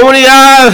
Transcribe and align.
Comunidad 0.00 0.72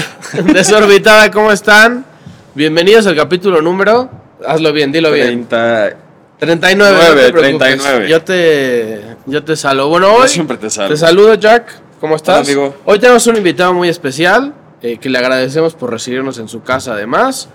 desorbitada, 0.55 1.31
¿cómo 1.31 1.53
están? 1.53 2.07
Bienvenidos 2.55 3.07
al 3.07 3.15
capítulo 3.15 3.61
número. 3.61 4.09
Hazlo 4.47 4.73
bien, 4.73 4.91
dilo 4.93 5.13
bien. 5.13 5.47
30. 5.47 5.97
39. 6.39 6.97
no 6.97 7.05
Nueve, 7.05 7.27
te 7.27 7.33
preocupes. 7.33 7.83
39. 7.83 8.09
Yo 8.09 8.23
te, 8.23 9.03
yo 9.27 9.45
te 9.45 9.57
salvo. 9.57 9.89
Bueno, 9.89 10.07
Yo 10.07 10.23
hoy 10.23 10.29
siempre 10.31 10.57
te 10.57 10.71
salvo. 10.71 10.95
te 10.95 10.97
saludo, 10.97 11.35
Jack. 11.35 11.71
¿Cómo 12.01 12.17
estás? 12.17 12.37
Hola, 12.37 12.47
amigo. 12.47 12.75
Hoy 12.87 12.99
tenemos 12.99 13.27
un 13.27 13.37
invitado 13.37 13.75
muy 13.75 13.91
especial 13.91 14.55
eh, 14.81 14.97
que 14.97 15.11
le 15.11 15.19
agradecemos 15.19 15.75
por 15.75 15.91
recibirnos 15.91 16.39
en 16.39 16.49
su 16.49 16.63
casa, 16.63 16.95
además. 16.95 17.51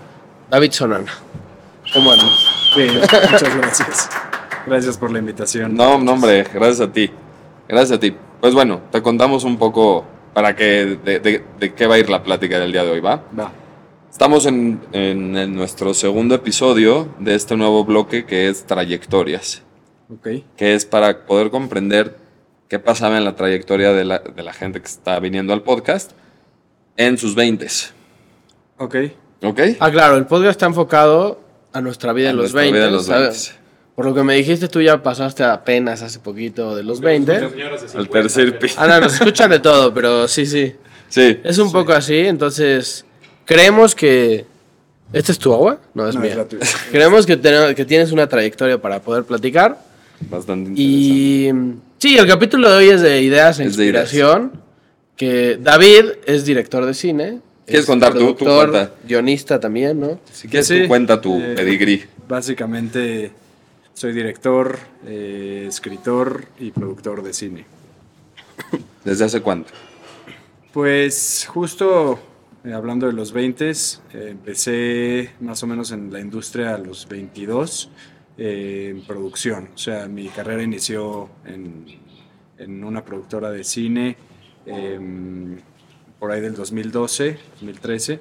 David 0.48 0.70
Sonana. 0.70 1.12
¿Cómo 1.92 2.12
andas? 2.12 2.46
Bien, 2.76 2.94
muchas 2.94 3.56
gracias. 3.56 4.08
Gracias 4.66 4.96
por 4.96 5.10
la 5.10 5.18
invitación. 5.18 5.74
No, 5.74 5.98
no, 5.98 6.12
hombre, 6.12 6.44
gracias 6.54 6.88
a 6.88 6.92
ti. 6.92 7.10
Gracias 7.66 7.96
a 7.96 8.00
ti. 8.00 8.14
Pues 8.40 8.54
bueno, 8.54 8.82
te 8.92 9.02
contamos 9.02 9.42
un 9.42 9.58
poco 9.58 10.04
para 10.36 10.54
que 10.54 10.98
de, 11.02 11.18
de- 11.18 11.42
de 11.58 11.72
qué 11.74 11.86
va 11.86 11.94
a 11.94 11.98
ir 11.98 12.10
la 12.10 12.22
plática 12.22 12.58
del 12.60 12.70
día 12.70 12.84
de 12.84 12.90
hoy, 12.90 13.00
¿va? 13.00 13.22
Va. 13.38 13.50
Estamos 14.10 14.44
en, 14.44 14.82
en- 14.92 15.34
en 15.34 15.54
nuestro 15.54 15.94
segundo 15.94 16.34
episodio 16.34 17.08
de 17.18 17.34
este 17.34 17.56
nuevo 17.56 17.86
bloque 17.86 18.26
que 18.26 18.50
es 18.50 18.66
trayectorias, 18.66 19.62
Ok. 20.12 20.28
que 20.58 20.74
es 20.74 20.84
para 20.84 21.24
poder 21.24 21.48
comprender 21.50 22.18
qué 22.68 22.78
pasaba 22.78 23.16
en 23.16 23.24
la 23.24 23.34
trayectoria 23.34 23.94
de 23.94 24.04
la, 24.04 24.18
de 24.18 24.42
la 24.42 24.52
gente 24.52 24.78
que 24.78 24.86
está 24.86 25.18
viniendo 25.20 25.54
al 25.54 25.62
podcast 25.62 26.12
en 26.98 27.16
sus 27.16 27.34
20 27.34 27.66
Ok. 28.76 28.94
¿Ok? 29.42 29.60
Ah, 29.80 29.90
claro, 29.90 30.18
el 30.18 30.26
podcast 30.26 30.50
está 30.50 30.66
enfocado 30.66 31.40
a 31.72 31.80
nuestra 31.80 32.12
vida 32.12 32.28
A 32.28 32.30
en 32.32 32.36
los 32.36 32.52
nuestra 32.52 32.60
20. 32.60 32.76
vida 32.78 32.86
en 32.88 32.92
los 32.92 33.06
¿sabes? 33.06 33.54
20. 33.54 33.65
Por 33.96 34.04
lo 34.04 34.14
que 34.14 34.22
me 34.22 34.34
dijiste, 34.34 34.68
tú 34.68 34.80
ya 34.82 35.02
pasaste 35.02 35.42
apenas 35.42 36.02
hace 36.02 36.18
poquito 36.20 36.76
de 36.76 36.82
los 36.84 37.00
20. 37.00 37.34
Al 37.94 38.08
tercer 38.10 38.58
piso. 38.58 38.76
Ah, 38.78 38.86
no, 38.86 39.00
nos 39.00 39.14
escuchan 39.14 39.50
de 39.50 39.58
todo, 39.58 39.92
pero 39.94 40.28
sí, 40.28 40.44
sí. 40.46 40.74
Sí. 41.08 41.38
Es 41.42 41.56
un 41.58 41.72
poco 41.72 41.92
así, 41.94 42.14
entonces 42.18 43.04
creemos 43.44 43.94
que... 43.94 44.44
¿Esta 45.12 45.32
es 45.32 45.38
tu 45.38 45.52
agua? 45.54 45.80
No, 45.94 46.06
es 46.08 46.14
No, 46.14 46.20
mía. 46.20 46.32
es 46.32 46.36
la 46.36 46.44
tuya. 46.46 46.66
creemos 46.90 47.24
que, 47.26 47.36
ten- 47.36 47.74
que 47.74 47.84
tienes 47.84 48.12
una 48.12 48.28
trayectoria 48.28 48.76
para 48.80 49.00
poder 49.00 49.24
platicar. 49.24 49.78
Bastante 50.28 50.70
interesante. 50.70 50.82
Y 50.82 51.52
sí, 51.98 52.18
el 52.18 52.26
capítulo 52.26 52.70
de 52.70 52.76
hoy 52.76 52.88
es 52.90 53.00
de 53.02 53.22
ideas 53.22 53.58
e 53.60 53.64
Es 53.64 53.76
de 53.76 53.84
ideas. 53.86 54.02
inspiración. 54.12 54.52
Que 55.16 55.58
David 55.58 56.04
es 56.26 56.44
director 56.44 56.84
de 56.84 56.92
cine. 56.92 57.38
¿Quieres 57.64 57.82
es 57.84 57.86
contar 57.86 58.12
tú? 58.14 58.34
Tú 58.34 58.44
cuenta. 58.44 58.90
Guionista 59.08 59.58
también, 59.58 59.98
¿no? 60.00 60.20
Si 60.32 60.48
quieres, 60.48 60.66
Sí, 60.66 60.82
tú 60.82 60.88
cuenta 60.88 61.18
tu 61.20 61.40
eh, 61.40 61.54
pedigrí. 61.56 62.04
Básicamente 62.28 63.30
soy 63.96 64.12
director, 64.12 64.78
eh, 65.06 65.64
escritor 65.66 66.44
y 66.60 66.70
productor 66.70 67.22
de 67.22 67.32
cine. 67.32 67.64
¿Desde 69.04 69.24
hace 69.24 69.40
cuánto? 69.40 69.72
Pues 70.70 71.48
justo 71.48 72.18
eh, 72.62 72.74
hablando 72.74 73.06
de 73.06 73.14
los 73.14 73.32
20, 73.32 73.72
empecé 74.12 75.30
más 75.40 75.62
o 75.62 75.66
menos 75.66 75.92
en 75.92 76.12
la 76.12 76.20
industria 76.20 76.74
a 76.74 76.78
los 76.78 77.08
22 77.08 77.88
eh, 78.36 78.88
en 78.94 79.02
producción. 79.06 79.70
O 79.74 79.78
sea, 79.78 80.08
mi 80.08 80.28
carrera 80.28 80.62
inició 80.62 81.30
en, 81.46 81.86
en 82.58 82.84
una 82.84 83.02
productora 83.02 83.50
de 83.50 83.64
cine 83.64 84.18
em, 84.66 85.56
por 86.18 86.32
ahí 86.32 86.42
del 86.42 86.54
2012, 86.54 87.38
2013. 87.60 88.20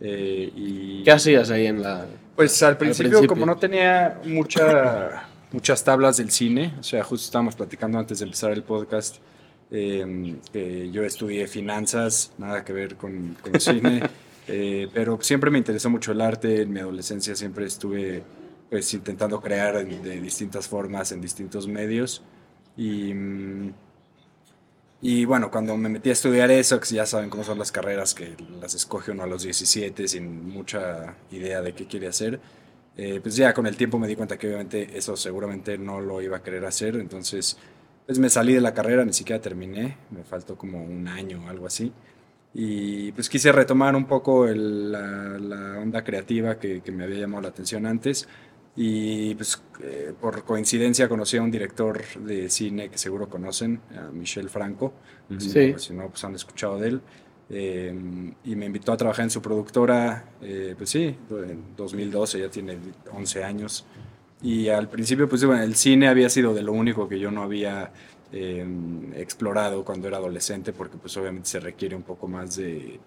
eh, 0.00 0.52
y 0.54 1.02
¿Qué 1.04 1.10
hacías 1.10 1.50
ahí 1.50 1.66
en 1.66 1.80
la...? 1.82 2.06
Pues 2.36 2.62
al 2.62 2.76
principio, 2.76 3.12
principio. 3.12 3.28
como 3.28 3.46
no 3.46 3.56
tenía 3.56 4.20
mucha, 4.24 5.26
muchas 5.52 5.82
tablas 5.82 6.18
del 6.18 6.30
cine, 6.30 6.74
o 6.78 6.82
sea, 6.82 7.02
justo 7.02 7.24
estábamos 7.24 7.56
platicando 7.56 7.98
antes 7.98 8.18
de 8.18 8.26
empezar 8.26 8.52
el 8.52 8.62
podcast, 8.62 9.16
eh, 9.70 10.36
que 10.52 10.90
yo 10.90 11.02
estudié 11.02 11.48
finanzas, 11.48 12.32
nada 12.36 12.62
que 12.62 12.74
ver 12.74 12.96
con, 12.96 13.36
con 13.40 13.58
cine, 13.58 14.02
eh, 14.48 14.86
pero 14.92 15.18
siempre 15.22 15.50
me 15.50 15.56
interesó 15.56 15.88
mucho 15.88 16.12
el 16.12 16.20
arte, 16.20 16.62
en 16.62 16.72
mi 16.72 16.80
adolescencia 16.80 17.34
siempre 17.34 17.64
estuve 17.64 18.22
pues 18.68 18.92
intentando 18.92 19.40
crear 19.40 19.86
de 19.86 20.20
distintas 20.20 20.68
formas 20.68 21.12
en 21.12 21.20
distintos 21.22 21.66
medios 21.66 22.22
y... 22.76 23.14
y 25.02 25.24
bueno, 25.24 25.50
cuando 25.50 25.76
me 25.76 25.88
metí 25.88 26.08
a 26.08 26.12
estudiar 26.12 26.50
eso, 26.50 26.80
ya 26.80 27.04
saben 27.06 27.28
cómo 27.28 27.44
son 27.44 27.58
las 27.58 27.70
carreras, 27.70 28.14
que 28.14 28.34
las 28.60 28.74
escoge 28.74 29.10
uno 29.12 29.24
a 29.24 29.26
los 29.26 29.42
17 29.42 30.08
sin 30.08 30.48
mucha 30.48 31.16
idea 31.30 31.60
de 31.60 31.74
qué 31.74 31.86
quiere 31.86 32.08
hacer, 32.08 32.40
eh, 32.96 33.20
pues 33.22 33.36
ya 33.36 33.52
con 33.52 33.66
el 33.66 33.76
tiempo 33.76 33.98
me 33.98 34.08
di 34.08 34.16
cuenta 34.16 34.38
que 34.38 34.46
obviamente 34.48 34.96
eso 34.96 35.16
seguramente 35.16 35.76
no 35.76 36.00
lo 36.00 36.22
iba 36.22 36.38
a 36.38 36.42
querer 36.42 36.64
hacer, 36.64 36.96
entonces 36.96 37.58
pues 38.06 38.18
me 38.18 38.30
salí 38.30 38.54
de 38.54 38.60
la 38.60 38.72
carrera, 38.72 39.04
ni 39.04 39.12
siquiera 39.12 39.42
terminé, 39.42 39.98
me 40.10 40.24
faltó 40.24 40.56
como 40.56 40.82
un 40.82 41.08
año 41.08 41.44
o 41.44 41.48
algo 41.48 41.66
así. 41.66 41.92
Y 42.54 43.12
pues 43.12 43.28
quise 43.28 43.52
retomar 43.52 43.94
un 43.96 44.06
poco 44.06 44.46
la, 44.46 45.38
la 45.38 45.78
onda 45.78 46.04
creativa 46.04 46.58
que 46.58 46.80
me 46.92 47.04
había 47.04 47.18
llamado 47.18 47.42
la 47.42 47.48
atención 47.48 47.84
antes. 47.84 48.26
Y 48.76 49.34
pues 49.34 49.62
eh, 49.82 50.12
por 50.20 50.44
coincidencia 50.44 51.08
conocí 51.08 51.38
a 51.38 51.42
un 51.42 51.50
director 51.50 52.02
de 52.20 52.50
cine 52.50 52.88
que 52.90 52.98
seguro 52.98 53.28
conocen, 53.28 53.80
a 53.96 54.10
Michel 54.12 54.50
Franco. 54.50 54.92
que 55.28 55.40
si, 55.40 55.50
Sí. 55.50 55.58
no, 55.66 55.72
pues, 55.72 55.82
si 55.84 55.94
no, 55.94 56.08
pues 56.08 56.24
han 56.24 56.34
escuchado 56.34 56.78
de 56.78 56.88
él. 56.88 57.00
Eh, 57.48 57.94
y 58.44 58.56
me 58.56 58.66
invitó 58.66 58.92
a 58.92 58.96
trabajar 58.96 59.22
en 59.24 59.30
su 59.30 59.40
productora, 59.40 60.24
eh, 60.42 60.74
pues 60.76 60.90
sí, 60.90 61.16
en 61.30 61.62
2012, 61.76 62.40
ya 62.40 62.50
tiene 62.50 62.76
11 63.12 63.44
años. 63.44 63.86
Y 64.42 64.68
al 64.68 64.88
principio, 64.88 65.28
pues 65.28 65.44
bueno, 65.44 65.62
el 65.62 65.74
cine 65.76 66.08
había 66.08 66.28
sido 66.28 66.52
de 66.54 66.62
lo 66.62 66.72
único 66.72 67.08
que 67.08 67.18
yo 67.18 67.30
no 67.30 67.42
había 67.42 67.92
eh, 68.32 68.66
explorado 69.14 69.84
cuando 69.84 70.08
era 70.08 70.18
adolescente, 70.18 70.72
porque 70.72 70.96
pues 70.98 71.16
obviamente 71.16 71.48
se 71.48 71.60
requiere 71.60 71.94
un 71.96 72.02
poco 72.02 72.28
más 72.28 72.56
de, 72.56 73.00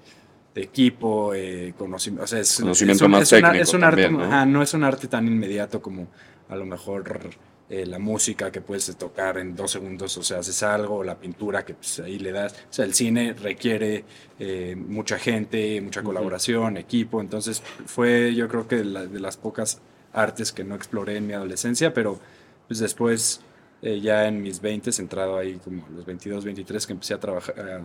de 0.56 0.62
equipo, 0.64 1.34
eh, 1.34 1.74
conocimiento, 1.78 2.24
o 2.24 2.28
sea, 2.28 2.40
es, 2.40 2.60
Conocimiento 2.60 3.04
es 3.04 3.06
un- 3.06 3.12
más 3.12 3.22
es 3.22 3.32
una- 3.34 3.42
técnico 3.50 3.64
es 3.64 3.74
un 3.74 3.84
arte, 3.84 4.10
¿no? 4.10 4.24
ajá, 4.24 4.46
no 4.46 4.62
es 4.62 4.74
un 4.74 4.84
arte 4.84 5.08
tan 5.08 5.28
inmediato 5.28 5.82
como 5.82 6.08
a 6.50 6.56
lo 6.56 6.66
mejor 6.66 7.30
eh, 7.72 7.86
la 7.86 8.00
música 8.00 8.52
que 8.52 8.62
puedes 8.62 8.96
tocar 8.98 9.38
en 9.38 9.56
dos 9.56 9.70
segundos, 9.70 10.18
o 10.18 10.24
sea, 10.24 10.40
haces 10.40 10.64
algo, 10.64 10.96
o 10.96 11.04
la 11.04 11.20
pintura 11.20 11.64
que 11.64 11.76
pues, 11.76 12.00
ahí 12.00 12.18
le 12.18 12.32
das. 12.32 12.54
O 12.54 12.74
sea, 12.74 12.84
el 12.86 12.96
cine 12.96 13.34
requiere 13.34 14.06
eh, 14.40 14.76
mucha 14.76 15.20
gente, 15.20 15.80
mucha 15.80 16.02
colaboración, 16.02 16.78
equipo. 16.78 17.22
Entonces, 17.22 17.62
fue 17.86 18.34
yo 18.34 18.48
creo 18.48 18.68
que 18.68 18.78
de, 18.78 18.86
la- 18.86 19.06
de 19.06 19.20
las 19.20 19.38
pocas 19.38 19.82
artes 20.14 20.52
que 20.52 20.64
no 20.64 20.74
exploré 20.74 21.18
en 21.18 21.28
mi 21.28 21.34
adolescencia, 21.34 21.94
pero 21.94 22.20
pues 22.68 22.80
después, 22.80 23.42
eh, 23.82 24.00
ya 24.02 24.28
en 24.28 24.42
mis 24.42 24.60
20, 24.62 24.90
entrado 25.00 25.38
ahí 25.38 25.56
como 25.64 25.88
los 25.96 26.06
22, 26.06 26.44
23, 26.46 26.86
que 26.88 26.94
empecé 26.94 27.14
a 27.14 27.20
trabajar, 27.20 27.56
eh, 27.58 27.80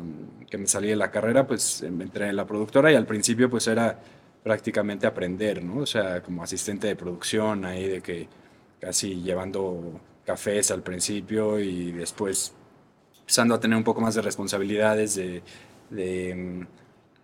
que 0.50 0.58
me 0.58 0.66
salí 0.66 0.88
de 0.88 0.96
la 0.96 1.10
carrera, 1.10 1.46
pues 1.46 1.82
me 1.90 2.04
entré 2.04 2.28
en 2.28 2.36
la 2.36 2.46
productora 2.46 2.90
y 2.92 2.94
al 2.96 3.06
principio 3.06 3.48
pues 3.50 3.66
era 3.68 3.98
prácticamente 4.42 5.06
aprender, 5.06 5.62
¿no? 5.64 5.78
O 5.82 5.86
sea, 5.86 6.22
como 6.22 6.42
asistente 6.42 6.86
de 6.88 6.96
producción 6.96 7.64
ahí 7.64 7.88
de 7.88 8.00
que 8.02 8.28
casi 8.80 9.22
llevando 9.22 10.00
cafés 10.26 10.70
al 10.70 10.82
principio 10.82 11.58
y 11.60 11.92
después 11.92 12.52
empezando 13.20 13.54
a 13.54 13.60
tener 13.60 13.76
un 13.78 13.84
poco 13.84 14.00
más 14.00 14.14
de 14.14 14.22
responsabilidades 14.22 15.14
de, 15.90 16.34
mm, 16.34 16.60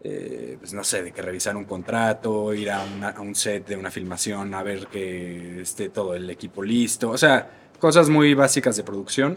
eh, 0.03 0.57
pues 0.59 0.73
no 0.73 0.83
sé, 0.85 1.03
de 1.03 1.13
que 1.13 1.21
revisar 1.23 1.57
un 1.57 1.65
contrato, 1.65 2.55
ir 2.55 2.71
a, 2.71 2.83
una- 2.85 3.11
a 3.11 3.21
un 3.21 3.35
set 3.35 3.67
de 3.69 3.77
una 3.77 3.91
filmación 3.91 4.55
a 4.55 4.63
ver 4.63 4.87
que 4.87 5.61
esté 5.63 5.91
todo 5.91 6.15
el 6.15 6.29
equipo 6.31 6.63
listo, 6.63 7.11
o 7.11 7.19
sea, 7.19 7.51
cosas 7.81 8.09
muy 8.09 8.35
básicas 8.35 8.77
de 8.77 8.85
producción 8.85 9.37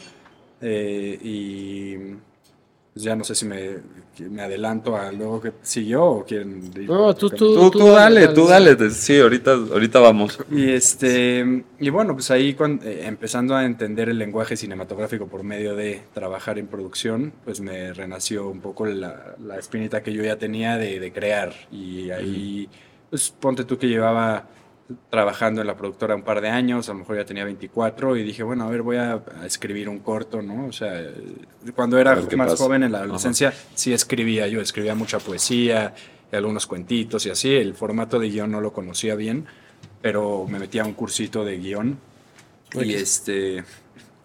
eh, 0.62 1.18
y 1.22 1.95
pues 2.94 3.06
ya 3.06 3.16
no 3.16 3.24
sé 3.24 3.34
si 3.34 3.45
me, 3.48 3.78
adelanto 4.40 4.95
a 4.95 5.12
luego 5.12 5.42
que 5.42 5.51
siguió 5.63 6.04
o 6.06 6.24
quieren 6.25 6.72
ir 6.75 6.88
No, 6.88 7.16
tú- 7.16 7.28
Tú, 7.31 7.38
tú- 7.72 7.72
tú 7.72 7.88
dale, 7.88 8.28
tú 8.28 8.45
dale. 8.45 8.75
te- 8.75 8.92
Sí, 8.92 9.19
ahorita, 9.19 9.54
ahorita 9.54 10.00
vamos. 10.00 10.38
y 10.51 10.69
este 10.69 11.63
y 11.80 11.90
bueno, 11.90 12.13
pues 12.13 12.30
ahí 12.30 12.56
eh, 12.84 13.01
empezando 13.06 13.56
a 13.56 13.66
entender 13.66 14.10
el 14.10 14.19
lenguaje 14.19 14.56
cinematográfico 14.56 15.25
por 15.25 15.42
medio 15.42 15.75
de 15.75 16.04
trabajar 16.13 16.60
en 16.60 16.68
producción, 16.68 17.34
pues 17.44 17.62
me 17.62 17.94
renació 17.94 18.48
un 18.48 18.62
poco 18.62 18.86
la, 18.86 19.36
la 19.44 19.57
espinita 19.57 20.04
que 20.04 20.13
yo 20.13 20.24
ya 20.24 20.38
tenía 20.38 20.78
de, 20.78 21.00
de 21.00 21.12
crear. 21.12 21.51
Y 21.72 22.12
ahí, 22.12 22.69
pues 23.10 23.31
ponte 23.31 23.63
tú 23.63 23.80
que 23.80 23.88
llevaba 23.88 24.48
trabajando 25.10 25.62
en 25.62 25.68
la 25.68 25.75
productora 25.75 26.16
un 26.16 26.24
par 26.24 26.42
de 26.42 26.50
años, 26.50 26.90
a 26.90 26.94
lo 26.94 27.00
mejor 27.00 27.18
ya 27.18 27.25
tenía 27.25 27.44
24 27.45 28.18
y 28.18 28.24
dije, 28.24 28.44
bueno, 28.44 28.66
a 28.66 28.69
ver, 28.69 28.81
voy 28.81 28.98
a, 28.98 29.22
escribir 29.45 29.90
un 29.90 30.00
corto, 30.00 30.42
¿no? 30.42 30.68
O 30.68 30.72
sea, 30.72 31.01
cuando 31.75 32.00
era 32.00 32.16
más 32.16 32.51
pasa. 32.51 32.63
joven 32.63 32.84
en 32.84 32.92
la 32.92 33.00
adolescencia, 33.00 33.54
sí 33.75 33.94
escribía, 33.94 34.48
yo 34.48 34.62
escribía 34.62 34.95
mucha 34.95 35.19
poesía, 35.19 35.94
y 36.31 36.36
algunos 36.36 36.66
cuentitos 36.66 37.25
y 37.25 37.30
así, 37.30 37.54
el 37.54 37.75
formato 37.75 38.19
de 38.19 38.30
guion 38.30 38.51
no 38.51 38.62
lo 38.62 38.74
conocía 38.74 39.16
bien, 39.16 39.45
pero 40.01 40.45
me 40.48 40.60
metí 40.60 40.80
a 40.80 40.86
un 40.86 40.94
cursito 40.94 41.45
de 41.45 41.57
guion 41.57 41.98
y 42.74 42.94
este, 42.94 43.63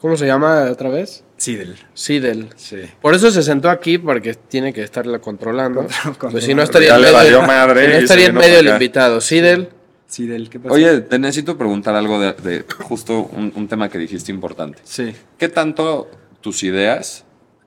¿Cómo 0.01 0.17
se 0.17 0.27
llama 0.27 0.69
otra 0.71 0.91
vez? 0.91 1.25
Sidel, 1.37 1.77
Sidel. 1.93 2.49
sí. 2.57 2.79
Por 3.01 3.15
eso 3.15 3.31
se 3.31 3.43
sentó 3.43 3.69
aquí, 3.69 3.99
porque 3.99 4.35
tiene 4.35 4.73
que 4.73 4.83
estarla 4.83 5.19
controlando. 5.19 5.83
Control- 6.19 6.33
pues 6.33 6.45
si 6.45 6.55
no 6.55 6.63
estaría 6.63 6.95
en 6.95 7.03
medio, 7.03 7.43
madre 7.43 7.87
si 7.87 7.93
no 7.93 7.99
estaría 7.99 8.27
en 8.27 8.35
medio 8.35 8.59
el 8.61 8.69
invitado. 8.69 9.21
Sidel. 9.21 9.71
Sidel, 10.09 10.49
¿qué 10.51 10.59
pasa? 10.59 10.75
Oye, 10.75 11.01
te 11.03 11.19
necesito 11.19 11.57
preguntar 11.57 11.95
algo 11.95 12.19
de, 12.19 12.33
de 12.33 12.65
justo 12.89 13.29
un, 13.33 13.53
un 13.55 13.69
tema 13.69 13.89
que 13.89 13.99
dijiste 13.99 14.33
importante. 14.33 14.79
Sí, 14.85 15.13
¿Qué 15.39 15.49
tanto 15.49 16.11
tus 16.41 16.63
ideas 16.63 17.25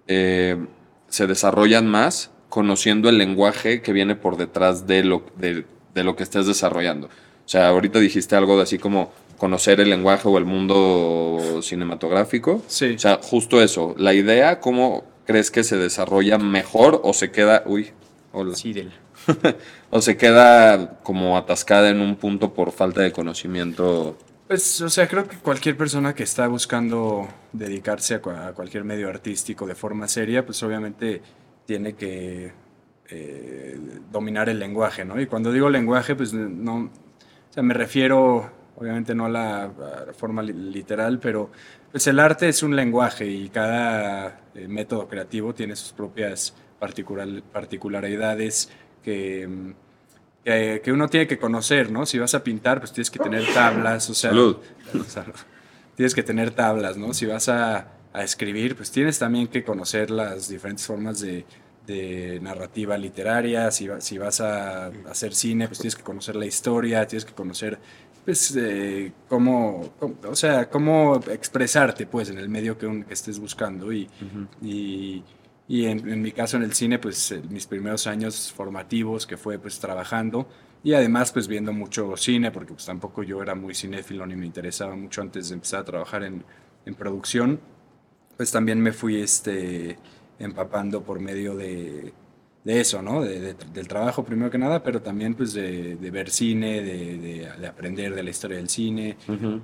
eh, 0.07 0.57
se 1.07 1.27
desarrollan 1.27 1.87
más 1.87 2.31
conociendo 2.49 3.07
el 3.09 3.17
lenguaje 3.17 3.81
que 3.81 3.93
viene 3.93 4.15
por 4.15 4.37
detrás 4.37 4.87
de 4.87 5.03
lo, 5.03 5.23
de, 5.37 5.65
de 5.93 6.03
lo 6.03 6.15
que 6.17 6.23
estés 6.23 6.47
desarrollando. 6.47 7.07
O 7.07 7.49
sea, 7.51 7.67
ahorita 7.69 7.99
dijiste 7.99 8.35
algo 8.35 8.57
de 8.57 8.63
así 8.63 8.77
como 8.77 9.11
conocer 9.37 9.79
el 9.79 9.89
lenguaje 9.89 10.27
o 10.27 10.37
el 10.37 10.45
mundo 10.45 11.59
cinematográfico. 11.61 12.61
Sí. 12.67 12.93
O 12.95 12.99
sea, 12.99 13.19
justo 13.21 13.61
eso. 13.61 13.95
La 13.97 14.13
idea, 14.13 14.59
¿cómo 14.59 15.03
crees 15.25 15.51
que 15.51 15.63
se 15.63 15.77
desarrolla 15.77 16.37
mejor 16.37 16.99
o 17.03 17.13
se 17.13 17.31
queda... 17.31 17.63
Uy, 17.65 17.91
hola. 18.33 18.55
Sí, 18.55 18.73
del- 18.73 18.91
O 19.89 20.01
se 20.01 20.15
queda 20.17 20.99
como 21.03 21.37
atascada 21.37 21.89
en 21.89 21.99
un 21.99 22.15
punto 22.15 22.53
por 22.53 22.71
falta 22.71 23.01
de 23.01 23.11
conocimiento. 23.11 24.17
Pues, 24.47 24.81
o 24.81 24.89
sea, 24.89 25.07
creo 25.07 25.27
que 25.27 25.37
cualquier 25.37 25.75
persona 25.77 26.13
que 26.15 26.23
está 26.23 26.47
buscando 26.47 27.27
dedicarse 27.53 28.15
a, 28.15 28.21
cua- 28.21 28.47
a 28.47 28.53
cualquier 28.53 28.83
medio 28.85 29.09
artístico 29.09 29.65
de 29.65 29.75
forma 29.75 30.07
seria, 30.07 30.45
pues 30.45 30.61
obviamente 30.63 31.21
tiene 31.65 31.93
que 31.93 32.51
eh, 33.09 33.77
dominar 34.11 34.49
el 34.49 34.59
lenguaje, 34.59 35.03
¿no? 35.05 35.19
Y 35.19 35.25
cuando 35.27 35.51
digo 35.51 35.69
lenguaje, 35.69 36.15
pues 36.15 36.33
no, 36.33 36.75
o 36.85 36.89
sea, 37.53 37.63
me 37.63 37.73
refiero, 37.73 38.49
obviamente 38.77 39.13
no 39.13 39.25
a 39.25 39.29
la, 39.29 39.71
forma 40.17 40.41
li- 40.41 40.53
literal, 40.53 41.19
pero 41.19 41.49
pues 41.91 42.07
el 42.07 42.19
arte 42.19 42.47
es 42.49 42.63
un 42.63 42.75
lenguaje 42.75 43.25
y 43.27 43.49
cada 43.49 44.39
eh, 44.55 44.67
método 44.69 45.07
creativo 45.09 45.53
tiene 45.53 45.75
sus 45.75 45.91
propias 45.91 46.53
particular- 46.79 47.43
particularidades 47.51 48.69
que... 49.03 49.73
que, 50.43 50.81
que 50.83 50.91
uno 50.91 51.07
tiene 51.07 51.27
que 51.27 51.37
conocer, 51.37 51.91
¿no? 51.91 52.05
Si 52.05 52.17
vas 52.19 52.33
a 52.35 52.43
pintar, 52.43 52.79
pues 52.79 52.91
tienes 52.91 53.11
que 53.11 53.19
tener 53.19 53.45
tablas, 53.53 54.09
o 54.09 54.13
sea... 54.13 54.31
Salud. 54.31 54.57
Salud. 55.07 55.33
Tienes 55.95 56.15
que 56.15 56.23
tener 56.23 56.51
tablas, 56.51 56.97
¿no? 56.97 57.13
Si 57.13 57.25
vas 57.25 57.47
a, 57.49 57.87
a 58.13 58.23
escribir, 58.23 58.75
pues 58.75 58.91
tienes 58.91 59.19
también 59.19 59.47
que 59.47 59.63
conocer 59.63 60.09
las 60.09 60.47
diferentes 60.49 60.85
formas 60.85 61.19
de, 61.21 61.45
de 61.85 62.39
narrativa 62.41 62.97
literaria. 62.97 63.69
Si, 63.71 63.87
va- 63.87 64.01
si 64.01 64.17
vas 64.17 64.41
a 64.41 64.87
hacer 65.09 65.35
cine, 65.35 65.67
pues 65.67 65.79
tienes 65.79 65.95
que 65.95 66.03
conocer 66.03 66.35
la 66.35 66.45
historia, 66.45 67.05
tienes 67.05 67.25
que 67.25 67.33
conocer, 67.33 67.77
pues, 68.25 68.55
eh, 68.57 69.11
cómo, 69.27 69.93
cómo- 69.99 70.15
o 70.27 70.35
sea, 70.35 70.69
cómo 70.69 71.17
expresarte, 71.29 72.07
pues, 72.07 72.29
en 72.29 72.39
el 72.39 72.49
medio 72.49 72.77
que, 72.79 72.87
un- 72.87 73.03
que 73.03 73.13
estés 73.13 73.37
buscando. 73.37 73.91
Y, 73.93 74.09
y, 74.63 75.23
y 75.71 75.85
en, 75.85 75.97
en 76.09 76.21
mi 76.21 76.31
caso 76.33 76.57
en 76.57 76.63
el 76.63 76.73
cine, 76.73 76.99
pues 76.99 77.31
eh, 77.31 77.41
mis 77.49 77.65
primeros 77.65 78.05
años 78.07 78.51
formativos, 78.51 79.25
que 79.25 79.37
fue 79.37 79.57
pues 79.57 79.79
trabajando 79.79 80.47
y 80.83 80.93
además 80.93 81.31
pues 81.31 81.47
viendo 81.47 81.71
mucho 81.71 82.17
cine, 82.17 82.51
porque 82.51 82.73
pues 82.73 82.85
tampoco 82.85 83.23
yo 83.23 83.41
era 83.41 83.55
muy 83.55 83.73
cinéfilo 83.73 84.25
ni 84.25 84.35
me 84.35 84.45
interesaba 84.45 84.95
mucho 84.95 85.21
antes 85.21 85.47
de 85.49 85.55
empezar 85.55 85.79
a 85.81 85.85
trabajar 85.85 86.23
en, 86.23 86.43
en 86.85 86.95
producción, 86.95 87.59
pues 88.37 88.51
también 88.51 88.79
me 88.81 88.91
fui 88.91 89.21
este, 89.21 89.97
empapando 90.39 91.03
por 91.03 91.19
medio 91.19 91.55
de, 91.55 92.11
de 92.63 92.79
eso, 92.81 93.01
¿no? 93.01 93.21
De- 93.23 93.39
de- 93.39 93.55
del 93.73 93.87
trabajo 93.87 94.23
primero 94.25 94.49
que 94.51 94.57
nada, 94.57 94.81
pero 94.83 95.01
también 95.01 95.35
pues 95.35 95.53
de, 95.53 95.95
de 95.95 96.11
ver 96.11 96.29
cine, 96.31 96.81
de, 96.81 97.17
de- 97.17 97.49
de 97.59 97.67
aprender 97.67 98.13
de 98.15 98.23
la 98.23 98.29
historia 98.31 98.57
del 98.57 98.69
cine 98.69 99.15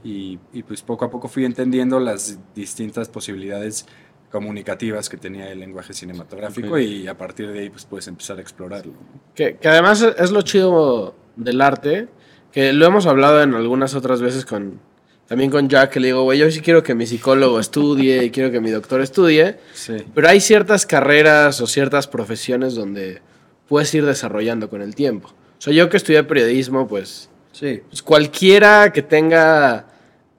y, 0.04 0.40
y, 0.54 0.64
pues 0.64 0.82
poco 0.84 1.06
a 1.06 1.10
poco 1.10 1.28
fui 1.28 1.44
entendiendo 1.46 2.00
las 2.00 2.40
distintas 2.56 3.10
posibilidades 3.10 3.86
comunicativas 4.32 5.10
que 5.10 5.18
tenía 5.18 5.50
el 5.52 5.60
lenguaje 5.60 5.94
cinematográfico 5.94 6.70
Ok. 6.74 6.80
y 6.80 7.08
a 7.08 7.18
partir 7.18 7.52
de 7.52 7.60
ahí 7.60 7.70
pues 7.70 7.86
puedes 7.86 8.08
empezar 8.08 8.38
a 8.38 8.42
explorarlo. 8.42 8.94
Que, 9.36 9.56
que 9.58 9.68
además 9.68 10.02
es 10.18 10.32
lo 10.32 10.42
chido 10.42 11.16
del 11.36 11.62
arte, 11.62 12.08
que 12.52 12.74
lo 12.74 12.86
hemos 12.86 13.06
hablado 13.06 13.42
en 13.42 13.54
algunas 13.54 13.96
otras 13.96 14.22
veces 14.22 14.46
con 14.46 14.80
también 15.28 15.52
con 15.52 15.68
Jack, 15.68 15.92
que 15.92 16.00
le 16.00 16.08
digo, 16.08 16.24
güey, 16.24 16.40
yo 16.40 16.50
sí 16.50 16.62
quiero 16.62 16.84
que 16.84 16.96
mi 16.96 17.06
psicólogo 17.06 17.60
estudie 17.60 18.24
y 18.24 18.30
quiero 18.32 18.50
que 18.50 18.62
mi 18.62 18.72
doctor 18.72 19.02
estudie, 19.02 19.58
Sí. 19.74 19.98
pero 20.16 20.30
hay 20.30 20.40
ciertas 20.40 20.86
carreras 20.86 21.60
o 21.60 21.68
ciertas 21.68 22.08
profesiones 22.08 22.76
donde 22.76 23.22
puedes 23.68 23.94
ir 23.94 24.06
desarrollando 24.06 24.70
con 24.70 24.82
el 24.82 24.96
tiempo. 24.96 25.28
O 25.28 25.62
sea, 25.62 25.74
yo 25.74 25.90
que 25.90 25.98
estudié 25.98 26.24
periodismo, 26.24 26.88
pues, 26.88 27.30
Sí. 27.52 27.82
pues 27.90 28.02
cualquiera 28.02 28.94
que 28.94 29.02
tenga 29.02 29.88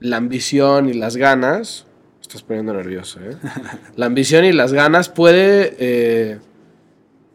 la 0.00 0.16
ambición 0.16 0.88
y 0.88 0.94
las 0.94 1.16
ganas, 1.18 1.84
estás 2.28 2.42
poniendo 2.42 2.74
nervioso, 2.74 3.20
¿eh? 3.20 3.36
La 3.96 4.06
ambición 4.06 4.44
y 4.44 4.52
las 4.52 4.72
ganas 4.72 5.08
puede, 5.08 5.74
eh, 5.78 6.38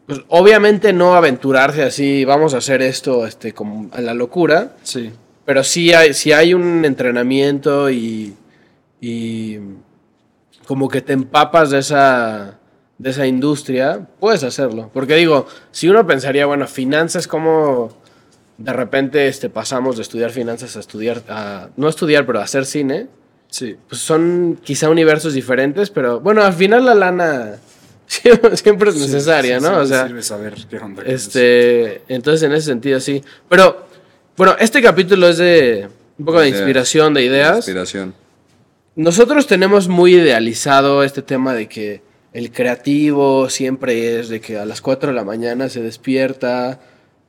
pues 0.06 0.20
obviamente 0.28 0.92
no 0.92 1.14
aventurarse 1.14 1.82
así, 1.82 2.24
vamos 2.24 2.54
a 2.54 2.58
hacer 2.58 2.80
esto, 2.82 3.26
este, 3.26 3.52
como 3.52 3.90
a 3.92 4.00
la 4.00 4.14
locura, 4.14 4.76
Sí. 4.82 5.10
pero 5.44 5.64
sí 5.64 5.92
hay, 5.92 6.14
sí 6.14 6.32
hay 6.32 6.54
un 6.54 6.84
entrenamiento 6.84 7.90
y, 7.90 8.34
y 9.00 9.58
como 10.66 10.88
que 10.88 11.00
te 11.02 11.12
empapas 11.12 11.70
de 11.70 11.78
esa, 11.80 12.58
de 12.98 13.10
esa 13.10 13.26
industria, 13.26 14.06
puedes 14.20 14.44
hacerlo. 14.44 14.90
Porque 14.94 15.16
digo, 15.16 15.46
si 15.72 15.88
uno 15.88 16.06
pensaría, 16.06 16.46
bueno, 16.46 16.66
finanzas, 16.68 17.26
como 17.26 17.96
de 18.58 18.72
repente 18.72 19.26
este, 19.26 19.50
pasamos 19.50 19.96
de 19.96 20.02
estudiar 20.02 20.30
finanzas 20.30 20.76
a 20.76 20.80
estudiar, 20.80 21.22
a, 21.28 21.68
no 21.76 21.88
estudiar, 21.88 22.24
pero 22.26 22.38
a 22.40 22.44
hacer 22.44 22.64
cine, 22.64 23.08
Sí. 23.54 23.76
pues 23.88 24.00
son 24.00 24.58
quizá 24.64 24.90
universos 24.90 25.32
diferentes, 25.32 25.88
pero 25.88 26.18
bueno, 26.18 26.42
al 26.42 26.54
final 26.54 26.84
la 26.86 26.94
lana 26.96 27.52
siempre, 28.06 28.90
es 28.90 28.96
necesaria, 28.96 29.60
Sí, 29.60 29.64
¿no? 29.64 29.78
o 29.78 29.86
sea, 29.86 30.08
sirve 30.08 30.24
saber 30.24 30.54
qué 30.68 30.78
onda 30.78 31.04
este, 31.06 32.02
entonces 32.08 32.42
en 32.42 32.52
ese 32.52 32.66
sentido 32.66 32.98
sí. 32.98 33.22
Pero 33.48 33.86
bueno, 34.36 34.56
este 34.58 34.82
capítulo 34.82 35.28
es 35.28 35.38
de 35.38 35.88
un 36.18 36.24
poco 36.24 36.40
de 36.40 36.48
inspiración, 36.48 37.14
de 37.14 37.22
ideas. 37.22 37.58
Inspiración. 37.58 38.12
Nosotros 38.96 39.46
tenemos 39.46 39.86
muy 39.86 40.16
idealizado 40.16 41.04
este 41.04 41.22
tema 41.22 41.54
de 41.54 41.68
que 41.68 42.02
el 42.32 42.50
creativo 42.50 43.48
siempre 43.50 44.18
es 44.18 44.30
de 44.30 44.40
que 44.40 44.58
a 44.58 44.64
las 44.64 44.80
4 44.80 45.10
de 45.10 45.14
la 45.14 45.22
mañana 45.22 45.68
se 45.68 45.80
despierta 45.80 46.80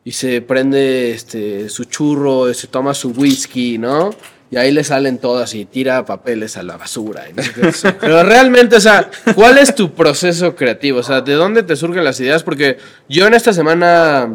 y 0.04 0.14
se 0.14 0.42
prende 0.42 1.12
este 1.12 1.70
su 1.70 1.84
churro, 1.84 2.52
se 2.52 2.66
toma 2.66 2.96
su 2.96 3.12
whisky, 3.12 3.78
¿no? 3.78 4.10
Y 4.52 4.58
ahí 4.58 4.72
le 4.72 4.84
salen 4.84 5.18
todas 5.18 5.54
y 5.56 5.66
tira 5.66 6.06
papeles 6.06 6.56
a 6.56 6.64
la 6.64 6.78
basura. 6.78 7.24
y 7.30 7.34
no 7.34 7.42
sé 7.44 7.52
qué. 7.54 7.92
Pero 8.00 8.24
realmente, 8.24 8.76
o 8.76 8.80
sea, 8.80 9.10
¿cuál 9.34 9.58
es 9.58 9.74
tu 9.74 9.94
proceso 9.94 10.56
creativo? 10.56 11.00
O 11.00 11.04
sea, 11.04 11.22
¿de 11.22 11.34
dónde 11.34 11.64
te 11.64 11.76
surgen 11.76 12.04
las 12.04 12.20
ideas? 12.20 12.44
Porque 12.44 12.78
yo 13.10 13.26
en 13.28 13.34
esta 13.34 13.54
semana, 13.54 14.32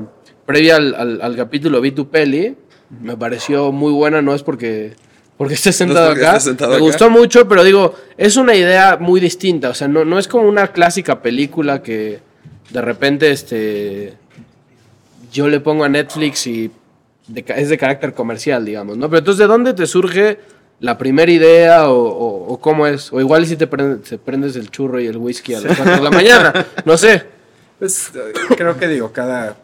previa 0.47 0.77
al, 0.77 0.95
al- 0.95 1.23
al 1.23 1.37
capítulo, 1.37 1.81
vi 1.81 1.93
tu 1.93 2.09
peli. 2.11 2.57
Me 3.01 3.17
pareció 3.17 3.71
muy 3.71 3.93
buena, 3.93 4.21
no 4.21 4.35
es 4.35 4.43
porque, 4.43 4.95
porque 5.39 5.55
estés 5.55 5.77
sentado 5.77 6.09
porque 6.09 6.23
acá. 6.27 6.31
estés 6.39 6.45
sentado 6.51 6.71
me 6.73 6.77
acá. 6.79 6.85
gustó 6.85 7.09
mucho, 7.09 7.47
pero 7.49 7.63
digo, 7.63 7.95
es 8.19 8.37
una 8.37 8.57
idea 8.57 8.99
muy 9.01 9.21
distinta. 9.21 9.69
O 9.71 9.75
sea, 9.75 9.87
no, 9.87 10.05
no 10.05 10.19
es 10.19 10.27
como 10.27 10.49
una 10.49 10.69
clásica 10.69 11.23
película 11.23 11.83
que 11.83 12.19
de 12.71 12.81
repente 12.83 13.31
este, 13.31 14.15
yo 15.33 15.49
le 15.49 15.61
pongo 15.61 15.85
a 15.85 15.89
Netflix 15.89 16.49
y 16.49 16.71
de 17.33 17.45
es 17.57 17.69
de 17.69 17.79
carácter 17.79 18.13
comercial, 18.15 18.65
digamos, 18.65 18.97
¿no? 18.97 19.09
Pero 19.09 19.19
entonces, 19.21 19.39
¿de 19.39 19.47
dónde 19.47 19.75
te 19.75 19.87
surge 19.87 20.39
la 20.81 20.97
primera 20.99 21.31
idea 21.31 21.91
o, 21.91 21.97
o- 22.09 22.53
o 22.55 22.61
cómo 22.61 22.87
es? 22.87 23.13
O 23.13 23.21
igual 23.21 23.47
si 23.47 23.57
te 23.57 23.69
prende- 23.69 24.01
te 24.03 24.19
prendes 24.19 24.57
el 24.57 24.71
churro 24.71 25.01
y 25.01 25.07
el 25.07 25.17
whisky 25.17 25.55
a 25.55 25.61
las 25.61 25.77
4 25.77 25.97
de 25.97 26.03
la 26.03 26.11
mañana, 26.11 26.67
no 26.85 26.97
sé. 26.97 27.25
Pues 27.79 28.11
eh, 28.15 28.33
creo 28.57 28.77
que 28.79 28.89
digo, 28.89 29.13
cada 29.13 29.57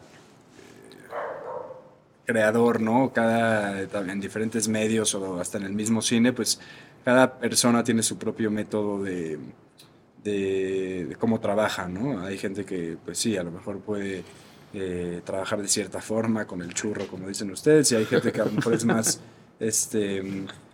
creador, 2.25 2.81
¿no? 2.81 3.13
Cada, 3.13 3.81
en 3.83 4.21
diferentes 4.21 4.69
medios 4.69 5.15
o 5.15 5.39
hasta 5.41 5.59
en 5.59 5.65
el 5.65 5.73
mismo 5.73 6.03
cine, 6.03 6.33
pues 6.33 6.59
cada 7.05 7.39
persona 7.39 7.85
tiene 7.85 8.03
su 8.03 8.19
propio 8.19 8.51
método 8.51 9.03
de, 9.03 9.39
de, 10.25 11.07
de 11.09 11.17
cómo 11.17 11.39
trabaja, 11.39 11.87
¿no? 11.89 12.21
Hay 12.25 12.37
gente 12.37 12.65
que, 12.65 12.97
pues 13.05 13.19
sí, 13.19 13.37
a 13.37 13.45
lo 13.45 13.53
mejor 13.53 13.79
puede 13.79 14.25
eh, 14.75 15.23
trabajar 15.25 15.63
de 15.63 15.69
cierta 15.69 16.01
forma 16.01 16.47
con 16.47 16.63
el 16.63 16.75
churro, 16.75 17.07
como 17.07 17.29
dicen 17.29 17.51
ustedes, 17.51 17.91
y 17.93 17.97
hay 17.97 18.05
gente 18.05 18.33
que 18.33 18.41
a 18.41 18.45
lo 18.45 18.53
mejor 18.53 18.75
es 18.75 18.85
más, 18.85 19.21
este, 19.61 20.23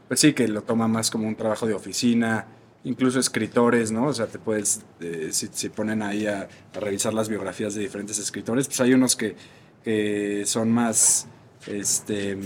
pues 0.09 0.21
sí, 0.21 0.33
que 0.33 0.49
lo 0.49 0.63
toma 0.63 0.89
más 0.89 1.11
como 1.11 1.29
un 1.29 1.37
trabajo 1.37 1.67
de 1.67 1.75
oficina, 1.75 2.47
incluso 2.85 3.21
escritores, 3.21 3.93
¿no? 3.93 4.07
O 4.07 4.13
sea, 4.13 4.27
te 4.27 4.39
puedes, 4.39 4.83
eh, 5.01 5.29
si, 5.33 5.49
si 5.53 5.69
ponen 5.69 6.03
ahí 6.03 6.27
a, 6.27 6.49
a 6.75 6.81
revisar 6.81 7.15
las 7.15 7.29
biografías 7.29 7.75
de 7.75 7.83
diferentes 7.83 8.19
escritores, 8.19 8.67
pues 8.67 8.81
hay 8.81 8.95
unos 8.95 9.15
que, 9.15 9.37
que 9.85 10.45
son 10.47 10.71
más, 10.71 11.27
este, 11.67 12.37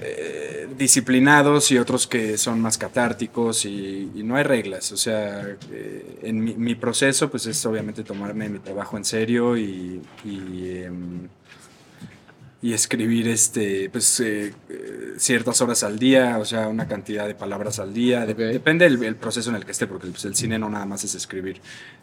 eh, 0.00 0.68
disciplinados 0.76 1.70
y 1.70 1.78
otros 1.78 2.06
que 2.06 2.36
son 2.36 2.60
más 2.60 2.76
catárticos 2.78 3.64
y, 3.64 4.10
y 4.14 4.22
no 4.22 4.36
hay 4.36 4.44
reglas. 4.44 4.92
O 4.92 4.96
sea, 4.96 5.56
eh, 5.70 6.18
en 6.22 6.42
mi, 6.42 6.54
mi 6.54 6.74
proceso 6.74 7.30
pues 7.30 7.46
es 7.46 7.64
obviamente 7.66 8.04
tomarme 8.04 8.48
mi 8.48 8.58
trabajo 8.58 8.96
en 8.96 9.04
serio 9.04 9.56
y, 9.56 10.00
y, 10.24 10.82
em, 10.82 11.28
y 12.62 12.74
escribir 12.74 13.26
este, 13.28 13.88
pues, 13.88 14.20
eh, 14.20 14.52
ciertas 15.16 15.62
horas 15.62 15.82
al 15.82 15.98
día, 15.98 16.36
o 16.38 16.44
sea, 16.44 16.68
una 16.68 16.86
cantidad 16.86 17.26
de 17.26 17.34
palabras 17.34 17.78
al 17.78 17.94
día. 17.94 18.26
De-. 18.26 18.34
Depende 18.34 18.84
del 18.84 19.02
el 19.02 19.16
proceso 19.16 19.48
en 19.48 19.56
el 19.56 19.64
que 19.64 19.72
esté, 19.72 19.86
porque 19.86 20.08
pues, 20.08 20.24
el 20.26 20.36
cine 20.36 20.58
no 20.58 20.68
nada 20.68 20.84
más 20.84 21.02
es 21.04 21.14
escribir. 21.14 21.60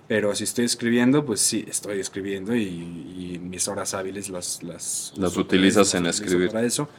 Pero 0.07 0.33
si 0.33 0.45
estoy 0.45 0.65
escribiendo, 0.65 1.25
pues 1.25 1.41
sí, 1.41 1.65
estoy 1.67 1.99
escribiendo 1.99 2.55
y, 2.55 2.63
y 2.63 3.39
mis 3.39 3.67
horas 3.67 3.93
hábiles 3.93 4.29
las... 4.29 4.63
Las, 4.63 5.13
Las 5.15 5.37
utilizas 5.37 5.93
en 5.93 6.07
escribir. 6.07 6.49
Para 6.49 6.65
eso. 6.65 6.89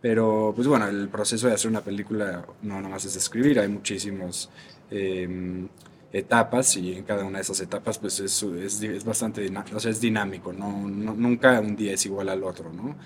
Pero, 0.00 0.52
pues 0.54 0.68
bueno, 0.68 0.86
el 0.86 1.08
proceso 1.08 1.48
de 1.48 1.54
hacer 1.54 1.70
una 1.70 1.80
película 1.80 2.46
no 2.62 2.76
nada 2.76 2.88
más 2.88 3.04
es 3.04 3.16
escribir, 3.16 3.58
hay 3.58 3.68
muchísimos... 3.68 4.50
em, 4.90 5.68
etapas 6.12 6.76
y 6.76 6.94
en 6.94 7.04
cada 7.04 7.24
una 7.24 7.38
de 7.38 7.42
esas 7.42 7.60
etapas 7.60 7.98
pues 7.98 8.18
es, 8.20 8.42
es, 8.42 8.82
es 8.82 9.04
bastante 9.04 9.50
o 9.74 9.80
sea, 9.80 9.90
es 9.90 10.00
dinámico, 10.00 10.52
no, 10.52 10.88
nunca 10.88 11.60
un 11.60 11.76
día 11.76 11.92
es 11.92 12.06
igual 12.06 12.28
al 12.28 12.42
otro, 12.44 12.72
¿no? 12.72 12.96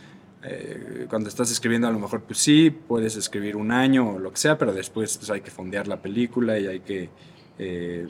Eh, 0.44 1.06
cuando 1.08 1.28
estás 1.28 1.50
escribiendo 1.52 1.86
a 1.86 1.92
lo 1.92 1.98
mejor 1.98 2.22
pues 2.22 2.38
sí, 2.38 2.70
puedes 2.70 3.16
escribir 3.16 3.56
un 3.56 3.70
año 3.70 4.14
o 4.14 4.18
lo 4.18 4.30
que 4.30 4.38
sea, 4.38 4.58
pero 4.58 4.72
después 4.72 5.16
pues 5.16 5.30
hay 5.30 5.40
que 5.40 5.50
fondear 5.50 5.86
la 5.88 6.00
película 6.00 6.58
y 6.58 6.66
hay 6.66 6.80
que 6.80 7.10
eh, 7.58 8.06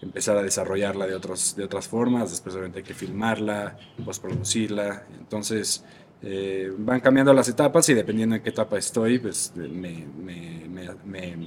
empezar 0.00 0.36
a 0.36 0.42
desarrollarla 0.42 1.06
de, 1.06 1.14
otros, 1.14 1.56
de 1.56 1.64
otras 1.64 1.88
formas, 1.88 2.30
después 2.30 2.54
obviamente 2.54 2.80
hay 2.80 2.84
que 2.84 2.94
filmarla, 2.94 3.78
postproducirla, 4.04 5.06
entonces 5.18 5.84
eh, 6.22 6.72
van 6.78 7.00
cambiando 7.00 7.32
las 7.32 7.48
etapas 7.48 7.88
y 7.88 7.94
dependiendo 7.94 8.36
en 8.36 8.42
qué 8.42 8.50
etapa 8.50 8.78
estoy, 8.78 9.18
pues 9.18 9.52
me, 9.54 10.06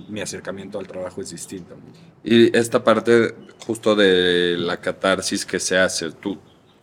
mi 0.10 0.22
acercamiento 0.22 0.80
al 0.80 0.88
trabajo 0.88 1.22
es 1.22 1.32
distinto. 1.32 1.76
Y 2.24 2.56
esta 2.56 2.84
parte 2.84 3.36
justo 3.66 3.96
de 3.96 4.58
la 4.58 4.78
catarsis 4.78 5.46
que 5.46 5.60
se 5.60 5.78
hace, 5.78 6.12
tú, 6.12 6.38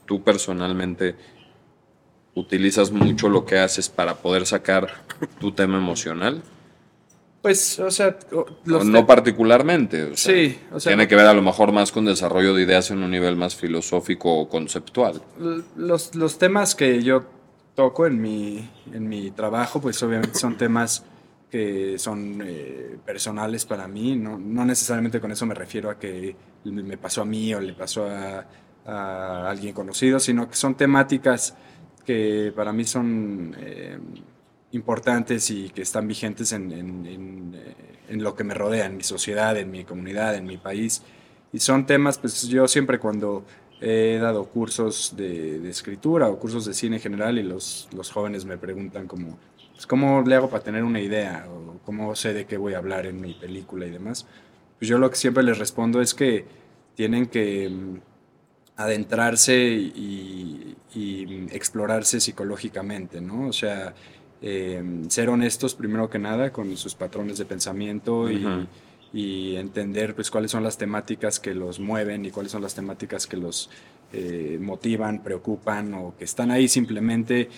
tú 0.04 0.22
personalmente 0.22 1.14
utilizas 2.34 2.90
mucho 2.90 3.28
lo 3.28 3.44
que 3.44 3.58
haces 3.58 3.88
para 3.88 4.14
poder 4.14 4.46
sacar 4.46 4.88
tu 5.40 5.52
tema 5.52 5.78
emocional. 5.78 6.42
Pues, 7.42 7.78
o 7.78 7.90
sea, 7.92 8.18
no 8.64 9.06
particularmente. 9.06 10.16
sí, 10.16 10.58
o 10.72 10.80
sea, 10.80 10.90
tiene 10.90 11.06
que 11.06 11.14
ver 11.14 11.26
a 11.26 11.34
lo 11.34 11.42
mejor 11.42 11.70
más 11.70 11.92
con 11.92 12.04
desarrollo 12.04 12.54
de 12.54 12.62
ideas 12.64 12.90
en 12.90 13.02
un 13.04 13.10
nivel 13.10 13.36
más 13.36 13.54
filosófico 13.54 14.36
o 14.36 14.48
conceptual. 14.48 15.22
Los, 15.76 16.16
los 16.16 16.38
temas 16.38 16.74
que 16.74 17.04
yo 17.04 17.24
toco 17.76 18.06
en 18.06 18.20
mi, 18.20 18.68
en 18.92 19.08
mi 19.08 19.30
trabajo, 19.30 19.80
pues 19.80 20.02
obviamente 20.02 20.36
son 20.36 20.56
temas 20.56 21.04
que 21.48 21.96
son 21.98 22.42
eh, 22.44 22.98
personales 23.04 23.64
para 23.64 23.86
mí, 23.86 24.16
no, 24.16 24.36
no, 24.36 24.64
necesariamente 24.64 25.20
con 25.20 25.30
eso 25.30 25.46
me 25.46 25.54
refiero 25.54 25.90
a 25.90 25.98
que 25.98 26.34
me 26.64 26.98
pasó 26.98 27.22
a 27.22 27.24
mí 27.24 27.54
o 27.54 27.60
le 27.60 27.74
pasó 27.74 28.06
a, 28.06 28.44
a 28.84 29.48
alguien 29.48 29.72
conocido, 29.72 30.18
sino 30.18 30.48
que 30.48 30.56
son 30.56 30.74
temáticas 30.74 31.54
que 32.04 32.52
para 32.54 32.72
mí 32.72 32.84
son 32.84 33.54
eh, 33.58 33.98
importantes 34.72 35.50
y 35.50 35.68
que 35.70 35.82
están 35.82 36.06
vigentes 36.08 36.52
en, 36.52 36.72
en, 36.72 37.54
eh, 37.54 37.74
en, 38.08 38.22
lo 38.22 38.34
que 38.34 38.44
me 38.44 38.54
rodea, 38.54 38.86
en 38.86 38.96
mi 38.96 39.02
sociedad, 39.02 39.56
en 39.56 39.70
mi 39.70 39.84
comunidad, 39.84 40.36
en 40.36 40.46
mi 40.46 40.56
país. 40.56 41.02
Y 41.52 41.58
son 41.58 41.84
temas, 41.84 42.18
pues 42.18 42.42
yo 42.48 42.68
siempre 42.68 42.98
cuando 42.98 43.44
he 43.80 44.18
dado 44.18 44.44
cursos 44.46 45.14
de, 45.16 45.58
de 45.60 45.70
escritura 45.70 46.28
o 46.28 46.38
cursos 46.38 46.64
de 46.64 46.74
cine 46.74 46.96
en 46.96 47.02
general 47.02 47.38
y 47.38 47.42
los, 47.42 47.88
los 47.94 48.10
jóvenes 48.10 48.44
me 48.44 48.56
preguntan 48.56 49.06
como, 49.06 49.38
pues, 49.76 49.86
¿cómo 49.86 50.22
le 50.22 50.34
hago 50.34 50.48
para 50.48 50.64
tener 50.64 50.82
una 50.82 51.00
idea? 51.00 51.46
¿O 51.48 51.78
cómo 51.84 52.14
sé 52.16 52.32
de 52.32 52.46
qué 52.46 52.56
voy 52.56 52.74
a 52.74 52.78
hablar 52.78 53.06
en 53.06 53.20
mi 53.20 53.34
película 53.34 53.86
y 53.86 53.90
demás? 53.90 54.26
Pues 54.78 54.88
yo 54.88 54.98
lo 54.98 55.10
que 55.10 55.16
siempre 55.16 55.42
les 55.42 55.58
respondo 55.58 56.00
es 56.00 56.14
que 56.14 56.46
tienen 56.94 57.26
que 57.26 57.68
mm, 57.68 57.98
adentrarse 58.76 59.56
y, 59.56 60.72
explorarse 61.52 62.20
psicológicamente, 62.20 63.20
¿no? 63.20 63.48
O 63.48 63.52
sea, 63.52 63.94
em, 64.40 65.10
ser 65.10 65.28
honestos 65.28 65.74
primero 65.74 66.08
que 66.08 66.18
nada 66.18 66.50
con 66.52 66.74
sus 66.78 66.94
patrones 66.94 67.36
de 67.36 67.44
pensamiento 67.44 68.30
y, 68.30 68.66
entender 69.56 70.14
pues 70.14 70.30
cuáles 70.30 70.50
son 70.50 70.62
las 70.62 70.76
temáticas 70.76 71.40
que 71.40 71.54
los 71.54 71.80
mueven 71.80 72.24
y 72.24 72.30
cuáles 72.30 72.52
son 72.52 72.62
las 72.62 72.74
temáticas 72.74 73.26
que 73.26 73.36
los 73.36 73.70
eh, 74.12 74.58
motivan, 74.60 75.22
preocupan 75.22 75.94
o 75.94 76.14
que 76.18 76.24
están 76.24 76.50
ahí 76.50 76.68
simplemente 76.68 77.48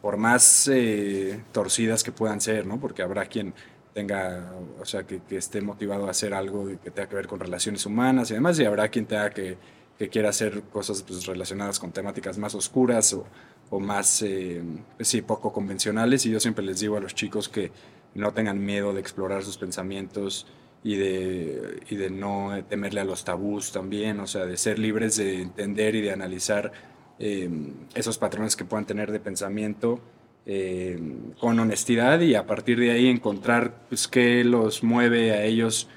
por 0.00 0.16
más 0.16 0.68
eh, 0.72 1.42
torcidas 1.52 2.02
que 2.02 2.12
puedan 2.12 2.40
ser, 2.40 2.66
¿no? 2.66 2.78
Porque 2.78 3.02
habrá 3.02 3.26
quien 3.26 3.54
tenga, 3.92 4.52
o 4.80 4.84
sea, 4.84 5.04
que, 5.04 5.20
esté 5.30 5.60
motivado 5.60 6.06
a 6.06 6.10
hacer 6.10 6.34
algo 6.34 6.68
que 6.82 6.90
tenga 6.90 7.08
que 7.08 7.16
ver 7.16 7.26
con 7.26 7.40
relaciones 7.40 7.84
humanas 7.84 8.30
y 8.30 8.34
demás, 8.34 8.58
y 8.58 8.64
habrá 8.64 8.88
quien 8.88 9.06
tenga 9.06 9.30
que, 9.30 9.58
que 9.98 10.08
quiera 10.08 10.28
hacer 10.28 10.62
cosas 10.72 11.02
pues, 11.02 11.26
relacionadas 11.26 11.80
con 11.80 11.90
temáticas 11.90 12.38
más 12.38 12.54
oscuras 12.54 13.12
o, 13.12 13.26
o 13.70 13.80
más, 13.80 14.22
eh, 14.22 14.62
pues 14.96 15.08
sí, 15.08 15.22
poco 15.22 15.52
convencionales, 15.52 16.24
y 16.26 16.30
yo 16.30 16.38
siempre 16.38 16.64
les 16.64 16.78
digo 16.78 16.96
a 16.96 17.00
los 17.00 17.14
chicos 17.14 17.48
que 17.48 17.72
no 18.18 18.32
tengan 18.32 18.64
miedo 18.64 18.92
de 18.92 19.00
explorar 19.00 19.42
sus 19.44 19.56
pensamientos 19.56 20.46
y 20.84 20.96
de, 20.96 21.80
y 21.88 21.96
de 21.96 22.10
no 22.10 22.62
temerle 22.68 23.00
a 23.00 23.04
los 23.04 23.24
tabús 23.24 23.72
también, 23.72 24.20
o 24.20 24.26
sea, 24.26 24.44
de 24.46 24.56
ser 24.56 24.78
libres 24.78 25.16
de 25.16 25.42
entender 25.42 25.94
y 25.94 26.02
de 26.02 26.12
analizar 26.12 26.72
Em, 27.18 27.72
esos 27.94 28.16
patrones 28.16 28.54
que 28.54 28.64
puedan 28.64 28.86
tener 28.86 29.10
de 29.10 29.18
pensamiento 29.18 30.00
em, 30.46 31.32
con 31.40 31.58
honestidad 31.58 32.20
y 32.20 32.36
a 32.36 32.46
partir 32.46 32.78
de 32.78 32.92
ahí 32.92 33.08
encontrar 33.08 33.74
pues, 33.88 34.06
qué 34.06 34.44
los 34.44 34.84
mueve 34.84 35.32
a 35.32 35.42
ellos, 35.42 35.88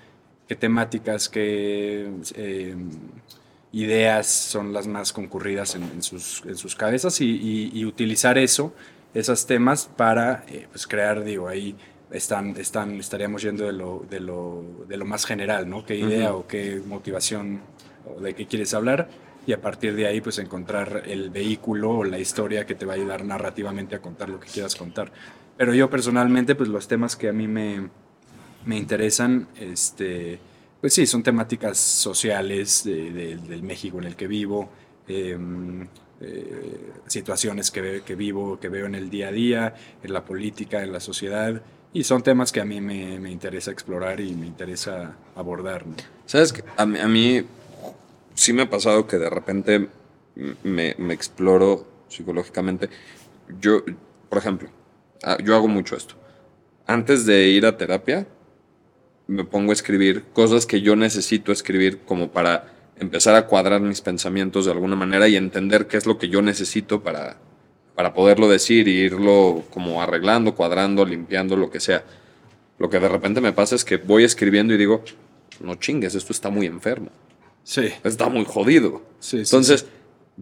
qué 0.47 0.55
temáticas, 0.55 1.29
qué 1.29 2.09
em, 2.35 2.89
ideas 3.71 4.27
son 4.27 4.73
las 4.73 4.87
más 4.87 5.13
concurridas 5.13 5.75
en, 5.75 6.01
sus, 6.01 6.43
en 6.45 6.57
sus, 6.57 6.75
cabezas 6.75 7.21
y, 7.21 7.85
utilizar 7.85 8.39
eso, 8.39 8.73
esos 9.13 9.45
temas 9.45 9.89
para 9.95 10.43
eh, 10.47 10.67
pues, 10.71 10.87
crear, 10.87 11.23
digo, 11.23 11.47
ahí 11.47 11.75
están, 12.11 12.55
están, 12.57 12.99
estaríamos 12.99 13.41
yendo 13.41 13.65
de 13.65 13.73
lo, 13.73 14.05
de 14.09 14.19
lo, 14.19 14.63
de 14.87 14.97
lo 14.97 15.05
más 15.05 15.25
general, 15.25 15.69
¿no? 15.69 15.85
¿Qué 15.85 15.95
idea 15.95 16.33
o 16.33 16.47
qué 16.47 16.81
motivación 16.85 17.61
o 18.05 18.19
de 18.21 18.33
qué 18.33 18.45
quieres 18.47 18.73
hablar? 18.73 19.09
y 19.45 19.53
a 19.53 19.61
partir 19.61 19.95
de 19.95 20.07
ahí 20.07 20.21
pues 20.21 20.37
encontrar 20.37 21.03
el 21.05 21.29
vehículo 21.29 21.89
o 21.91 22.03
la 22.03 22.19
historia 22.19 22.65
que 22.65 22.75
te 22.75 22.85
va 22.85 22.93
a 22.93 22.95
ayudar 22.95 23.25
narrativamente 23.25 23.95
a 23.95 23.99
contar 23.99 24.29
lo 24.29 24.39
que 24.39 24.47
quieras 24.47 24.75
contar. 24.75 25.11
Pero 25.57 25.73
yo 25.73 25.89
personalmente 25.89 26.55
pues 26.55 26.69
los 26.69 26.87
temas 26.87 27.15
que 27.15 27.29
a 27.29 27.33
mí 27.33 27.47
me, 27.47 27.89
me 28.65 28.77
interesan, 28.77 29.47
este, 29.59 30.39
pues 30.79 30.93
sí, 30.93 31.05
son 31.05 31.23
temáticas 31.23 31.77
sociales 31.77 32.83
del 32.83 33.63
México 33.63 33.99
en 33.99 34.05
el 34.05 34.15
que 34.15 34.27
vivo, 34.27 34.69
em, 35.07 35.87
eh, 36.19 36.91
situaciones 37.07 37.71
que, 37.71 38.03
que, 38.05 38.15
vivo, 38.15 38.59
que 38.59 38.69
veo 38.69 38.85
en 38.85 38.95
el 38.95 39.09
día 39.09 39.29
a 39.29 39.31
día, 39.31 39.75
en 40.03 40.13
la 40.13 40.23
política, 40.23 40.83
en 40.83 40.93
la 40.93 40.99
sociedad. 40.99 41.61
Y 41.93 42.03
son 42.03 42.23
temas 42.23 42.51
que 42.51 42.61
a 42.61 42.65
mí 42.65 42.79
me, 42.79 43.19
me 43.19 43.31
interesa 43.31 43.71
explorar 43.71 44.19
y 44.21 44.33
me 44.33 44.47
interesa 44.47 45.15
abordar. 45.35 45.83
Sabes, 46.25 46.53
que 46.53 46.63
a 46.77 46.85
mí 46.85 47.43
sí 48.33 48.53
me 48.53 48.63
ha 48.63 48.69
pasado 48.69 49.07
que 49.07 49.17
de 49.17 49.29
repente 49.29 49.89
me, 50.63 50.95
me 50.97 51.13
exploro 51.13 51.85
psicológicamente. 52.07 52.89
Yo, 53.59 53.83
por 54.29 54.37
ejemplo, 54.37 54.69
ah, 55.23 55.37
yo 55.43 55.55
hago 55.55 55.67
mucho 55.67 55.95
esto. 55.95 56.15
Antes 56.87 57.25
de 57.25 57.47
ir 57.47 57.65
a 57.65 57.77
terapia, 57.77 58.27
me 59.27 59.45
pongo 59.45 59.71
a 59.71 59.73
escribir 59.73 60.23
cosas 60.33 60.65
que 60.65 60.81
yo 60.81 60.95
necesito 60.95 61.51
escribir 61.51 61.99
como 61.99 62.31
para 62.31 62.73
empezar 62.97 63.35
a 63.35 63.47
cuadrar 63.47 63.81
mis 63.81 64.01
pensamientos 64.01 64.65
de 64.65 64.71
alguna 64.71 64.95
manera 64.95 65.27
y 65.27 65.35
entender 65.35 65.87
qué 65.87 65.97
es 65.97 66.05
lo 66.05 66.17
que 66.17 66.29
yo 66.29 66.41
necesito 66.41 67.01
para, 67.01 67.37
para 67.95 68.13
poderlo 68.13 68.47
decir 68.49 68.87
y 68.87 68.99
irlo 69.01 69.63
como 69.69 70.01
arreglando, 70.01 70.55
cuadrando, 70.55 71.05
limpiando, 71.05 71.55
lo 71.55 71.69
que 71.69 71.79
sea. 71.79 72.03
Lo 72.77 72.89
que 72.89 72.99
de 72.99 73.09
repente 73.09 73.41
me 73.41 73.53
pasa 73.53 73.75
es 73.75 73.85
que 73.85 73.97
voy 73.97 74.23
escribiendo 74.23 74.73
y 74.73 74.77
digo, 74.77 75.03
no 75.59 75.75
chingues, 75.75 76.15
esto 76.15 76.33
está 76.33 76.49
muy 76.49 76.65
enfermo. 76.65 77.09
Sí. 77.63 77.89
Está 78.03 78.29
muy 78.29 78.45
jodido. 78.45 79.03
Entonces, 79.31 79.85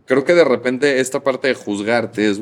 creo 0.06 0.24
que 0.24 0.34
de 0.34 0.46
repente 0.46 1.00
esta 1.00 1.22
parte 1.24 1.50
de 1.50 1.53
juzgarte 1.53 2.29
es, 2.29 2.41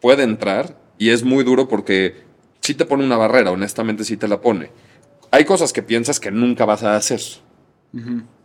puede 0.00 0.22
entrar 0.22 0.78
y 0.96 1.10
es 1.10 1.24
muy 1.24 1.44
duro 1.44 1.68
porque 1.68 2.16
sí 2.60 2.74
te 2.74 2.84
pone 2.84 3.04
una 3.04 3.16
barrera, 3.16 3.50
honestamente 3.50 4.04
sí 4.04 4.16
te 4.16 4.28
la 4.28 4.40
pone. 4.40 4.70
Hay 5.30 5.44
cosas 5.44 5.72
que 5.72 5.82
piensas 5.82 6.20
que 6.20 6.30
nunca 6.30 6.64
vas 6.64 6.82
a 6.82 6.96
hacer. 6.96 7.20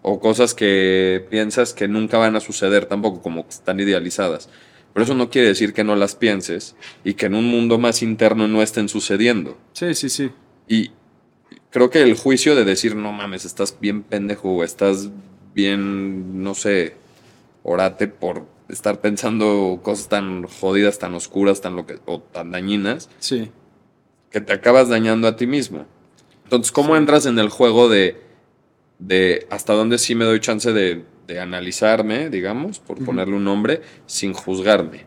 O 0.01 0.19
cosas 0.19 0.53
que 0.53 1.25
piensas 1.29 1.73
que 1.73 1.87
nunca 1.87 2.17
van 2.17 2.35
a 2.35 2.39
suceder 2.39 2.85
tampoco, 2.85 3.21
como 3.21 3.43
que 3.43 3.49
están 3.49 3.79
idealizadas. 3.79 4.49
Pero 4.93 5.03
eso 5.03 5.15
no 5.15 5.29
quiere 5.29 5.47
decir 5.47 5.73
que 5.73 5.83
no 5.83 5.95
las 5.95 6.15
pienses 6.15 6.75
y 7.03 7.15
que 7.15 7.25
en 7.25 7.35
un 7.35 7.45
mundo 7.45 7.79
más 7.79 8.03
interno 8.03 8.47
no 8.47 8.61
estén 8.61 8.89
sucediendo. 8.89 9.57
Sí, 9.73 9.95
sí, 9.95 10.09
sí. 10.09 10.31
Y, 10.67 10.91
creo 11.73 11.89
que 11.89 12.03
el 12.03 12.15
juicio 12.15 12.55
de 12.55 12.63
decir, 12.63 12.95
no 12.95 13.11
mames, 13.11 13.45
estás 13.45 13.77
bien 13.79 14.03
pendejo 14.03 14.51
o 14.51 14.63
estás 14.63 15.09
bien, 15.55 16.43
no 16.43 16.53
sé, 16.53 16.95
orate 17.63 18.07
por 18.07 18.45
estar 18.69 19.01
pensando 19.01 19.79
cosas 19.81 20.07
tan 20.07 20.43
jodidas, 20.43 20.99
tan 20.99 21.15
oscuras, 21.15 21.61
tan 21.61 21.75
lo 21.75 21.87
que, 21.87 21.99
o 22.05 22.19
tan 22.19 22.51
dañinas, 22.51 23.09
sí. 23.19 23.51
que 24.29 24.39
te 24.39 24.53
acabas 24.53 24.89
dañando 24.89 25.27
a 25.27 25.35
ti 25.35 25.47
mismo. 25.47 25.85
Entonces, 26.43 26.71
¿cómo 26.71 26.95
entras 26.95 27.25
en 27.25 27.39
el 27.39 27.49
juego 27.49 27.89
de, 27.89 28.21
de 28.99 29.47
hasta 29.49 29.73
dónde 29.73 29.97
sí 29.97 30.13
me 30.13 30.25
doy 30.25 30.39
chance 30.39 30.71
de, 30.71 31.03
de 31.27 31.39
analizarme, 31.39 32.29
digamos, 32.29 32.79
por 32.79 33.03
ponerle 33.03 33.35
un 33.35 33.43
nombre, 33.43 33.81
sin 34.05 34.33
juzgarme? 34.33 35.05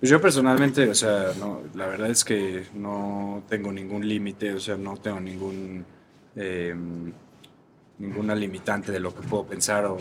Pues 0.00 0.10
yo 0.10 0.20
personalmente, 0.20 0.88
o 0.88 0.94
sea, 0.94 1.32
no, 1.38 1.60
la 1.74 1.86
verdad 1.86 2.10
es 2.10 2.24
que 2.24 2.64
no 2.74 3.42
tengo 3.48 3.70
ningún 3.70 4.08
límite, 4.08 4.52
o 4.54 4.60
sea, 4.60 4.76
no 4.76 4.96
tengo 4.96 5.20
ningún 5.20 5.84
em, 6.36 7.12
ninguna 8.00 8.34
limitante 8.34 8.90
de 8.92 8.98
lo 8.98 9.14
que 9.14 9.20
puedo 9.20 9.44
pensar 9.44 9.84
o, 9.84 9.98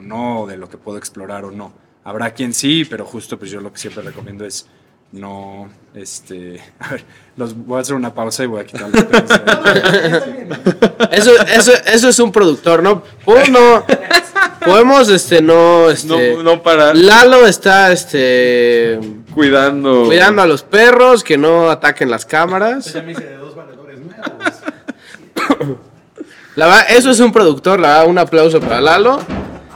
no, 0.00 0.46
de 0.46 0.56
lo 0.56 0.68
que 0.68 0.76
puedo 0.76 0.98
explorar 0.98 1.44
o 1.44 1.50
no. 1.50 1.72
Habrá 2.04 2.34
quien 2.34 2.52
sí, 2.52 2.84
pero 2.84 3.06
justo 3.06 3.38
pues 3.38 3.50
yo 3.50 3.60
lo 3.60 3.72
que 3.72 3.78
siempre 3.78 4.02
recomiendo 4.02 4.44
es 4.44 4.68
no, 5.12 5.70
este, 5.94 6.60
a 6.78 6.90
ver, 6.90 7.04
los, 7.36 7.54
voy 7.54 7.78
a 7.78 7.80
hacer 7.80 7.94
una 7.94 8.12
pausa 8.12 8.44
y 8.44 8.46
voy 8.46 8.60
a 8.60 8.66
quitar 8.66 8.90
los 8.90 9.04
pelos. 9.04 9.30
Eso, 11.10 11.30
eso, 11.46 11.72
eso 11.86 12.08
es 12.08 12.18
un 12.18 12.32
productor, 12.32 12.82
¿no? 12.82 13.02
Podemos 13.24 13.50
no. 13.50 13.84
Podemos, 14.64 15.08
este, 15.08 15.42
no, 15.42 15.90
este. 15.90 16.34
No, 16.34 16.42
no 16.42 16.62
para 16.62 16.94
Lalo 16.94 17.46
está, 17.46 17.92
este. 17.92 18.98
cuidando. 19.34 20.04
Cuidando 20.06 20.42
a 20.42 20.46
los 20.46 20.62
perros, 20.62 21.24
que 21.24 21.36
no 21.36 21.70
ataquen 21.70 22.10
las 22.10 22.24
cámaras. 22.26 22.92
Ya 22.92 23.02
me 23.02 23.12
hice 23.12 23.24
de 23.24 23.36
dos 23.36 23.54
valedores 23.54 23.98
nuevos. 25.58 25.78
La 26.54 26.66
verdad, 26.66 26.86
eso 26.90 27.10
es 27.10 27.20
un 27.20 27.32
productor, 27.32 27.80
la 27.80 27.88
verdad, 27.88 28.06
un 28.08 28.18
aplauso 28.18 28.60
para 28.60 28.80
Lalo. 28.80 29.20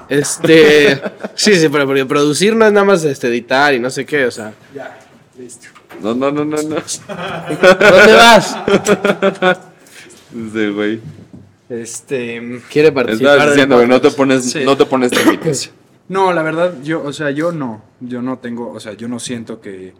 Este. 0.08 1.00
Sí, 1.34 1.54
sí, 1.56 1.68
pero, 1.68 1.86
pero 1.86 2.08
producir 2.08 2.56
no 2.56 2.64
es 2.64 2.72
nada 2.72 2.86
más 2.86 3.04
este, 3.04 3.28
editar 3.28 3.74
y 3.74 3.78
no 3.78 3.90
sé 3.90 4.06
qué, 4.06 4.24
o 4.24 4.30
sea. 4.30 4.54
Ya, 4.74 4.98
listo. 5.38 5.68
No, 6.00 6.14
no, 6.14 6.30
no, 6.30 6.46
no, 6.46 6.56
no. 6.56 6.76
¿Dónde 7.86 8.12
vas? 8.14 8.56
Sí, 10.32 10.68
güey. 10.74 11.00
Este, 11.68 12.60
Quiere 12.70 12.92
participar. 12.92 13.38
Del 13.40 13.48
diciendo 13.50 13.80
que 13.80 13.86
no 13.86 14.00
te 14.00 14.10
pones, 14.10 14.44
Sí. 14.50 14.64
no 14.64 14.76
te 14.76 14.86
pones 14.86 15.12
límites. 15.24 15.70
No, 16.08 16.32
la 16.32 16.44
verdad, 16.44 16.72
yo, 16.84 17.02
o 17.02 17.12
sea, 17.12 17.32
yo 17.32 17.50
no, 17.50 17.82
yo 17.98 18.22
no 18.22 18.38
tengo, 18.38 18.70
o 18.70 18.78
sea, 18.78 18.92
yo 18.92 19.08
no 19.08 19.18
siento 19.18 19.60
que, 19.60 19.92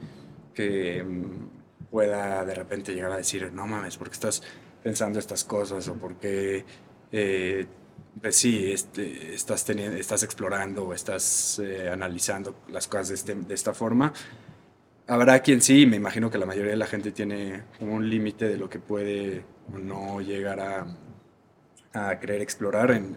que 0.54 1.02
mm, 1.02 1.88
pueda 1.90 2.44
de 2.44 2.54
repente 2.54 2.94
llegar 2.94 3.11
a 3.11 3.16
decir, 3.16 3.50
no 3.52 3.66
mames, 3.66 3.96
porque 3.96 4.14
estás 4.14 4.40
pensando 4.85 5.18
estas 5.18 5.42
cosas 5.42 5.88
o 5.88 5.94
porque, 5.94 6.64
eh, 7.11 7.66
pues 8.23 8.37
sí, 8.37 8.70
este, 8.70 9.35
estás, 9.35 9.64
teniendo, 9.64 9.96
estás 9.96 10.23
explorando 10.23 10.85
o 10.85 10.94
estás 10.94 11.58
eh, 11.64 11.90
analizando 11.92 12.54
las 12.68 12.87
cosas 12.87 13.08
de, 13.08 13.14
este- 13.16 13.35
de 13.35 13.54
esta 13.54 13.75
forma. 13.75 14.12
Habrá 15.08 15.40
quien 15.40 15.61
sí, 15.61 15.87
me 15.87 15.96
imagino 15.96 16.30
que 16.30 16.38
la 16.38 16.46
mayoría 16.46 16.70
de 16.70 16.76
la 16.76 16.87
gente 16.87 17.11
tiene 17.11 17.64
un 17.80 18.08
límite 18.08 18.46
de 18.49 18.56
lo 18.58 18.68
que 18.68 18.78
puede 18.78 19.44
o 19.75 19.78
no 19.78 20.20
llegar 20.20 20.61
a, 20.61 20.87
a 21.96 22.18
querer 22.20 22.40
explorar 22.42 22.90
en, 22.90 23.16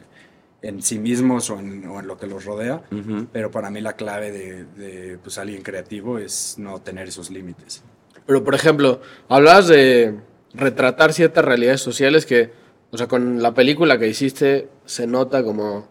en 0.62 0.82
sí 0.82 1.00
mismos 1.00 1.50
o 1.50 1.60
en, 1.60 1.86
o 1.88 2.00
en 2.00 2.08
lo 2.08 2.18
que 2.18 2.28
los 2.28 2.46
rodea. 2.46 2.84
Ujú. 2.92 3.28
Pero 3.32 3.52
para 3.52 3.70
mí 3.70 3.82
la 3.82 3.94
clave 3.94 4.32
de, 4.32 4.66
de, 4.66 5.18
pues, 5.18 5.38
alguien 5.38 5.62
creativo 5.62 6.18
es 6.18 6.56
no 6.58 6.82
tener 6.82 7.08
esos 7.08 7.30
límites. 7.30 7.84
Pero, 8.26 8.44
por 8.44 8.56
ejemplo, 8.56 9.02
hablabas 9.28 9.68
de 9.68 10.20
retratar 10.54 11.14
ciertas 11.14 11.46
realidades 11.46 11.82
sociales 11.82 12.26
que, 12.26 12.52
o 12.92 12.98
sea, 12.98 13.08
con 13.08 13.42
la 13.42 13.54
película 13.54 14.00
que 14.00 14.08
hiciste 14.08 14.70
se 14.86 15.08
nota 15.08 15.44
como 15.44 15.88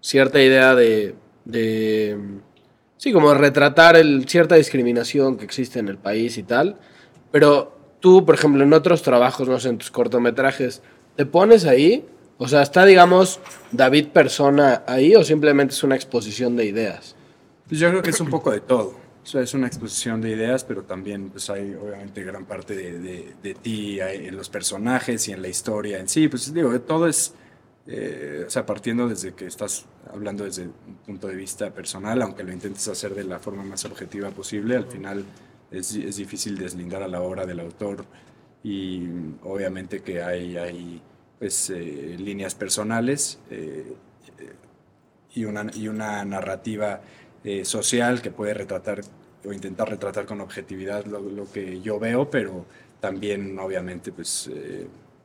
cierta 0.00 0.40
idea 0.42 0.74
de, 0.74 1.14
de 1.44 2.18
sí, 2.96 3.12
como 3.12 3.34
retratar 3.34 3.96
el, 3.96 4.28
cierta 4.28 4.56
discriminación 4.56 5.36
que 5.36 5.44
existe 5.44 5.78
en 5.78 5.88
el 5.88 5.98
país 5.98 6.38
y 6.38 6.42
tal. 6.42 6.78
Pero 7.30 7.76
tú, 8.00 8.24
por 8.24 8.34
ejemplo, 8.34 8.62
en 8.62 8.72
otros 8.72 9.02
trabajos, 9.02 9.48
no 9.48 9.58
sé, 9.60 9.70
en 9.70 9.78
tus 9.78 9.90
cortometrajes, 9.90 10.82
¿te 11.16 11.26
pones 11.26 11.64
ahí? 11.64 12.06
O 12.38 12.46
sea, 12.46 12.62
¿está, 12.62 12.86
digamos, 12.86 13.40
David 13.72 14.08
persona 14.08 14.84
ahí 14.86 15.16
o 15.16 15.24
simplemente 15.24 15.74
es 15.74 15.82
una 15.82 15.96
exposición 15.96 16.56
de 16.56 16.66
ideas? 16.66 17.16
Pues 17.66 17.80
yo 17.80 17.90
creo 17.90 18.00
que 18.02 18.10
es 18.10 18.20
un 18.20 18.30
poco 18.30 18.52
de 18.52 18.60
todo. 18.60 18.94
O 19.22 19.26
sea, 19.30 19.42
es 19.42 19.52
una 19.52 19.66
exposición 19.66 20.20
de 20.20 20.30
ideas, 20.30 20.64
pero 20.64 20.84
también 20.84 21.30
pues, 21.30 21.50
hay 21.50 21.74
obviamente 21.74 22.22
gran 22.22 22.46
parte 22.46 22.74
de, 22.74 22.98
de, 22.98 23.34
de 23.42 23.54
ti 23.54 23.98
en 24.00 24.36
los 24.36 24.48
personajes 24.48 25.28
y 25.28 25.32
en 25.32 25.42
la 25.42 25.48
historia 25.48 25.98
en 25.98 26.08
sí. 26.08 26.28
Pues 26.28 26.54
digo, 26.54 26.80
todo 26.80 27.08
es, 27.08 27.34
eh, 27.88 28.44
o 28.46 28.50
sea, 28.50 28.64
partiendo 28.64 29.08
desde 29.08 29.34
que 29.34 29.46
estás 29.46 29.84
hablando 30.10 30.44
desde 30.44 30.62
un 30.62 30.94
punto 31.04 31.26
de 31.26 31.34
vista 31.34 31.70
personal, 31.70 32.22
aunque 32.22 32.44
lo 32.44 32.52
intentes 32.52 32.86
hacer 32.86 33.14
de 33.14 33.24
la 33.24 33.40
forma 33.40 33.64
más 33.64 33.84
objetiva 33.84 34.30
posible, 34.30 34.76
al 34.76 34.86
final 34.86 35.24
es, 35.70 35.94
es 35.94 36.16
difícil 36.16 36.56
deslindar 36.56 37.02
a 37.02 37.08
la 37.08 37.20
obra 37.20 37.44
del 37.44 37.60
autor 37.60 38.04
y 38.62 39.08
obviamente 39.42 40.00
que 40.00 40.22
hay, 40.22 40.56
hay 40.56 41.02
pues, 41.38 41.70
eh, 41.70 42.16
líneas 42.18 42.54
personales 42.54 43.38
eh, 43.50 43.94
y, 45.34 45.44
una, 45.44 45.66
y 45.74 45.88
una 45.88 46.24
narrativa 46.24 47.00
eh, 47.44 47.64
social 47.64 48.20
que 48.20 48.30
puede 48.30 48.54
retratar 48.54 49.02
o 49.44 49.52
intentar 49.52 49.88
retratar 49.88 50.26
con 50.26 50.40
objetividad 50.40 51.04
lo, 51.06 51.50
que 51.52 51.80
yo 51.80 51.98
veo, 52.00 52.28
pero 52.28 52.66
también 53.00 53.56
obviamente 53.60 54.10
pues 54.10 54.50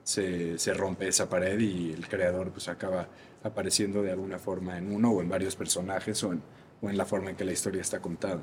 se, 0.04 0.60
se 0.60 0.74
rompe 0.76 1.08
esa 1.08 1.28
pared 1.28 1.60
y 1.60 1.94
el 1.94 2.08
creador 2.08 2.52
pues 2.52 2.68
acaba 2.68 3.08
apareciendo 3.42 4.04
de 4.04 4.12
alguna 4.12 4.38
forma 4.38 4.78
en 4.78 4.94
uno 4.94 5.12
o 5.12 5.22
en 5.22 5.30
varios 5.30 5.56
personajes 5.56 6.24
o 6.24 6.32
en, 6.32 6.44
o 6.82 6.90
en 6.90 6.98
la 6.98 7.06
forma 7.06 7.32
en 7.32 7.36
que 7.36 7.44
la 7.44 7.54
historia 7.54 7.82
está 7.82 8.00
contada. 8.00 8.40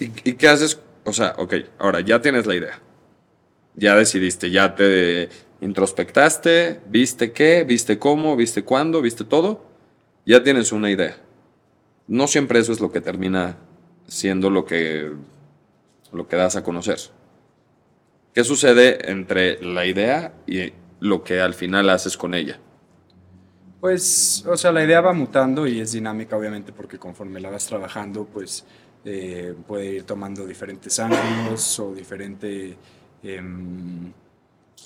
¿Y, 0.00 0.06
y 0.28 0.34
qué 0.34 0.48
haces? 0.48 0.80
O 1.04 1.12
sea, 1.12 1.34
ok, 1.38 1.54
ahora 1.78 2.00
ya 2.00 2.20
tienes 2.20 2.46
la 2.46 2.56
idea. 2.56 2.80
Ya 3.74 3.94
decidiste, 3.94 4.50
ya 4.50 4.74
te 4.74 5.28
introspectaste, 5.62 6.80
viste 6.88 7.32
qué, 7.32 7.64
viste 7.64 7.98
cómo, 7.98 8.36
viste 8.36 8.64
cuándo, 8.64 9.00
viste 9.00 9.24
todo. 9.24 9.64
Ya 10.26 10.42
tienes 10.42 10.72
una 10.72 10.90
idea. 10.90 11.16
No 12.08 12.26
siempre 12.26 12.58
eso 12.58 12.72
es 12.72 12.80
lo 12.80 12.90
que 12.90 13.00
termina 13.00 13.56
siendo 14.06 14.50
lo 14.50 14.64
que, 14.64 15.12
lo 16.12 16.26
que 16.28 16.36
das 16.36 16.56
a 16.56 16.64
conocer. 16.64 16.98
¿Qué 18.34 18.42
sucede 18.44 19.10
entre 19.10 19.62
la 19.62 19.86
idea 19.86 20.34
y 20.46 20.72
lo 21.00 21.22
que 21.22 21.40
al 21.40 21.54
final 21.54 21.90
haces 21.90 22.16
con 22.16 22.34
ella? 22.34 22.58
Pues, 23.80 24.44
o 24.46 24.56
sea, 24.56 24.72
la 24.72 24.84
idea 24.84 25.00
va 25.00 25.12
mutando 25.12 25.66
y 25.66 25.80
es 25.80 25.92
dinámica, 25.92 26.36
obviamente, 26.36 26.72
porque 26.72 26.98
conforme 26.98 27.40
la 27.40 27.50
vas 27.50 27.66
trabajando, 27.66 28.24
pues 28.24 28.64
eh, 29.04 29.54
puede 29.66 29.86
ir 29.94 30.04
tomando 30.04 30.44
diferentes 30.46 30.98
ángulos 30.98 31.78
o 31.78 31.94
diferente. 31.94 32.76
em, 33.22 34.12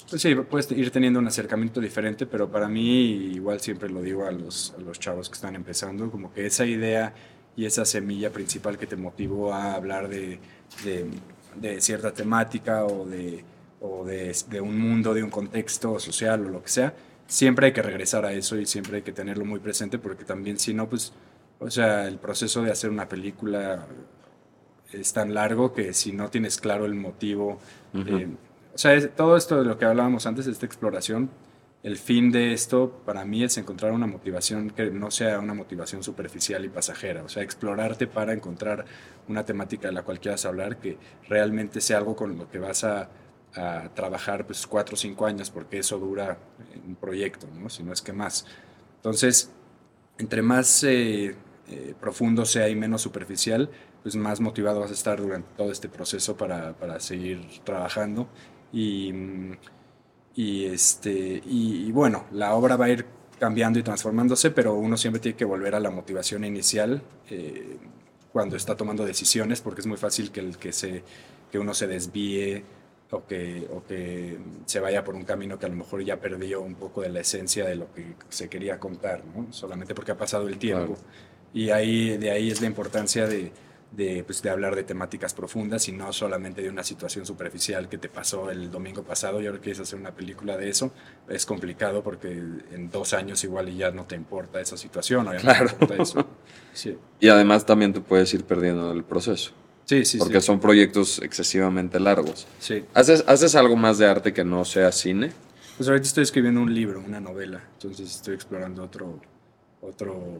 pues 0.09 0.23
sí, 0.23 0.35
puedes 0.35 0.71
ir 0.73 0.91
teniendo 0.91 1.19
un 1.19 1.27
acercamiento 1.27 1.81
diferente, 1.81 2.27
pero 2.27 2.51
para 2.51 2.69
mí, 2.69 3.13
igual 3.35 3.61
siempre 3.61 3.89
lo 3.89 4.03
digo 4.03 4.27
a 4.27 4.31
los, 4.31 4.75
a 4.79 4.81
los 4.81 4.99
chavos 5.01 5.29
que 5.29 5.35
están 5.35 5.55
empezando, 5.55 6.11
como 6.11 6.33
que 6.33 6.47
esa 6.47 6.65
idea 6.67 7.15
y 7.57 7.65
esa 7.65 7.85
semilla 7.85 8.31
principal 8.31 8.77
que 8.79 8.87
te 8.87 8.97
motivó 8.97 9.53
a 9.53 9.75
hablar 9.75 10.09
de, 10.09 10.39
de- 10.85 11.07
de 11.57 11.81
cierta 11.81 12.13
temática 12.13 12.85
o, 12.85 13.07
de, 13.07 13.43
o 13.81 14.05
de, 14.05 14.37
de 14.51 14.61
un 14.61 14.79
mundo, 14.79 15.15
de 15.15 15.23
un 15.23 15.31
contexto 15.31 15.99
social 15.99 16.45
o 16.47 16.51
lo 16.51 16.63
que 16.63 16.69
sea, 16.69 16.95
siempre 17.27 17.67
hay 17.67 17.73
que 17.73 17.81
regresar 17.83 18.27
a 18.27 18.33
eso 18.33 18.59
y 18.59 18.67
siempre 18.67 18.97
hay 18.99 19.03
que 19.03 19.13
tenerlo 19.13 19.45
muy 19.47 19.59
presente 19.61 19.99
porque 19.99 20.25
también 20.25 20.59
si 20.59 20.75
no, 20.75 20.87
pues, 20.89 21.15
o 21.59 21.71
sea, 21.71 22.07
el 22.07 22.19
proceso 22.19 22.63
de 22.63 22.71
hacer 22.71 22.91
una 22.91 23.09
película 23.09 23.87
es 24.93 25.13
tan 25.15 25.33
largo 25.35 25.73
que 25.73 25.93
si 25.95 26.13
no 26.13 26.29
tienes 26.31 26.59
claro 26.59 26.85
el 26.85 26.95
motivo, 26.95 27.59
o 28.77 28.79
sea, 28.79 28.95
es- 28.95 29.15
todo 29.17 29.37
esto 29.37 29.59
de 29.59 29.65
lo 29.65 29.79
que 29.79 29.85
hablábamos 29.87 30.27
antes, 30.27 30.47
esta 30.47 30.67
exploración, 30.67 31.31
el 31.83 31.99
fin 31.99 32.33
de 32.33 32.53
esto 32.53 33.03
para 33.07 33.25
mí 33.25 33.45
es 33.45 33.59
encontrar 33.59 33.93
una 33.93 34.07
motivación 34.07 34.71
que 34.71 34.91
no 34.91 35.11
sea 35.11 35.39
una 35.41 35.55
motivación 35.55 36.03
superficial 36.03 36.65
y 36.65 36.69
pasajera, 36.69 37.23
o 37.25 37.29
sea, 37.29 37.43
explorarte 37.43 38.07
para 38.07 38.33
encontrar 38.33 38.85
una 39.29 39.45
temática 39.45 39.89
de 39.89 39.95
la 39.95 40.03
cual 40.03 40.21
quieras 40.21 40.45
hablar 40.47 40.79
que 40.79 40.99
realmente 41.29 41.81
sea 41.81 41.99
algo 41.99 42.17
con 42.17 42.37
lo 42.39 42.51
que 42.51 42.59
vas 42.59 42.85
a, 42.85 43.09
a 43.55 43.91
trabajar 43.95 44.47
pues 44.47 44.67
cuatro 44.67 44.95
o 44.95 44.97
cinco 44.99 45.27
años, 45.27 45.51
porque 45.51 45.79
eso 45.79 45.99
dura 45.99 46.39
un 46.87 46.97
proyecto, 46.97 47.47
¿no? 47.55 47.69
si 47.71 47.83
no 47.85 47.93
es 47.93 48.03
que 48.03 48.13
más. 48.13 48.47
Entonces, 48.97 49.51
entre 50.19 50.43
más 50.43 50.83
eh, 50.85 51.35
eh, 51.69 51.95
profundo 52.01 52.45
sea 52.45 52.69
y 52.69 52.77
menos 52.77 53.03
superficial, 53.03 53.71
pues 54.03 54.17
más 54.17 54.41
motivado 54.41 54.81
vas 54.81 54.91
a 54.91 54.95
estar 54.95 55.21
durante 55.21 55.49
todo 55.57 55.73
este 55.73 55.89
proceso 55.89 56.37
para, 56.37 56.75
para 56.75 57.01
seguir 57.01 57.41
trabajando. 57.65 58.29
Y, 58.73 59.13
y, 60.35 60.67
este, 60.67 61.43
y, 61.45 61.87
y 61.87 61.93
bueno, 61.93 62.27
la 62.33 62.55
obra 62.55 62.77
va 62.77 62.87
a 62.87 62.91
ir 62.91 63.07
cambiando 63.39 63.79
y 63.79 63.83
transformándose, 63.83 64.51
pero 64.51 64.75
uno 64.75 64.97
siempre 64.97 65.21
tiene 65.21 65.37
que 65.37 65.45
volver 65.45 65.75
a 65.75 65.81
la 65.81 65.91
motivación 65.91 66.45
inicial 66.45 67.03
eh, 67.31 67.77
cuando 68.33 68.57
está 68.57 68.77
tomando 68.77 69.05
decisiones, 69.05 69.61
porque 69.61 69.81
es 69.81 69.87
muy 69.87 69.97
fácil 69.97 70.31
que, 70.31 70.41
el, 70.41 70.57
que, 70.59 70.73
se, 70.73 71.03
que 71.51 71.59
uno 71.59 71.75
se 71.75 71.87
desvíe 71.87 72.65
o 73.11 73.25
que, 73.27 73.67
o 73.73 73.85
que 73.85 74.39
se 74.65 74.81
vaya 74.81 75.05
por 75.05 75.15
un 75.15 75.25
camino 75.25 75.59
que 75.59 75.67
a 75.67 75.69
lo 75.69 75.77
mejor 75.77 76.03
ya 76.03 76.19
perdió 76.21 76.61
un 76.61 76.75
poco 76.75 77.03
de 77.03 77.11
la 77.11 77.21
esencia 77.21 77.67
de 77.67 77.77
lo 77.77 77.93
que 77.93 78.15
se 78.29 78.49
quería 78.49 78.81
contar, 78.81 79.23
¿no? 79.25 79.53
solamente 79.53 79.95
porque 79.95 80.13
ha 80.13 80.19
pasado 80.19 80.49
el 80.49 80.59
tiempo. 80.59 80.95
Claro. 80.95 81.01
Y 81.55 81.71
ahí, 81.71 82.17
de 82.19 82.31
ahí 82.31 82.51
es 82.51 82.61
la 82.61 82.67
importancia 82.67 83.27
de, 83.27 83.53
de, 83.97 84.23
pues, 84.25 84.43
de 84.43 84.51
hablar 84.51 84.77
de 84.77 84.83
temáticas 84.85 85.33
profundas 85.35 85.89
y 85.89 85.93
no 85.93 86.13
solamente 86.13 86.61
de 86.63 86.69
una 86.69 86.85
situación 86.85 87.25
superficial 87.25 87.89
que 87.89 87.97
te 87.99 88.09
pasó 88.09 88.51
el 88.51 88.71
domingo 88.71 89.03
pasado 89.03 89.41
y 89.41 89.47
ahora 89.47 89.59
quieres 89.59 89.81
hacer 89.81 89.99
una 89.99 90.11
película 90.15 90.57
de 90.57 90.69
eso. 90.69 90.93
Es 91.29 91.47
complicado 91.47 92.03
porque 92.03 92.29
en 92.33 92.91
dos 92.91 93.13
años 93.15 93.43
igual 93.45 93.69
y 93.71 93.79
ya 93.79 93.91
no 93.91 94.05
te 94.05 94.15
importa 94.15 94.61
esa 94.61 94.77
situación 94.77 95.27
o 95.29 95.33
ya 95.33 95.39
no 95.39 95.43
Claro. 95.43 95.67
te 95.69 95.73
importa 95.85 96.03
eso. 96.03 96.27
Sí, 96.75 96.97
Y 97.21 97.29
además 97.29 97.65
también 97.65 97.93
te 97.95 98.01
puedes 98.01 98.33
ir 98.35 98.45
perdiendo 98.45 98.91
en 98.91 98.99
el 98.99 99.05
proceso, 99.05 99.53
sí, 99.87 100.05
sí. 100.05 100.19
porque 100.19 100.41
sí. 100.41 100.47
son 100.47 100.61
proyectos 100.61 101.19
excesivamente 101.23 101.99
largos. 101.99 102.47
Sí. 102.59 102.85
¿Haces, 102.93 103.25
¿Haces 103.27 103.55
algo 103.55 103.77
más 103.77 103.97
de 103.99 104.07
arte 104.07 104.35
que 104.35 104.45
no 104.45 104.65
sea 104.67 104.93
cine? 104.93 105.33
Pues 105.79 105.89
ahorita 105.89 106.07
estoy 106.07 106.23
escribiendo 106.25 106.61
un 106.61 106.75
libro, 106.75 107.03
una 107.07 107.21
novela, 107.21 107.63
entonces 107.75 108.15
estoy 108.17 108.35
explorando 108.35 108.83
otro, 108.83 109.21
otro, 109.81 110.39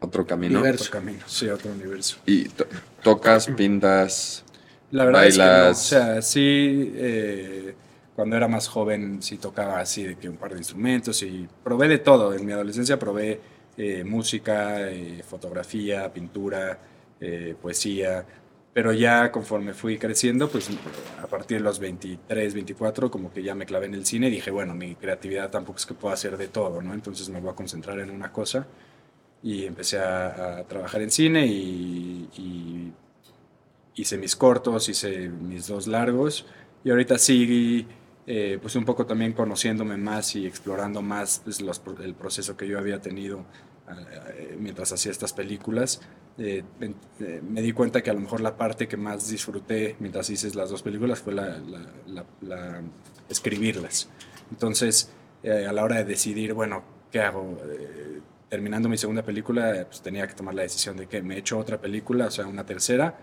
Otro 0.00 0.26
camino. 0.26 0.58
Universo. 0.60 0.84
otro 0.84 1.00
camino, 1.00 1.20
sí, 1.26 1.48
otro 1.48 1.70
universo. 1.72 2.18
Y 2.26 2.48
to- 2.48 2.66
tocas, 3.02 3.46
pintas. 3.48 4.44
La 4.90 5.04
verdad 5.04 5.26
es 5.26 5.34
que 5.36 5.40
no. 5.40 5.44
O 5.46 5.48
bailas. 5.50 5.82
sea, 5.82 6.22
sí, 6.22 6.92
eh, 6.94 7.74
cuando 8.16 8.36
era 8.36 8.48
más 8.48 8.68
joven 8.68 9.22
sí 9.22 9.36
tocaba 9.38 9.80
así 9.80 10.02
de 10.04 10.16
que 10.16 10.28
un 10.28 10.36
par 10.36 10.52
de 10.52 10.58
instrumentos 10.58 11.22
y 11.22 11.46
probé 11.62 11.88
de 11.88 11.98
todo. 11.98 12.32
En 12.34 12.44
mi 12.46 12.52
adolescencia 12.52 12.98
probé 12.98 13.40
eh, 13.76 14.02
música, 14.04 14.90
eh, 14.90 15.22
fotografía, 15.28 16.12
pintura, 16.12 16.78
eh, 17.20 17.54
poesía. 17.60 18.24
Pero 18.72 18.92
ya 18.92 19.32
conforme 19.32 19.74
fui 19.74 19.98
creciendo, 19.98 20.48
pues 20.48 20.68
a 21.20 21.26
partir 21.26 21.58
de 21.58 21.64
los 21.64 21.78
23, 21.78 22.54
24, 22.54 23.10
como 23.10 23.32
que 23.32 23.42
ya 23.42 23.54
me 23.54 23.66
clavé 23.66 23.86
en 23.86 23.94
el 23.94 24.06
cine 24.06 24.28
y 24.28 24.30
dije, 24.30 24.50
bueno, 24.50 24.74
mi 24.74 24.94
creatividad 24.94 25.50
tampoco 25.50 25.78
es 25.78 25.86
que 25.86 25.94
pueda 25.94 26.14
hacer 26.14 26.36
de 26.36 26.48
todo, 26.48 26.80
¿no? 26.82 26.94
Entonces 26.94 27.28
me 27.28 27.40
voy 27.40 27.50
a 27.50 27.54
concentrar 27.54 27.98
en 27.98 28.10
una 28.10 28.30
cosa 28.30 28.66
y 29.42 29.64
empecé 29.64 29.98
a, 29.98 30.58
a 30.58 30.64
trabajar 30.64 31.02
en 31.02 31.10
cine 31.10 31.46
y, 31.46 32.28
y 32.36 32.92
hice 33.94 34.16
mis 34.16 34.36
cortos, 34.36 34.88
hice 34.88 35.28
mis 35.28 35.66
dos 35.66 35.86
largos 35.86 36.46
y 36.84 36.90
ahorita 36.90 37.18
sí, 37.18 37.86
eh, 38.26 38.58
pues 38.60 38.76
un 38.76 38.84
poco 38.84 39.06
también 39.06 39.32
conociéndome 39.32 39.96
más 39.96 40.36
y 40.36 40.46
explorando 40.46 41.02
más 41.02 41.40
pues, 41.44 41.60
los 41.60 41.82
el 42.02 42.14
proceso 42.14 42.56
que 42.56 42.68
yo 42.68 42.78
había 42.78 43.00
tenido 43.00 43.44
eh, 44.36 44.56
mientras 44.58 44.92
hacía 44.92 45.10
estas 45.12 45.32
películas. 45.32 46.00
Eh, 46.38 46.62
eh, 47.20 47.42
me 47.48 47.60
di 47.62 47.72
cuenta 47.72 48.02
que 48.02 48.10
a 48.10 48.14
lo 48.14 48.20
mejor 48.20 48.40
la 48.40 48.56
parte 48.56 48.86
que 48.88 48.96
más 48.96 49.28
disfruté 49.28 49.96
mientras 49.98 50.30
hice 50.30 50.54
las 50.54 50.70
dos 50.70 50.82
películas 50.82 51.18
fue 51.20 51.34
la, 51.34 51.58
la- 51.58 51.92
la- 52.06 52.24
la- 52.42 52.82
escribirlas. 53.28 54.08
Entonces, 54.50 55.10
eh, 55.42 55.66
a 55.68 55.72
la 55.72 55.84
hora 55.84 55.96
de 55.96 56.04
decidir, 56.04 56.54
bueno, 56.54 56.82
¿qué 57.10 57.20
hago? 57.20 57.58
Eh, 57.68 58.20
terminando 58.48 58.88
mi 58.88 58.96
segunda 58.96 59.22
película, 59.22 59.76
eh, 59.76 59.84
pues 59.84 60.00
tenía 60.00 60.26
que 60.26 60.34
tomar 60.34 60.54
la 60.54 60.62
decisión 60.62 60.96
de 60.96 61.06
que 61.06 61.20
me 61.22 61.36
echo 61.36 61.58
otra 61.58 61.78
película, 61.80 62.26
o 62.26 62.30
sea, 62.30 62.46
una 62.46 62.64
tercera, 62.64 63.18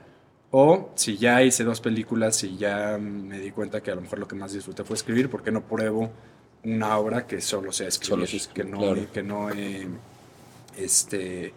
o 0.52 0.92
si 0.96 1.18
ya 1.18 1.42
hice 1.42 1.64
dos 1.64 1.82
películas 1.82 2.44
y 2.44 2.58
ya 2.58 2.98
me 3.00 3.40
di 3.40 3.52
cuenta 3.52 3.82
que 3.82 3.92
a 3.92 3.96
lo 3.96 4.02
mejor 4.02 4.20
lo 4.20 4.28
que 4.28 4.36
más 4.36 4.54
disfruté 4.54 4.84
fue 4.84 4.96
escribir, 4.96 5.30
¿por 5.30 5.42
qué 5.42 5.52
no 5.52 5.62
pruebo 5.66 6.12
una 6.64 6.98
obra 6.98 7.26
que 7.26 7.42
solo 7.42 7.72
sea 7.72 7.88
escribir? 7.88 8.28
Solo 8.28 8.54
que 8.54 8.64
no, 8.64 8.78
claro. 8.78 9.08
que 9.12 9.24
no 9.24 9.50
eh, 9.50 9.88
este, 10.78 11.54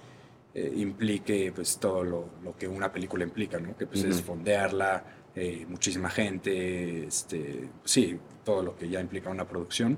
eh, 0.61 0.73
implique 0.77 1.53
pues, 1.55 1.79
todo 1.79 2.03
lo, 2.03 2.29
lo 2.43 2.57
que 2.57 2.67
una 2.67 2.91
película 2.93 3.25
implica, 3.25 3.59
¿no? 3.61 3.77
que 3.77 3.87
pues, 3.87 4.03
es 4.05 4.17
Ujú. 4.17 4.27
fondearla, 4.27 5.05
eh, 5.35 5.65
muchísima 5.69 6.11
gente, 6.11 7.07
este, 7.07 7.69
sí, 7.85 8.19
todo 8.45 8.63
lo 8.63 8.75
que 8.77 8.89
ya 8.89 9.01
implica 9.01 9.31
una 9.31 9.47
producción. 9.47 9.97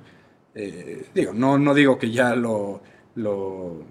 Eh, 0.54 1.06
digo, 1.14 1.32
no, 1.32 1.58
no 1.58 1.72
digo 1.74 1.98
que 1.98 2.10
ya 2.10 2.34
lo, 2.34 2.82
lo, 3.14 3.82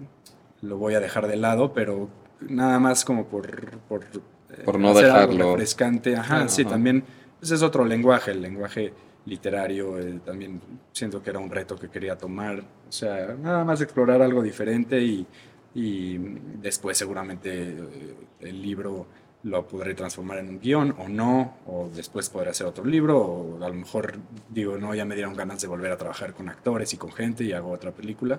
lo 0.62 0.76
voy 0.78 0.94
a 0.94 1.00
dejar 1.00 1.26
de 1.26 1.36
lado, 1.36 1.72
pero 1.72 2.08
nada 2.48 2.78
más 2.78 3.04
como 3.04 3.26
por, 3.26 3.48
por, 3.88 4.04
eh, 4.04 4.62
Por 4.64 4.78
no 4.78 4.90
hacer 4.90 5.06
algo 5.10 5.32
dejarlo. 5.32 5.52
refrescante. 5.52 6.14
Ajá, 6.16 6.36
Claro, 6.36 6.48
sí, 6.50 6.62
ajá. 6.62 6.70
también 6.70 7.02
pues, 7.40 7.50
es 7.50 7.62
otro 7.62 7.84
lenguaje, 7.84 8.30
el 8.30 8.42
lenguaje 8.42 8.92
literario, 9.26 9.98
eh, 9.98 10.20
también 10.24 10.60
siento 10.92 11.22
que 11.22 11.30
era 11.30 11.38
un 11.38 11.50
reto 11.50 11.76
que 11.76 11.88
quería 11.88 12.16
tomar, 12.16 12.60
o 12.88 12.92
sea, 12.92 13.34
nada 13.40 13.64
más 13.64 13.80
explorar 13.80 14.22
algo 14.22 14.42
diferente 14.42 15.00
y, 15.00 15.26
y 15.74 16.18
después 16.18 16.98
seguramente 16.98 17.70
eh, 17.70 18.14
el 18.40 18.62
libro 18.62 19.06
lo 19.42 19.66
podré 19.66 19.94
transformar 19.94 20.38
en 20.38 20.48
un 20.48 20.60
guion 20.60 20.94
o 20.98 21.08
no, 21.08 21.56
o 21.66 21.88
después 21.94 22.28
podré 22.28 22.50
hacer 22.50 22.66
otro 22.66 22.84
libro, 22.84 23.18
o 23.18 23.64
a 23.64 23.68
lo 23.68 23.74
mejor 23.74 24.18
digo, 24.48 24.76
no, 24.76 24.94
ya 24.94 25.04
me 25.04 25.14
dieron 25.14 25.34
ganas 25.34 25.60
de 25.62 25.68
volver 25.68 25.90
a 25.92 25.96
trabajar 25.96 26.34
con 26.34 26.48
actores 26.48 26.92
y 26.92 26.96
con 26.96 27.12
gente 27.12 27.44
y 27.44 27.52
hago 27.52 27.70
otra 27.70 27.92
película, 27.92 28.38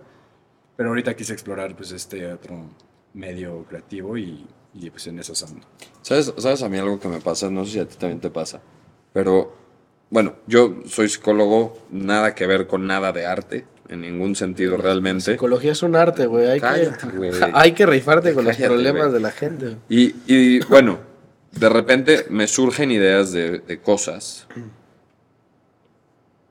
pero 0.76 0.90
ahorita 0.90 1.16
quise 1.16 1.34
explorar 1.34 1.76
pues 1.76 1.92
este 1.92 2.32
otro 2.32 2.66
medio 3.14 3.66
creativo 3.66 4.18
y, 4.18 4.46
y 4.74 4.90
pues 4.90 5.08
en 5.08 5.20
eso 5.20 5.34
ando. 5.46 5.66
¿Sabes, 6.02 6.34
¿Sabes 6.38 6.62
a 6.62 6.70
mí 6.70 6.78
algo 6.78 7.00
que 7.00 7.08
me 7.08 7.20
pasa? 7.20 7.50
No 7.50 7.66
sé 7.66 7.72
si 7.72 7.80
a 7.80 7.88
ti 7.88 7.96
también 7.98 8.20
te 8.20 8.30
pasa. 8.30 8.62
Pero, 9.14 9.54
bueno, 10.12 10.36
yo 10.46 10.76
soy 10.86 11.08
psicólogo, 11.08 11.80
nada 11.90 12.36
que 12.36 12.46
ver 12.46 12.68
con 12.68 12.86
nada 12.86 13.14
de 13.14 13.26
arte, 13.26 13.66
en 13.88 14.02
ningún 14.02 14.36
sentido 14.36 14.76
realmente. 14.76 15.32
Psicología 15.32 15.72
es 15.72 15.82
un 15.84 15.96
arte, 15.96 16.26
güey. 16.26 16.48
Hay, 16.48 16.60
Cállate, 16.60 17.08
que, 17.08 17.52
hay 17.54 17.72
que 17.72 17.86
rifarte 17.86 18.34
con 18.34 18.44
los 18.44 18.58
problemas 18.58 19.14
de 19.14 19.20
la 19.22 19.32
gente. 19.32 19.78
Y, 19.88 20.14
y, 20.28 20.60
bueno, 20.66 21.00
de 21.54 21.70
repente 21.70 22.26
me 22.30 22.46
surgen 22.48 22.92
ideas 22.92 23.32
de, 23.32 23.60
de 23.60 23.80
cosas, 23.80 24.48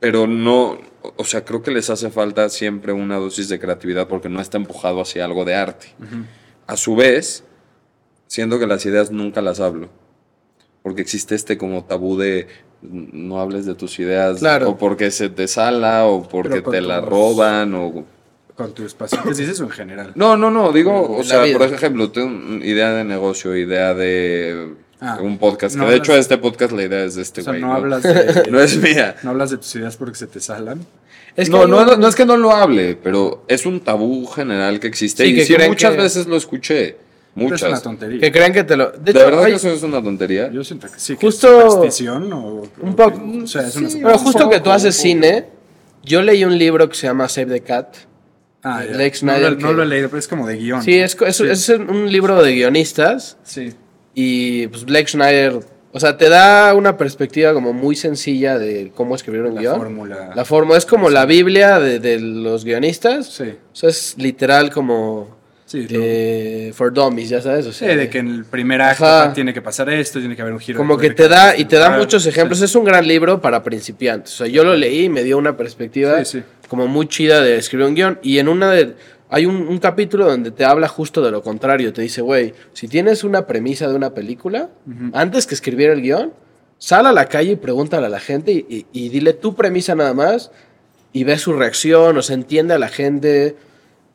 pero 0.01 0.27
no, 0.27 0.79
o 1.17 1.25
sea, 1.25 1.45
creo 1.45 1.63
que 1.63 1.71
les 1.71 1.91
hace 1.91 2.11
falta 2.11 2.49
siempre 2.49 2.95
una 2.95 3.17
dosis 3.17 3.51
de 3.51 3.61
creatividad 3.61 4.09
porque 4.09 4.31
no 4.31 4.41
está 4.41 4.57
empujado 4.57 5.03
hacia 5.03 5.27
algo 5.27 5.45
de 5.45 5.55
arte. 5.55 5.89
A 6.67 6.79
su 6.79 6.97
vez, 6.97 7.45
siento 8.27 8.59
que 8.59 8.67
las 8.67 8.87
ideas 8.87 9.11
nunca 9.11 9.43
las 9.43 9.61
hablo, 9.61 9.91
porque 10.83 11.03
existe 11.03 11.35
este 11.35 11.59
como 11.59 11.85
tabú 11.85 12.17
de 12.17 12.49
no 12.83 13.41
hables 13.41 13.67
de 13.67 13.75
tus 13.75 13.99
ideas 13.99 14.39
Claro. 14.41 14.71
o 14.71 14.79
porque 14.79 15.11
se 15.11 15.29
te 15.29 15.47
sala 15.49 16.05
o 16.07 16.27
porque 16.29 16.63
te 16.63 16.81
la 16.81 17.01
tus- 17.01 17.09
roban 17.11 17.75
o 17.75 18.05
¿Con 18.55 18.73
tus 18.75 18.93
pacientes 18.95 19.37
dices 19.39 19.59
o 19.61 19.65
en 19.65 19.71
general? 19.71 20.13
no, 20.15 20.37
no, 20.37 20.51
no, 20.51 20.73
digo, 20.73 20.93
o 21.17 21.19
la 21.19 21.25
sea, 21.25 21.43
vida. 21.45 21.59
por 21.59 21.73
ejemplo, 21.73 22.11
tengo 22.11 22.63
idea 22.65 22.93
de 22.93 23.05
negocio, 23.05 23.57
idea 23.57 23.95
de 23.95 24.75
Ah, 25.03 25.19
un 25.23 25.39
podcast, 25.39 25.77
no 25.77 25.87
que 25.87 25.93
de 25.93 25.97
hecho 25.97 26.15
este 26.15 26.37
podcast 26.37 26.73
la 26.73 26.83
idea 26.83 27.05
es 27.05 27.15
de 27.15 27.23
este 27.23 27.41
O 27.41 27.45
sea, 27.45 27.53
güey. 27.55 27.63
no, 27.63 27.69
¿no? 27.69 27.75
hablas 27.75 28.03
de, 28.03 28.45
No 28.51 28.61
es 28.61 28.77
mía. 28.77 29.17
no 29.23 29.31
hablas 29.31 29.51
de 29.51 29.57
tus 29.57 29.75
ideas 29.77 29.97
porque 29.97 30.17
se 30.17 30.27
te 30.27 30.41
salan. 30.41 30.85
Es 31.37 31.49
que 31.49 31.57
no, 31.57 31.67
no, 31.67 31.97
no 31.97 32.09
es 32.09 32.15
que 32.15 32.27
no 32.27 32.37
lo 32.37 32.51
hable, 32.51 32.97
pero 33.03 33.43
es 33.49 33.65
un 33.65 33.81
tabú 33.81 34.27
general 34.27 34.79
que 34.79 34.89
existe. 34.89 35.25
Sí, 35.25 35.31
y 35.31 35.35
que 35.37 35.45
sí, 35.47 35.57
muchas 35.69 35.93
que- 35.95 36.03
veces 36.03 36.27
lo 36.27 36.37
escuché. 36.37 36.97
Pero 37.35 37.55
es 37.55 37.63
una 37.63 37.69
Muchas. 37.71 37.83
tontería. 37.83 38.21
que 38.21 38.33
crean 38.33 38.53
que 38.53 38.65
te 38.65 38.77
lo. 38.77 38.91
De 38.91 38.99
¿De 38.99 39.11
hecho, 39.13 39.25
verdad 39.27 39.45
hay- 39.45 39.51
que 39.53 39.57
eso 39.57 39.71
es 39.71 39.83
una 39.83 40.03
tontería? 40.03 40.51
Yo 40.51 40.65
siento 40.65 40.89
que 40.91 40.99
sí. 40.99 41.17
que 41.17 41.27
Justo- 41.27 41.67
es 41.67 41.73
superstición 41.73 42.33
o, 42.33 42.63
un 42.83 42.97
poco. 42.97 43.13
que- 43.23 43.43
o 43.43 43.47
sea, 43.47 43.67
es 43.69 43.77
una 43.77 43.89
Sí, 43.91 44.01
pero 44.03 44.19
justo 44.19 44.51
que 44.51 44.61
tú 44.61 44.71
haces 44.71 44.97
cine, 44.97 45.47
yo 46.05 46.23
leí 46.23 46.45
un 46.45 46.59
libro 46.59 46.89
que 46.89 46.95
se 46.97 47.07
llama 47.07 47.29
Save 47.29 47.53
the 47.53 47.61
Cat. 47.61 47.97
Ah, 48.63 48.83
de. 48.83 48.95
Lex 48.95 49.23
no, 49.23 49.33
Snyder 49.33 49.53
lo, 49.53 49.59
no 49.61 49.69
que- 49.69 49.75
lo 49.75 49.83
he 49.85 49.87
leído, 49.87 50.09
pero 50.09 50.19
es 50.19 50.29
como 50.29 50.47
de 50.47 50.57
guion. 50.57 50.83
Sí, 50.83 50.95
es, 50.99 51.17
es, 51.27 51.41
es 51.41 51.69
un 51.71 52.11
libro 52.13 52.43
de 52.43 52.53
guionistas 52.53 53.39
Sí. 53.43 53.73
y 54.15 54.67
pues 54.67 54.85
Blake 54.85 55.07
Schneider, 55.09 55.61
o 55.93 55.99
sea, 56.01 56.19
te 56.19 56.29
da 56.29 56.75
una 56.75 56.97
perspectiva 56.99 57.55
como 57.55 57.73
muy 57.73 57.97
sencilla 57.97 58.59
de 58.59 58.93
cómo 58.95 59.15
escribir 59.15 59.43
un 59.43 59.55
La 59.55 59.61
guion. 59.63 59.77
fórmula. 59.79 60.33
La 60.35 60.45
forma 60.45 60.77
es 60.77 60.85
como 60.85 61.09
la 61.09 61.25
Biblia 61.25 61.79
de, 61.81 62.01
de 62.01 62.21
los 62.21 62.65
guionistas. 62.67 63.29
Sí. 63.33 63.45
O 63.73 63.75
sea, 63.75 63.89
es 63.89 64.15
literal 64.19 64.71
como 64.71 65.40
Sí, 65.71 65.87
lo- 65.89 66.01
eh, 66.03 66.73
for 66.75 66.93
dummies, 66.93 67.29
ya 67.29 67.41
sabes. 67.41 67.65
O 67.67 67.73
sí, 67.73 67.85
sea, 67.85 67.95
de 67.95 68.11
que 68.11 68.19
en 68.19 68.27
el 68.29 68.45
primer 68.45 68.83
acto 68.83 69.05
Ajá. 69.05 69.33
tiene 69.33 69.55
que 69.55 69.63
pasar 69.63 69.89
esto, 69.89 70.19
tiene 70.19 70.35
que 70.35 70.43
haber 70.43 70.53
un 70.55 70.59
giro. 70.59 70.77
como 70.77 70.97
de 70.97 71.09
que 71.09 71.15
te 71.15 71.29
da 71.29 71.57
y 71.57 71.65
te 71.67 71.77
da 71.77 71.91
muchos 71.97 72.25
sí. 72.25 72.29
ejemplos. 72.31 72.61
Es 72.61 72.75
un 72.75 72.83
gran 72.85 73.07
libro 73.07 73.41
para 73.41 73.63
principiantes. 73.63 74.33
O 74.35 74.37
sea, 74.39 74.47
yo 74.49 74.65
lo 74.65 74.75
leí 74.75 75.05
y 75.05 75.09
me 75.09 75.23
dio 75.23 75.39
una 75.39 75.57
perspectiva 75.57 76.25
Sí, 76.25 76.39
sí. 76.41 76.45
como 76.69 76.89
muy 76.89 77.07
chida 77.07 77.41
de 77.41 77.57
escribir 77.57 77.87
un 77.87 77.95
guion. 77.95 78.19
Y 78.21 78.39
en 78.39 78.49
una 78.49 78.73
de 78.73 78.95
hay 79.29 79.47
un, 79.47 79.69
un 79.69 79.79
capítulo 79.79 80.27
donde 80.27 80.51
te 80.51 80.65
habla 80.65 80.89
justo 80.89 81.23
de 81.23 81.31
lo 81.31 81.41
contrario. 81.41 81.93
Te 81.93 82.03
dice, 82.03 82.21
güey, 82.21 82.53
si 82.73 82.89
tienes 82.89 83.23
una 83.23 83.47
premisa 83.47 83.87
de 83.87 83.95
una 83.95 84.13
película, 84.13 84.71
antes 85.13 85.47
que 85.47 85.55
escribir 85.55 85.91
el 85.91 86.03
guion, 86.03 86.33
sal 86.79 87.07
a 87.07 87.13
la 87.13 87.27
calle 87.27 87.53
y 87.53 87.57
pregúntale 87.57 88.07
a 88.07 88.09
la 88.09 88.19
gente 88.19 88.51
y, 88.51 88.67
y- 88.69 88.87
y 88.93 89.09
dile 89.09 89.35
tu 89.35 89.55
premisa 89.55 89.95
nada 89.95 90.15
más 90.15 90.51
y 91.13 91.23
ve 91.23 91.39
su 91.39 91.53
reacción, 91.53 92.17
o 92.19 92.23
sea, 92.23 92.35
entiende 92.35 92.75
a 92.75 92.79
la 92.81 92.89
gente, 92.89 93.55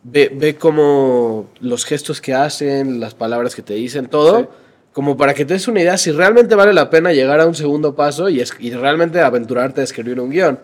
ve, 0.07 0.31
ve 0.33 0.55
como 0.55 1.49
los 1.61 1.83
gestos 1.83 2.21
que 2.21 2.33
hacen, 2.33 2.99
las 2.99 3.15
palabras 3.15 3.55
que 3.55 3.61
te 3.63 3.73
dicen, 3.73 4.05
todo, 4.07 4.39
Sí. 4.39 4.45
como 4.93 5.17
para 5.17 5.33
que 5.33 5.45
te 5.45 5.53
des 5.55 5.67
una 5.67 5.81
idea 5.81 5.97
si 5.97 6.11
realmente 6.11 6.53
vale 6.55 6.73
la 6.73 6.89
pena 6.91 7.11
llegar 7.11 7.39
a 7.41 7.45
un 7.47 7.55
segundo 7.55 7.95
paso 7.95 8.29
y, 8.29 8.39
es- 8.39 8.53
y 8.59 8.71
realmente 8.71 9.19
aventurarte 9.19 9.81
a 9.81 9.83
escribir 9.83 10.19
un 10.19 10.29
guion. 10.29 10.59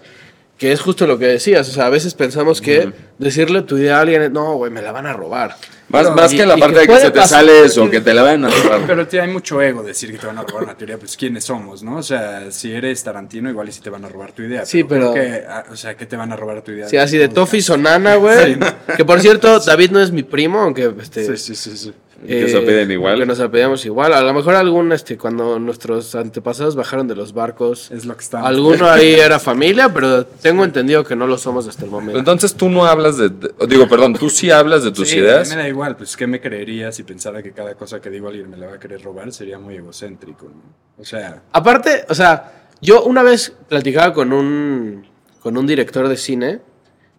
Que 0.62 0.72
es 0.72 0.80
justo 0.80 1.08
lo 1.08 1.18
que 1.18 1.26
decías, 1.26 1.68
o 1.68 1.72
sea, 1.72 1.88
a 1.88 1.90
veces 1.90 2.14
pensamos 2.14 2.62
que 2.62 2.94
decirle 3.18 3.64
tu 3.64 3.80
idea 3.80 3.98
a 3.98 4.02
alguien, 4.02 4.22
es, 4.22 4.30
no, 4.32 4.54
güey, 4.58 4.70
me 4.72 4.84
la 4.84 4.92
van 4.92 5.08
a 5.08 5.14
robar. 5.14 5.56
Más, 5.90 6.14
más 6.16 6.32
y- 6.32 6.38
que 6.38 6.46
la 6.46 6.56
parte 6.56 6.82
de 6.82 6.88
que 6.88 7.00
se 7.00 7.10
te 7.10 7.20
pasar- 7.20 7.40
sale 7.40 7.66
eso, 7.66 7.90
que 7.90 8.00
te 8.00 8.14
la 8.14 8.22
vayan 8.22 8.46
a 8.46 8.50
robar. 8.50 8.82
Pero 8.86 9.08
tío, 9.08 9.24
hay 9.24 9.28
mucho 9.28 9.60
ego 9.60 9.82
decir 9.82 10.12
que 10.12 10.20
te 10.20 10.28
van 10.28 10.38
a 10.38 10.44
robar 10.44 10.66
una 10.66 10.78
teoría, 10.78 11.00
pues 11.00 11.18
quiénes 11.18 11.46
somos, 11.46 11.82
¿no? 11.82 11.98
O 11.98 12.04
sea, 12.04 12.52
si 12.52 12.72
eres 12.72 13.04
Tarantino, 13.04 13.50
igual 13.50 13.70
y 13.70 13.72
si 13.72 13.82
te 13.82 13.90
van 13.90 14.06
a 14.06 14.08
robar 14.08 14.34
tu 14.34 14.44
idea. 14.44 14.64
Sí, 14.68 14.84
pero- 14.84 15.16
que, 15.16 15.44
ah, 15.50 15.64
o 15.72 15.76
sea, 15.76 15.98
¿qué 15.98 16.06
te 16.06 16.16
van 16.16 16.32
a 16.32 16.36
robar 16.36 16.62
tu 16.62 16.72
idea? 16.74 16.88
Sí, 16.88 16.96
así 16.96 17.18
de. 17.18 17.28
Toffee 17.28 17.64
Sonana, 17.64 18.18
güey. 18.18 18.54
Sí. 18.54 18.60
Que 18.98 19.04
por 19.04 19.20
cierto, 19.20 19.60
David 19.66 19.90
no 19.90 20.00
es 20.00 20.12
mi 20.12 20.22
primo, 20.22 20.60
aunque 20.60 20.94
este, 21.02 21.26
Sí, 21.26 21.38
sí, 21.38 21.56
sí, 21.56 21.76
sí. 21.76 21.94
Que 22.26 22.48
se 22.48 22.58
apelliden 22.58 22.92
igual. 22.92 23.20
Que 23.20 23.26
nos 23.26 23.40
apellidamos 23.40 23.86
igual. 23.86 24.14
A 24.14 24.22
lo 24.22 24.34
mejor 24.34 24.56
algún, 24.56 24.92
este, 24.92 25.18
cuando 25.18 25.58
nuestros 25.60 26.14
antepasados 26.16 26.76
bajaron 26.76 27.08
de 27.08 27.16
los 27.16 27.34
barcos, 27.34 27.90
Es 27.92 28.06
lo 28.06 28.16
que 28.16 28.22
estamos. 28.24 28.48
alguno 28.48 28.88
ahí 28.90 29.14
era 29.14 29.40
familia, 29.40 29.92
pero 29.94 30.26
tengo 30.26 30.64
entendido 30.64 31.04
que 31.04 31.16
no 31.16 31.26
lo 31.28 31.38
somos 31.38 31.68
hasta 31.68 31.86
el 31.86 31.92
momento. 31.92 32.20
Entonces 32.20 32.54
tú 32.56 32.70
no 32.70 32.86
hablas 32.86 33.18
de, 33.18 33.32
Digo, 33.68 33.88
perdón, 33.88 34.14
tú 34.14 34.30
sí 34.30 34.52
hablas 34.52 34.84
de 34.84 34.92
tus 34.92 35.10
Sí, 35.10 35.18
ideas. 35.18 35.50
Me 35.50 35.56
da 35.56 35.68
igual, 35.68 35.96
pues 35.98 36.16
¿qué 36.16 36.28
me 36.28 36.40
creería 36.40 36.92
si 36.92 37.04
pensara 37.04 37.42
que 37.42 37.52
cada 37.52 37.76
cosa 37.76 38.00
que 38.02 38.10
digo 38.10 38.28
alguien 38.28 38.50
me 38.50 38.58
la 38.58 38.68
va 38.68 38.74
a 38.76 38.80
querer 38.80 39.02
robar? 39.02 39.32
Sería 39.34 39.58
muy 39.60 39.76
egocéntrico, 39.76 40.46
¿no? 40.46 40.62
O 41.00 41.06
sea, 41.06 41.42
Aparte, 41.52 42.06
o 42.10 42.14
sea, 42.14 42.68
yo 42.82 43.04
una 43.04 43.24
vez 43.24 43.54
platicaba 43.68 44.14
con 44.14 44.32
un, 44.34 45.08
con 45.40 45.58
un 45.58 45.66
director 45.66 46.08
de 46.08 46.18
cine 46.18 46.60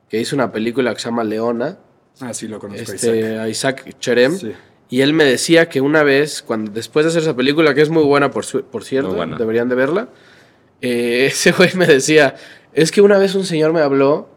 que 0.09 0.21
hizo 0.21 0.37
una 0.37 0.53
película 0.53 0.93
que 0.95 1.01
se 1.01 1.07
llama 1.09 1.25
Leona, 1.25 1.79
así 2.21 2.47
lo 2.47 2.59
conozco 2.59 2.93
este, 2.93 3.19
Isaac. 3.19 3.41
a 3.41 3.49
Isaac 3.49 3.97
Cherem. 3.99 4.37
Sí. 4.39 4.53
Y 4.93 5.01
él 5.01 5.15
me 5.15 5.25
decía 5.25 5.71
que 5.71 5.81
una 5.81 6.03
vez, 6.03 6.43
cuando 6.43 6.71
después 6.71 7.07
de 7.07 7.11
hacer 7.11 7.23
esa 7.23 7.35
película, 7.35 7.73
que 7.75 7.81
es 7.81 7.89
muy 7.89 8.03
buena 8.05 8.31
por, 8.31 8.45
su- 8.45 8.63
por 8.65 8.85
cierto, 8.85 9.15
buena. 9.15 9.39
deberían 9.39 9.71
de 9.71 9.75
verla, 9.75 10.09
eh, 10.83 11.27
ese 11.33 11.53
güey 11.53 11.71
me 11.77 11.87
decía, 11.87 12.35
es 12.75 12.91
que 12.93 13.01
una 13.01 13.17
vez 13.17 13.35
un 13.35 13.47
señor 13.47 13.73
me 13.73 13.81
habló 13.81 14.29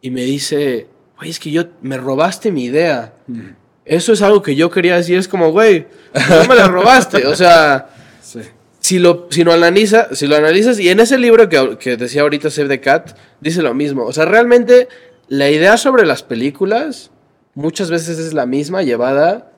y 0.00 0.10
me 0.10 0.22
dice, 0.22 0.86
güey, 1.18 1.28
es 1.28 1.38
que 1.38 1.50
yo 1.50 1.64
me 1.82 1.98
robaste 1.98 2.50
mi 2.50 2.64
idea. 2.64 3.12
Eso 3.84 4.14
es 4.14 4.22
algo 4.22 4.40
que 4.42 4.56
yo 4.56 4.70
quería 4.70 4.96
decir, 4.96 5.18
es 5.18 5.28
como, 5.28 5.52
güey, 5.52 5.86
no 6.30 6.44
me 6.48 6.54
la 6.54 6.68
robaste. 6.68 7.26
O 7.26 7.36
sea, 7.36 7.90
Sí. 8.22 8.40
si 8.80 8.98
lo, 8.98 9.26
si 9.30 9.44
lo, 9.44 9.52
analiza, 9.52 10.14
si 10.14 10.26
lo 10.26 10.36
analizas, 10.36 10.78
y 10.80 10.88
en 10.88 11.00
ese 11.00 11.18
libro 11.18 11.48
que, 11.50 11.76
que 11.78 11.96
decía 11.98 12.22
ahorita 12.22 12.48
Save 12.50 12.68
the 12.68 12.80
Cat, 12.80 13.14
dice 13.40 13.60
lo 13.62 13.74
mismo. 13.74 14.04
O 14.04 14.12
sea, 14.14 14.24
realmente 14.24 14.88
la 15.28 15.50
idea 15.50 15.76
sobre 15.76 16.06
las 16.06 16.22
películas 16.22 17.10
muchas 17.54 17.90
veces 17.90 18.18
es 18.18 18.32
la 18.32 18.46
misma 18.46 18.82
llevada 18.82 19.52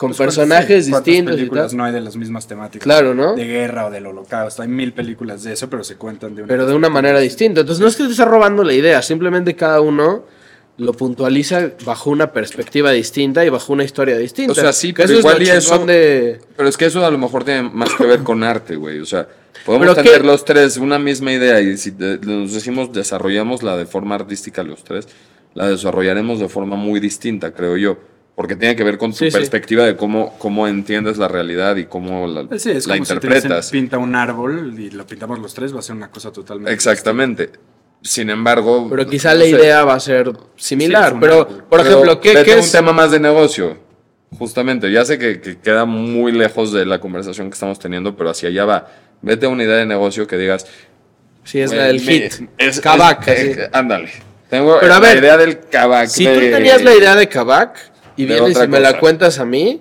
con 0.00 0.08
Pues, 0.08 0.16
¿cuántas- 0.16 0.36
personajes 0.36 0.84
sí, 0.86 0.90
¿cuántas 0.92 1.04
distintos 1.04 1.34
y 1.34 1.36
películas 1.40 1.68
tal. 1.72 1.76
no 1.76 1.84
hay 1.84 1.92
de 1.92 2.00
las 2.00 2.16
mismas 2.16 2.46
temáticas? 2.46 2.82
Claro, 2.82 3.14
¿no? 3.14 3.34
De 3.34 3.44
guerra 3.44 3.84
o 3.84 3.90
del 3.90 4.06
holocausto. 4.06 4.62
Hay 4.62 4.68
mil 4.68 4.94
películas 4.94 5.42
de 5.42 5.52
eso, 5.52 5.68
pero 5.68 5.84
se 5.84 5.96
cuentan 5.96 6.34
de 6.34 6.40
una 6.42 6.48
Pero 6.48 6.66
de 6.66 6.74
una 6.74 6.88
manera 6.88 7.20
distinta. 7.20 7.60
Entonces 7.60 7.82
no 7.82 7.86
es 7.88 7.96
que 7.96 8.04
te 8.04 8.10
estés 8.12 8.26
robando 8.26 8.64
la 8.64 8.72
idea, 8.72 9.02
simplemente 9.02 9.54
cada 9.54 9.82
uno 9.82 10.24
lo 10.78 10.94
puntualiza 10.94 11.72
bajo 11.84 12.08
una 12.08 12.32
perspectiva 12.32 12.90
distinta 12.92 13.44
y 13.44 13.50
bajo 13.50 13.74
una 13.74 13.84
historia 13.84 14.16
distinta. 14.16 14.52
O 14.52 14.54
sea, 14.54 14.72
sí, 14.72 14.94
Que 14.94 15.02
pero 15.02 15.04
eso 15.04 15.12
es 15.18 15.18
igual 15.20 15.42
y 15.42 15.50
eso- 15.50 15.70
chingón 15.72 15.86
de... 15.88 16.40
Pero 16.56 16.68
es 16.70 16.76
que 16.78 16.86
eso 16.86 17.04
a 17.04 17.10
lo 17.10 17.18
mejor 17.18 17.44
tiene 17.44 17.64
más 17.64 17.90
que 17.92 18.06
ver 18.06 18.20
con 18.20 18.42
arte, 18.42 18.76
güey. 18.76 19.00
O 19.00 19.04
sea, 19.04 19.28
podemos 19.66 19.86
Pero 19.88 20.02
tener 20.02 20.22
¿qué? 20.22 20.26
los 20.26 20.46
tres 20.46 20.78
una 20.78 20.98
misma 20.98 21.30
idea 21.34 21.60
y 21.60 21.76
si 21.76 21.90
de- 21.90 22.18
nos 22.22 22.54
decimos 22.54 22.90
desarrollamos 22.94 23.62
la 23.62 23.76
de 23.76 23.84
forma 23.84 24.14
artística 24.14 24.62
los 24.62 24.82
tres, 24.82 25.06
la 25.52 25.68
desarrollaremos 25.68 26.40
de 26.40 26.48
forma 26.48 26.76
muy 26.76 27.00
distinta, 27.00 27.52
creo 27.52 27.76
yo. 27.76 27.98
Porque 28.34 28.56
tiene 28.56 28.74
que 28.74 28.84
ver 28.84 28.96
con 28.96 29.10
tu 29.10 29.18
Sí, 29.18 29.30
sí. 29.30 29.36
perspectiva 29.36 29.84
de 29.84 29.96
cómo, 29.96 30.34
cómo 30.38 30.66
entiendes 30.66 31.18
la 31.18 31.28
realidad 31.28 31.76
y 31.76 31.84
cómo 31.84 32.26
la, 32.26 32.46
Sí, 32.58 32.70
es 32.70 32.86
la 32.86 32.94
como 32.94 33.04
si 33.04 33.08
te 33.10 33.14
interpretas. 33.14 33.66
dicen, 33.70 33.80
pinta 33.82 33.98
un 33.98 34.14
árbol 34.14 34.74
y 34.78 34.90
lo 34.90 35.06
pintamos 35.06 35.38
los 35.38 35.52
tres, 35.52 35.74
va 35.74 35.80
a 35.80 35.82
ser 35.82 35.96
una 35.96 36.10
cosa 36.10 36.32
totalmente 36.32 36.72
Exactamente. 36.72 37.50
Sin 38.02 38.30
embargo. 38.30 38.86
Pero 38.88 39.06
quizá 39.06 39.34
no 39.34 39.40
la 39.40 39.44
sé, 39.44 39.50
idea 39.50 39.84
va 39.84 39.94
a 39.94 40.00
ser 40.00 40.32
similar. 40.56 41.10
Sí, 41.12 41.18
pero, 41.20 41.40
árbol. 41.42 41.64
por 41.68 41.80
pero 41.80 41.82
ejemplo, 41.90 42.20
¿qué, 42.20 42.30
vete 42.34 42.44
qué 42.46 42.52
a 42.54 42.58
es...? 42.58 42.66
un 42.66 42.72
tema 42.72 42.92
más 42.94 43.10
de 43.10 43.20
negocio? 43.20 43.76
Justamente, 44.38 44.90
ya 44.90 45.04
sé 45.04 45.18
que, 45.18 45.40
que 45.40 45.58
queda 45.58 45.84
muy 45.84 46.32
lejos 46.32 46.72
de 46.72 46.86
la 46.86 46.98
conversación 47.00 47.50
que 47.50 47.54
estamos 47.54 47.78
teniendo, 47.78 48.16
pero 48.16 48.30
hacia 48.30 48.48
allá 48.48 48.64
va. 48.64 48.88
Vete 49.20 49.44
a 49.44 49.48
una 49.50 49.64
idea 49.64 49.76
de 49.76 49.84
negocio 49.86 50.26
que 50.26 50.38
digas, 50.38 50.66
Sí, 51.44 51.60
es 51.60 51.72
la 51.74 51.84
del 51.84 51.96
me- 51.96 52.12
hit. 52.12 52.32
Es, 52.56 52.80
así. 52.86 53.28
eh, 53.32 53.68
ándale. 53.72 54.10
Tengo 54.48 54.78
Pero 54.80 54.94
a 54.94 55.00
la 55.00 55.06
ver, 55.08 55.18
idea 55.18 55.36
del 55.36 55.58
Kavak. 55.60 56.08
Si 56.08 56.24
de- 56.24 56.34
tú 56.34 56.40
tenías 56.56 56.82
la 56.82 56.94
idea 56.94 57.14
de 57.16 57.28
Kavak 57.28 57.89
y 58.24 58.32
otra 58.32 58.64
y 58.64 58.68
me 58.68 58.80
la 58.80 58.98
cuentas 58.98 59.38
a 59.38 59.44
mí, 59.44 59.80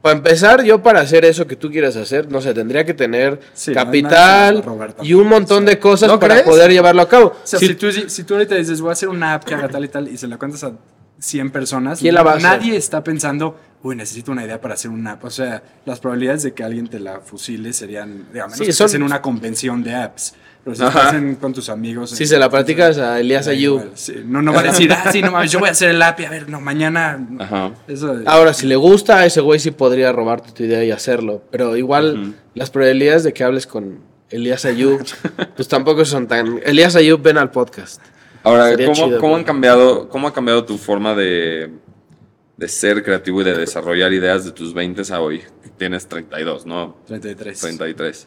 para 0.00 0.16
empezar, 0.16 0.64
yo 0.64 0.82
para 0.82 1.00
hacer 1.00 1.24
eso 1.24 1.46
que 1.46 1.54
tú 1.54 1.70
quieras 1.70 1.94
hacer, 1.96 2.30
no 2.30 2.40
sé, 2.40 2.52
tendría 2.54 2.84
que 2.84 2.92
tener 2.94 3.38
Sí, 3.54 3.70
no, 3.70 3.76
capital 3.76 4.62
robar 4.62 4.88
tampoco. 4.88 5.06
y 5.06 5.14
un 5.14 5.28
montón 5.28 5.64
de 5.64 5.78
cosas 5.78 6.08
¿No 6.08 6.18
para 6.18 6.34
crees? 6.34 6.46
poder 6.48 6.70
llevarlo 6.72 7.02
a 7.02 7.08
cabo. 7.08 7.26
O 7.28 7.36
sea, 7.46 7.58
Si- 7.60 7.68
si, 7.68 7.74
tú, 7.74 7.92
si 7.92 8.24
tú 8.24 8.34
ahorita 8.34 8.56
dices, 8.56 8.80
voy 8.80 8.90
a 8.90 8.92
hacer 8.94 9.08
una 9.08 9.34
app 9.34 9.44
que 9.44 9.54
haga 9.54 9.68
tal 9.68 9.84
y 9.84 9.88
tal, 9.88 10.08
y 10.08 10.16
se 10.16 10.26
la 10.26 10.38
cuentas 10.38 10.64
a 10.64 10.72
100 11.20 11.50
personas, 11.52 12.00
¿Quién 12.00 12.14
la 12.16 12.24
va 12.24 12.32
a 12.32 12.36
hacer? 12.36 12.48
nadie 12.50 12.76
está 12.76 13.04
pensando, 13.04 13.56
uy, 13.84 13.94
necesito 13.94 14.32
una 14.32 14.44
idea 14.44 14.60
para 14.60 14.74
hacer 14.74 14.90
una 14.90 15.12
app. 15.12 15.24
O 15.24 15.30
sea, 15.30 15.62
las 15.84 16.00
probabilidades 16.00 16.42
de 16.42 16.52
que 16.52 16.64
alguien 16.64 16.88
te 16.88 16.98
la 16.98 17.20
fusile 17.20 17.72
serían, 17.72 18.26
digamos, 18.32 18.56
Sí, 18.58 18.64
que 18.64 18.72
son- 18.72 18.92
en 18.96 19.04
una 19.04 19.22
convención 19.22 19.84
de 19.84 19.94
apps. 19.94 20.34
Pero 20.64 20.76
si 20.76 20.82
Ajá. 20.82 20.98
estás 21.00 21.14
en- 21.14 21.34
con 21.36 21.52
tus 21.52 21.68
amigos... 21.68 22.10
si 22.10 22.22
en- 22.22 22.28
se 22.28 22.38
la 22.38 22.48
platicas 22.48 22.96
a 22.98 23.18
Elías 23.18 23.48
sí. 23.94 24.14
No, 24.24 24.42
no 24.42 24.52
va 24.52 24.60
a 24.60 24.62
decir, 24.64 24.92
ah, 24.92 25.10
sí, 25.10 25.20
no 25.20 25.32
mames, 25.32 25.50
yo 25.50 25.58
voy 25.58 25.68
a 25.68 25.72
hacer 25.72 25.90
el 25.90 26.00
app 26.00 26.20
y 26.20 26.24
a 26.24 26.30
ver, 26.30 26.48
no, 26.48 26.60
mañana... 26.60 27.16
no". 27.18 27.42
Ajá. 27.42 27.72
Eso, 27.88 28.20
Ahora, 28.26 28.54
si 28.54 28.66
le 28.66 28.76
gusta 28.76 29.18
a 29.18 29.26
ese 29.26 29.40
güey, 29.40 29.58
sí 29.58 29.72
podría 29.72 30.12
robarte 30.12 30.52
tu 30.52 30.62
idea 30.62 30.84
y 30.84 30.90
hacerlo. 30.92 31.42
Pero 31.50 31.76
igual, 31.76 32.34
las 32.54 32.70
probabilidades 32.70 33.24
de 33.24 33.32
que 33.32 33.42
hables 33.42 33.66
con 33.66 33.98
Elías 34.30 34.64
Ayub, 34.64 35.04
pues 35.56 35.66
tampoco 35.68 36.04
son 36.04 36.28
tan. 36.28 36.60
Elías 36.64 36.94
Ayub, 36.96 37.20
ven 37.20 37.38
al 37.38 37.50
podcast. 37.50 38.00
Ahora, 38.44 38.68
Sería 38.70 38.86
¿cómo, 38.86 39.04
chido, 39.06 39.20
cómo 39.20 39.36
han 39.36 39.44
cambiado, 39.44 40.08
¿cómo 40.08 40.26
ha 40.28 40.32
cambiado 40.32 40.64
tu 40.64 40.78
forma 40.78 41.14
de, 41.14 41.70
de 42.56 42.68
ser 42.68 43.02
creativo 43.04 43.40
y 43.40 43.44
de 43.44 43.54
desarrollar 43.54 44.12
ideas 44.12 44.44
de 44.44 44.52
tus 44.52 44.72
20 44.74 45.02
a 45.12 45.20
hoy? 45.20 45.42
Tienes 45.76 46.06
32, 46.08 46.66
¿no? 46.66 46.96
33. 47.06 47.60
33. 47.60 48.26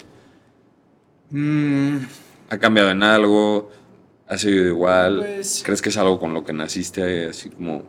Mm, 1.32 1.98
¿Ha 2.50 2.58
cambiado 2.58 2.92
en 2.92 3.04
algo? 3.04 3.70
¿Ha 4.28 4.38
sido 4.38 4.66
igual? 4.66 5.20
Pues- 5.20 5.62
¿Crees 5.66 5.82
que 5.82 5.90
es 5.90 5.98
algo 5.98 6.20
con 6.20 6.34
lo 6.34 6.44
que 6.44 6.54
naciste 6.54 7.28
así 7.30 7.50
como 7.50 7.84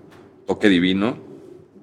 toque 0.47 0.69
divino? 0.69 1.19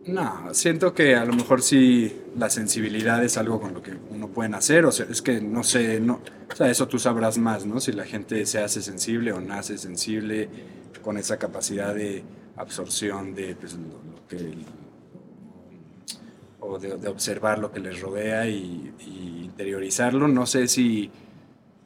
No, 0.05 0.53
siento 0.53 0.93
que 0.93 1.15
a 1.15 1.23
lo 1.23 1.31
mejor 1.33 1.61
sí 1.61 2.13
la 2.37 2.49
sensibilidad 2.49 3.23
es 3.23 3.37
algo 3.37 3.61
con 3.61 3.73
lo 3.73 3.81
que 3.81 3.93
uno 4.09 4.27
puede 4.27 4.49
nacer, 4.49 4.85
o 4.85 4.91
sea, 4.91 5.05
es 5.09 5.21
que 5.21 5.39
no 5.39 5.63
sé, 5.63 6.01
no, 6.01 6.19
o 6.51 6.55
sea, 6.55 6.69
eso 6.69 6.89
tú 6.89 6.99
sabrás 6.99 7.37
más, 7.37 7.65
¿no? 7.65 7.79
Si 7.79 7.93
la 7.93 8.03
gente 8.03 8.45
se 8.45 8.59
hace 8.59 8.81
sensible 8.81 9.31
o 9.31 9.39
nace 9.39 9.77
sensible 9.77 10.49
con 11.01 11.17
esa 11.17 11.37
capacidad 11.37 11.95
de 11.95 12.21
absorción 12.57 13.33
de 13.33 13.55
pues, 13.55 13.75
lo, 13.75 13.79
lo 13.87 14.27
que 14.27 14.55
o 16.59 16.77
de, 16.79 16.97
de 16.97 17.07
observar 17.07 17.59
lo 17.59 17.71
que 17.71 17.79
les 17.79 17.99
rodea 18.01 18.47
y, 18.47 18.93
y 18.99 19.41
interiorizarlo. 19.45 20.27
No 20.27 20.45
sé 20.45 20.67
si, 20.67 21.11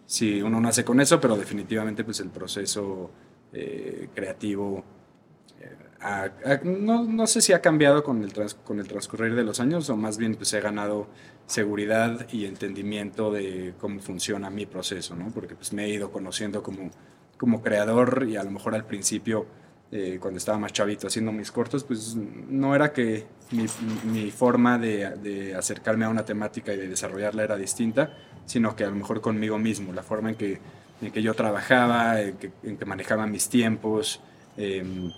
si 0.07 0.41
uno 0.41 0.59
nace 0.61 0.83
con 0.85 0.99
eso, 1.01 1.21
pero 1.21 1.37
definitivamente 1.37 2.03
pues 2.05 2.19
el 2.21 2.31
proceso 2.31 3.11
eh, 3.53 4.09
creativo 4.15 4.83
ha- 6.01 6.29
no, 6.63 7.03
no 7.03 7.27
sé 7.27 7.41
si 7.41 7.53
ha 7.53 7.61
cambiado 7.61 8.03
con 8.03 8.21
el, 8.23 8.33
trans- 8.33 8.53
con 8.55 8.79
el 8.79 8.87
transcurrir 8.87 9.35
de 9.35 9.43
los 9.43 9.59
años 9.59 9.89
o 9.89 9.97
más 9.97 10.17
bien 10.17 10.35
pues 10.35 10.53
he 10.53 10.61
ganado 10.61 11.07
seguridad 11.45 12.27
y 12.31 12.45
entendimiento 12.45 13.31
de 13.31 13.73
cómo 13.79 13.99
funciona 13.99 14.49
mi 14.49 14.65
proceso, 14.65 15.15
¿no? 15.15 15.29
Porque 15.33 15.55
pues 15.55 15.73
me 15.73 15.85
he 15.85 15.89
ido 15.89 16.11
conociendo 16.11 16.61
como, 16.61 16.91
como 17.37 17.61
creador 17.61 18.25
y 18.29 18.35
a 18.35 18.43
lo 18.43 18.51
mejor 18.51 18.75
al 18.75 18.85
principio, 18.85 19.45
eh, 19.91 20.17
cuando 20.19 20.37
estaba 20.37 20.57
más 20.57 20.73
chavito 20.73 21.07
haciendo 21.07 21.31
mis 21.31 21.51
cortos, 21.51 21.83
pues 21.83 22.15
no 22.15 22.75
era 22.75 22.91
que 22.91 23.25
mi, 23.51 23.65
mi 24.11 24.31
forma 24.31 24.77
de, 24.77 25.11
de 25.17 25.55
acercarme 25.55 26.05
a 26.05 26.09
una 26.09 26.25
temática 26.25 26.73
y 26.73 26.77
de 26.77 26.87
desarrollarla 26.87 27.43
era 27.43 27.55
distinta, 27.55 28.13
sino 28.45 28.75
que 28.75 28.83
a 28.83 28.89
lo 28.89 28.95
mejor 28.95 29.21
conmigo 29.21 29.57
mismo, 29.57 29.93
la 29.93 30.03
forma 30.03 30.29
en 30.29 30.35
que, 30.35 30.59
en 31.01 31.11
que 31.11 31.21
yo 31.21 31.33
trabajaba, 31.33 32.21
en 32.21 32.37
que, 32.37 32.51
en 32.63 32.77
que 32.77 32.85
manejaba 32.85 33.27
mis 33.27 33.47
tiempos, 33.49 34.19
em, 34.57 35.11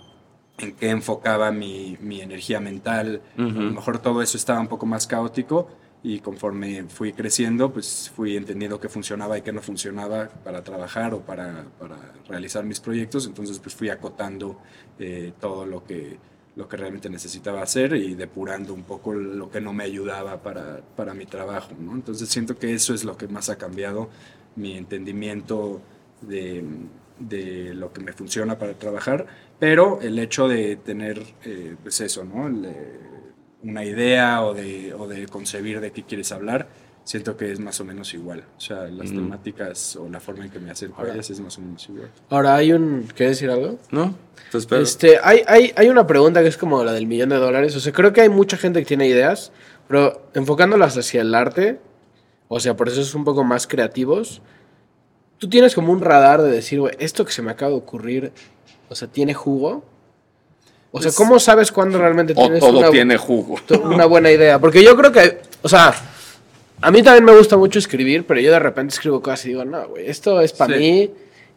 en 0.58 0.72
qué 0.72 0.90
enfocaba 0.90 1.50
mi, 1.50 1.96
mi 2.00 2.20
energía 2.20 2.60
mental. 2.60 3.22
A 3.38 3.40
lo 3.40 3.72
mejor 3.72 3.98
todo 3.98 4.22
eso 4.22 4.36
estaba 4.36 4.60
un 4.60 4.68
poco 4.68 4.86
más 4.86 5.06
caótico 5.06 5.68
y 6.02 6.20
conforme 6.20 6.84
fui 6.84 7.12
creciendo, 7.12 7.72
pues 7.72 8.10
fui 8.14 8.36
entendiendo 8.36 8.80
qué 8.80 8.88
funcionaba 8.88 9.36
y 9.36 9.42
qué 9.42 9.52
no 9.52 9.60
funcionaba 9.60 10.28
para 10.28 10.64
trabajar 10.64 11.12
o 11.12 11.20
para, 11.20 11.66
para 11.78 11.96
realizar 12.26 12.64
mis 12.64 12.80
proyectos. 12.80 13.26
Entonces, 13.26 13.58
pues 13.58 13.74
fui 13.74 13.90
acotando 13.90 14.58
eh, 14.98 15.32
todo 15.38 15.66
lo 15.66 15.84
que, 15.84 16.16
lo 16.56 16.68
que 16.68 16.76
realmente 16.78 17.10
necesitaba 17.10 17.62
hacer 17.62 17.94
y 17.94 18.14
depurando 18.14 18.72
un 18.72 18.84
poco 18.84 19.12
lo 19.12 19.50
que 19.50 19.60
no 19.60 19.74
me 19.74 19.84
ayudaba 19.84 20.42
para, 20.42 20.80
para 20.96 21.12
mi 21.12 21.26
trabajo. 21.26 21.72
¿no? 21.78 21.92
Entonces, 21.92 22.30
siento 22.30 22.58
que 22.58 22.72
eso 22.72 22.94
es 22.94 23.04
lo 23.04 23.18
que 23.18 23.28
más 23.28 23.50
ha 23.50 23.58
cambiado 23.58 24.08
mi 24.56 24.78
entendimiento 24.78 25.82
de, 26.22 26.64
de 27.18 27.74
lo 27.74 27.92
que 27.92 28.00
me 28.00 28.14
funciona 28.14 28.58
para 28.58 28.72
trabajar, 28.72 29.26
pero 29.58 30.00
el 30.00 30.18
hecho 30.18 30.48
de 30.48 30.76
tener, 30.76 31.22
eh, 31.44 31.76
pues 31.82 32.00
eso, 32.00 32.24
¿no? 32.24 32.48
El, 32.48 32.64
eh, 32.64 32.98
una 33.62 33.84
idea 33.84 34.42
o 34.42 34.54
de, 34.54 34.94
o 34.94 35.06
de 35.06 35.26
concebir 35.26 35.80
de 35.80 35.92
qué 35.92 36.02
quieres 36.02 36.32
hablar, 36.32 36.68
siento 37.04 37.36
que 37.36 37.50
es 37.52 37.60
más 37.60 37.80
o 37.80 37.84
menos 37.84 38.14
igual. 38.14 38.44
O 38.56 38.60
sea, 38.60 38.84
las 38.84 39.10
temáticas 39.10 39.96
o 39.96 40.08
la 40.08 40.20
forma 40.20 40.44
en 40.44 40.50
que 40.50 40.58
me 40.58 40.70
acerco 40.70 41.02
a 41.02 41.08
ellas 41.08 41.30
es 41.30 41.40
más 41.40 41.58
o 41.58 41.60
menos 41.60 41.88
igual. 41.88 42.10
Ahora 42.28 42.54
hay 42.54 42.72
un. 42.72 43.08
¿Quieres 43.14 43.36
decir 43.36 43.50
algo? 43.50 43.78
¿No? 43.90 44.14
Te 44.50 44.58
espero. 44.58 44.82
Este, 44.82 45.18
hay, 45.22 45.42
hay, 45.46 45.72
hay 45.76 45.88
una 45.88 46.06
pregunta 46.06 46.42
que 46.42 46.48
es 46.48 46.56
como 46.56 46.82
la 46.84 46.92
del 46.92 47.06
millón 47.06 47.30
de 47.30 47.36
dólares. 47.36 47.74
O 47.76 47.80
sea, 47.80 47.92
creo 47.92 48.12
que 48.12 48.20
hay 48.20 48.28
mucha 48.28 48.56
gente 48.56 48.80
que 48.80 48.86
tiene 48.86 49.06
ideas, 49.06 49.52
pero 49.88 50.30
enfocándolas 50.34 50.96
hacia 50.96 51.20
el 51.20 51.34
arte, 51.34 51.80
o 52.48 52.60
sea, 52.60 52.76
procesos 52.76 53.14
un 53.14 53.24
poco 53.24 53.44
más 53.44 53.66
creativos, 53.66 54.42
tú 55.38 55.48
tienes 55.48 55.74
como 55.74 55.92
un 55.92 56.00
radar 56.00 56.42
de 56.42 56.50
decir, 56.50 56.80
güey, 56.80 56.94
esto 56.98 57.24
que 57.24 57.32
se 57.32 57.42
me 57.42 57.50
acaba 57.50 57.72
de 57.72 57.78
ocurrir, 57.78 58.32
o 58.88 58.94
sea, 58.94 59.08
¿tiene 59.08 59.34
jugo? 59.34 59.84
O 60.92 61.00
sea, 61.00 61.12
¿cómo 61.12 61.38
sabes 61.38 61.70
cuándo 61.70 61.98
realmente 61.98 62.32
o 62.36 62.42
tienes 62.42 62.60
todo 62.60 62.78
una, 62.80 62.90
tiene 62.90 63.16
jugo. 63.16 63.56
una 63.84 64.06
buena 64.06 64.30
idea? 64.30 64.58
Porque 64.58 64.82
yo 64.82 64.96
creo 64.96 65.12
que, 65.12 65.40
o 65.62 65.68
sea, 65.68 65.94
a 66.80 66.90
mí 66.90 67.02
también 67.02 67.24
me 67.24 67.36
gusta 67.36 67.56
mucho 67.56 67.78
escribir, 67.78 68.24
pero 68.26 68.40
yo 68.40 68.50
de 68.50 68.58
repente 68.58 68.94
escribo 68.94 69.22
cosas 69.22 69.44
y 69.46 69.48
digo, 69.50 69.64
no, 69.64 69.86
güey, 69.88 70.08
esto 70.08 70.40
es 70.40 70.52
para 70.52 70.74
Sí. 70.74 70.80
mí 70.80 71.10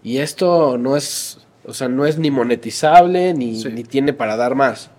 y 0.04 0.18
esto 0.20 0.78
no 0.78 0.96
es, 0.96 1.40
o 1.66 1.74
sea, 1.74 1.88
no 1.90 2.06
es 2.06 2.18
ni 2.20 2.30
monetizable 2.30 3.34
ni, 3.34 3.60
Sí. 3.60 3.70
ni 3.70 3.84
tiene 3.84 4.14
para 4.14 4.36
dar 4.36 4.54
más. 4.54 4.90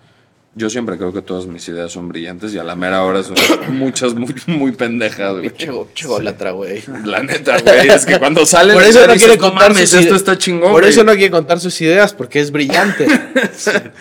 Yo 0.57 0.71
siempre 0.71 0.97
creo 0.97 1.13
que 1.13 1.21
todas 1.21 1.47
mis 1.47 1.67
ideas 1.69 1.91
son 1.91 2.09
brillantes 2.09 2.55
y 2.55 2.59
a 2.59 2.65
la 2.65 2.77
mera 2.77 3.03
hora 3.05 3.23
son 3.25 3.35
muchas 3.71 4.15
muy, 4.15 4.35
muy 4.47 4.71
pendejas, 4.73 5.33
güey. 5.33 5.49
Pinche 5.51 5.71
go- 5.71 5.85
pinche 5.87 6.07
golatra, 6.07 6.53
güey. 6.53 6.83
La 7.05 7.23
neta, 7.23 7.59
güey, 7.61 7.89
es 7.89 8.07
que 8.07 8.19
cuando 8.19 8.47
sale 8.47 8.73
Por 8.73 8.83
eso 8.85 9.07
no 9.07 9.15
quiere 9.15 9.37
contar 9.39 9.71
mames, 9.71 9.91
sus 9.91 10.01
esto 10.01 10.15
está 10.17 10.39
chingón, 10.39 10.73
Por 10.73 10.83
güey". 10.83 10.91
eso 10.93 11.03
no 11.05 11.13
quiere 11.13 11.31
contar 11.31 11.59
sus 11.61 11.81
ideas, 11.81 12.13
porque 12.15 12.41
es 12.41 12.51
brillante. 12.51 13.07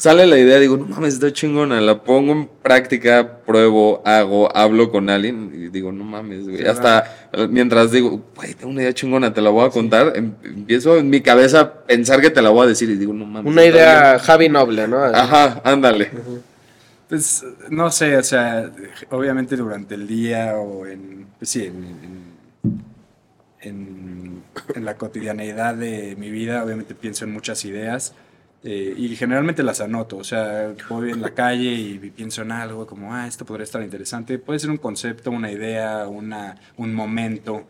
sale 0.00 0.26
la 0.26 0.38
idea, 0.38 0.58
digo, 0.58 0.76
no 0.78 0.86
mames, 0.86 1.14
está 1.14 1.30
chingona, 1.32 1.80
la 1.80 2.02
pongo 2.02 2.32
en 2.32 2.48
práctica, 2.62 3.38
pruebo, 3.46 4.00
hago, 4.04 4.54
hablo 4.56 4.90
con 4.90 5.10
alguien 5.10 5.50
y 5.54 5.68
digo, 5.68 5.92
no 5.92 6.04
mames, 6.04 6.48
güey. 6.48 6.66
Hasta 6.66 7.28
eh, 7.32 7.46
mientras 7.48 7.92
digo, 7.92 8.22
güey, 8.34 8.54
tengo 8.54 8.70
una 8.72 8.80
idea 8.82 8.94
chingona, 8.94 9.32
te 9.34 9.40
la 9.42 9.50
voy 9.50 9.66
a 9.66 9.70
contar, 9.70 10.12
em- 10.16 10.32
empiezo 10.42 10.96
en 10.96 11.10
mi 11.10 11.20
cabeza 11.20 11.60
a 11.60 11.72
pensar 11.84 12.20
que 12.20 12.30
te 12.30 12.40
la 12.40 12.48
voy 12.48 12.64
a 12.64 12.68
decir 12.68 12.88
y 12.88 12.96
digo, 12.96 13.12
no 13.12 13.26
mames. 13.26 13.52
Una 13.52 13.64
idea 13.64 14.18
Javi 14.18 14.48
Noble, 14.48 14.88
¿no? 14.88 15.04
Ajá, 15.04 15.60
ándale. 15.64 16.10
Pues 17.08 17.44
no 17.68 17.90
sé, 17.90 18.16
o 18.16 18.22
sea, 18.22 18.70
obviamente 19.10 19.56
durante 19.56 19.96
el 19.96 20.06
día 20.06 20.54
o 20.56 20.86
en, 20.86 21.26
pues 21.38 21.50
sí, 21.50 21.64
en, 21.64 21.74
en- 22.62 22.80
en- 23.62 24.42
en 24.74 24.84
la 24.84 24.96
cotidianeidad 24.96 25.74
de 25.74 26.16
mi 26.16 26.30
vida, 26.30 26.64
obviamente 26.64 26.94
pienso 26.94 27.24
en 27.24 27.32
muchas 27.32 27.64
ideas 27.64 28.14
eh, 28.62 28.94
y 28.96 29.16
generalmente 29.16 29.62
las 29.62 29.80
anoto, 29.80 30.18
o 30.18 30.24
sea, 30.24 30.74
voy 30.88 31.10
en 31.10 31.22
la 31.22 31.34
calle 31.34 31.72
y 31.72 31.98
pienso 32.10 32.42
en 32.42 32.52
algo 32.52 32.86
como, 32.86 33.14
ah, 33.14 33.26
esto 33.26 33.44
podría 33.44 33.64
estar 33.64 33.82
interesante, 33.82 34.38
puede 34.38 34.58
ser 34.58 34.70
un 34.70 34.76
concepto, 34.76 35.30
una 35.30 35.50
idea, 35.50 36.06
una, 36.08 36.56
un 36.76 36.94
momento 36.94 37.66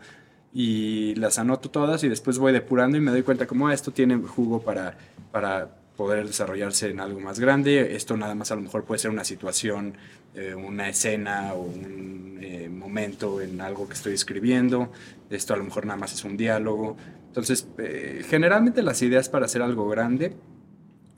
y 0.53 1.15
las 1.15 1.39
anoto 1.39 1.69
todas 1.69 2.03
y 2.03 2.09
después 2.09 2.37
voy 2.39 2.51
depurando 2.51 2.97
y 2.97 3.01
me 3.01 3.11
doy 3.11 3.23
cuenta 3.23 3.47
como, 3.47 3.67
ah, 3.67 3.73
esto 3.73 3.91
tiene 3.91 4.17
jugo 4.17 4.61
para, 4.61 4.97
para 5.31 5.81
poder 5.95 6.25
desarrollarse 6.25 6.89
en 6.89 6.99
algo 6.99 7.19
más 7.19 7.39
grande. 7.39 7.95
Esto 7.95 8.17
nada 8.17 8.33
más 8.35 8.51
a 8.51 8.55
lo 8.55 8.61
mejor 8.61 8.83
puede 8.85 8.99
ser 8.99 9.11
una 9.11 9.23
situación, 9.23 9.93
eh, 10.33 10.55
una 10.55 10.89
escena 10.89 11.53
o 11.53 11.61
un 11.61 12.39
eh, 12.41 12.69
momento 12.69 13.39
en 13.39 13.61
algo 13.61 13.87
que 13.87 13.93
estoy 13.93 14.13
escribiendo. 14.13 14.91
Esto 15.29 15.53
a 15.53 15.57
lo 15.57 15.63
mejor 15.63 15.85
nada 15.85 15.99
más 15.99 16.13
es 16.13 16.23
un 16.23 16.37
diálogo. 16.37 16.97
Entonces, 17.27 17.67
eh, 17.77 18.23
generalmente 18.27 18.81
las 18.81 19.01
ideas 19.03 19.29
para 19.29 19.45
hacer 19.45 19.61
algo 19.61 19.87
grande, 19.89 20.35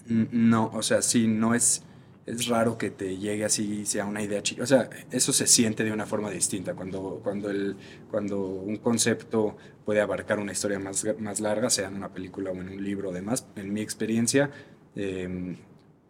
no, 0.07 0.69
o 0.73 0.81
sea, 0.81 1.01
sí, 1.01 1.27
no 1.27 1.53
es, 1.55 1.83
es 2.25 2.47
raro 2.47 2.77
que 2.77 2.89
te 2.89 3.17
llegue 3.17 3.45
así, 3.45 3.85
sea 3.85 4.05
una 4.05 4.21
idea 4.21 4.41
chica. 4.43 4.63
O 4.63 4.65
sea, 4.67 4.89
eso 5.11 5.33
se 5.33 5.47
siente 5.47 5.83
de 5.83 5.91
una 5.91 6.05
forma 6.05 6.29
distinta. 6.29 6.73
Cuando, 6.73 7.19
cuando, 7.23 7.49
el, 7.49 7.75
cuando 8.09 8.39
un 8.45 8.77
concepto 8.77 9.57
puede 9.85 10.01
abarcar 10.01 10.39
una 10.39 10.51
historia 10.51 10.79
más, 10.79 11.05
más 11.19 11.39
larga, 11.39 11.69
sea 11.69 11.87
en 11.87 11.95
una 11.95 12.13
película 12.13 12.51
o 12.51 12.55
en 12.55 12.69
un 12.69 12.83
libro, 12.83 13.11
además, 13.11 13.47
en 13.55 13.73
mi 13.73 13.81
experiencia, 13.81 14.51
eh, 14.95 15.57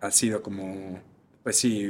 ha 0.01 0.11
sido 0.11 0.41
como, 0.43 0.99
pues 1.43 1.57
sí, 1.57 1.87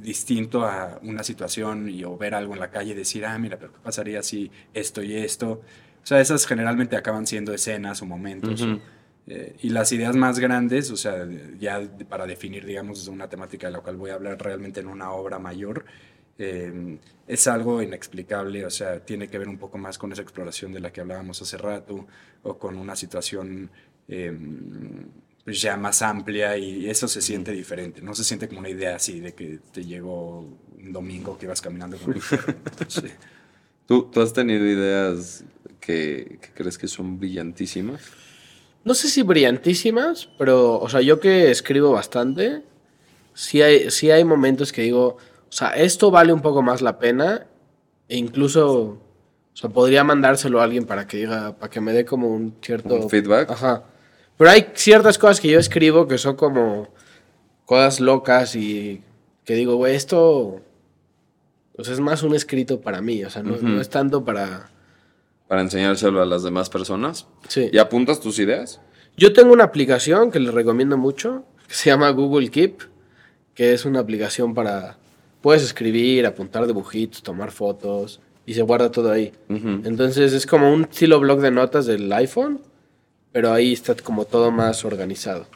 distinto 0.00 0.64
a 0.64 0.98
una 1.02 1.22
situación 1.24 1.88
y 1.88 2.04
o 2.04 2.16
ver 2.16 2.34
algo 2.34 2.54
en 2.54 2.60
la 2.60 2.70
calle 2.70 2.92
y 2.92 2.94
decir, 2.94 3.24
ah, 3.26 3.38
mira, 3.38 3.58
pero 3.58 3.72
¿qué 3.72 3.78
pasaría 3.82 4.22
si 4.22 4.50
esto 4.72 5.02
y 5.02 5.14
esto? 5.16 5.60
O 6.02 6.06
sea, 6.06 6.20
esas 6.20 6.46
generalmente 6.46 6.96
acaban 6.96 7.26
siendo 7.26 7.52
escenas 7.52 8.00
o 8.02 8.06
momentos. 8.06 8.62
O- 8.76 8.99
eh, 9.32 9.54
y 9.62 9.68
las 9.68 9.92
ideas 9.92 10.16
más 10.16 10.40
grandes, 10.40 10.90
o 10.90 10.96
sea, 10.96 11.24
ya 11.56 11.80
para 12.08 12.26
definir, 12.26 12.66
digamos, 12.66 13.06
una 13.06 13.28
temática 13.28 13.68
de 13.68 13.74
la 13.74 13.78
cual 13.78 13.94
voy 13.96 14.10
a 14.10 14.14
hablar 14.14 14.42
realmente 14.42 14.80
en 14.80 14.88
una 14.88 15.12
obra 15.12 15.38
mayor, 15.38 15.84
eh, 16.36 16.98
es 17.28 17.46
algo 17.46 17.80
inexplicable, 17.80 18.66
o 18.66 18.70
sea, 18.70 18.98
tiene 19.04 19.28
que 19.28 19.38
ver 19.38 19.46
un 19.46 19.56
poco 19.56 19.78
más 19.78 19.98
con 19.98 20.10
esa 20.10 20.22
exploración 20.22 20.72
de 20.72 20.80
la 20.80 20.92
que 20.92 21.00
hablábamos 21.00 21.40
hace 21.40 21.56
rato, 21.58 22.08
o 22.42 22.58
con 22.58 22.76
una 22.76 22.96
situación 22.96 23.70
eh, 24.08 24.36
pues 25.44 25.62
ya 25.62 25.76
más 25.76 26.02
amplia 26.02 26.56
y 26.58 26.90
eso 26.90 27.06
se 27.06 27.22
siente 27.22 27.52
diferente, 27.52 28.02
no 28.02 28.16
se 28.16 28.24
siente 28.24 28.48
como 28.48 28.58
una 28.58 28.68
idea 28.68 28.96
así 28.96 29.20
de 29.20 29.32
que 29.32 29.60
te 29.72 29.84
llegó 29.84 30.40
un 30.40 30.92
domingo 30.92 31.38
que 31.38 31.46
ibas 31.46 31.60
caminando 31.60 31.96
con 31.98 32.14
tu 32.14 32.20
perro. 32.20 32.54
Sí. 32.88 33.06
¿Tú, 33.86 34.10
tú 34.10 34.20
has 34.22 34.32
tenido 34.32 34.66
ideas 34.66 35.44
que, 35.78 36.40
que 36.42 36.48
crees 36.52 36.76
que 36.76 36.88
son 36.88 37.16
brillantísimas? 37.20 38.19
No 38.84 38.94
sé 38.94 39.08
si 39.08 39.22
brillantísimas, 39.22 40.28
pero, 40.38 40.78
o 40.80 40.88
sea, 40.88 41.00
yo 41.02 41.20
que 41.20 41.50
escribo 41.50 41.92
bastante, 41.92 42.62
sí 43.34 43.60
hay, 43.60 43.90
sí 43.90 44.10
hay 44.10 44.24
momentos 44.24 44.72
que 44.72 44.82
digo, 44.82 45.16
o 45.48 45.52
sea, 45.52 45.70
esto 45.70 46.10
vale 46.10 46.32
un 46.32 46.40
poco 46.40 46.62
más 46.62 46.80
la 46.80 46.98
pena, 46.98 47.46
e 48.08 48.16
incluso, 48.16 48.72
o 48.72 48.98
sea, 49.52 49.70
podría 49.70 50.02
mandárselo 50.02 50.60
a 50.60 50.64
alguien 50.64 50.86
para 50.86 51.06
que 51.06 51.18
diga, 51.18 51.56
para 51.56 51.70
que 51.70 51.80
me 51.80 51.92
dé 51.92 52.04
como 52.04 52.28
un 52.28 52.54
cierto... 52.62 52.94
¿Un 52.94 53.10
feedback? 53.10 53.50
Ajá. 53.50 53.84
Pero 54.38 54.50
hay 54.50 54.68
ciertas 54.74 55.18
cosas 55.18 55.40
que 55.40 55.48
yo 55.48 55.58
escribo 55.58 56.08
que 56.08 56.16
son 56.16 56.36
como 56.36 56.88
cosas 57.66 58.00
locas 58.00 58.56
y 58.56 59.02
que 59.44 59.54
digo, 59.54 59.76
güey, 59.76 59.94
esto, 59.94 60.62
pues 61.76 61.88
es 61.88 62.00
más 62.00 62.22
un 62.22 62.34
escrito 62.34 62.80
para 62.80 63.02
mí, 63.02 63.22
o 63.24 63.30
sea, 63.30 63.42
no, 63.42 63.56
no 63.58 63.80
es 63.80 63.90
tanto 63.90 64.24
para... 64.24 64.70
Para 65.50 65.62
enseñárselo 65.62 66.22
a 66.22 66.26
las 66.26 66.44
demás 66.44 66.70
personas. 66.70 67.26
Sí. 67.48 67.70
¿Y 67.72 67.78
apuntas 67.78 68.20
tus 68.20 68.38
ideas? 68.38 68.80
Yo 69.16 69.32
tengo 69.32 69.52
una 69.52 69.64
aplicación 69.64 70.30
que 70.30 70.38
les 70.38 70.54
recomiendo 70.54 70.96
mucho, 70.96 71.42
que 71.66 71.74
se 71.74 71.90
llama 71.90 72.08
Google 72.10 72.48
Keep, 72.52 72.82
que 73.52 73.72
es 73.72 73.84
una 73.84 73.98
aplicación 73.98 74.54
para... 74.54 74.96
Puedes 75.40 75.64
escribir, 75.64 76.24
apuntar 76.24 76.68
dibujitos, 76.68 77.24
tomar 77.24 77.50
fotos 77.50 78.20
y 78.46 78.54
se 78.54 78.62
guarda 78.62 78.92
todo 78.92 79.10
ahí. 79.10 79.32
Entonces 79.48 80.32
es 80.34 80.46
como 80.46 80.72
un 80.72 80.82
estilo 80.84 81.18
blog 81.18 81.40
de 81.40 81.50
notas 81.50 81.84
del 81.86 82.12
iPhone, 82.12 82.60
pero 83.32 83.52
ahí 83.52 83.72
está 83.72 83.96
como 83.96 84.26
todo 84.26 84.52
más 84.52 84.84
organizado. 84.84 85.46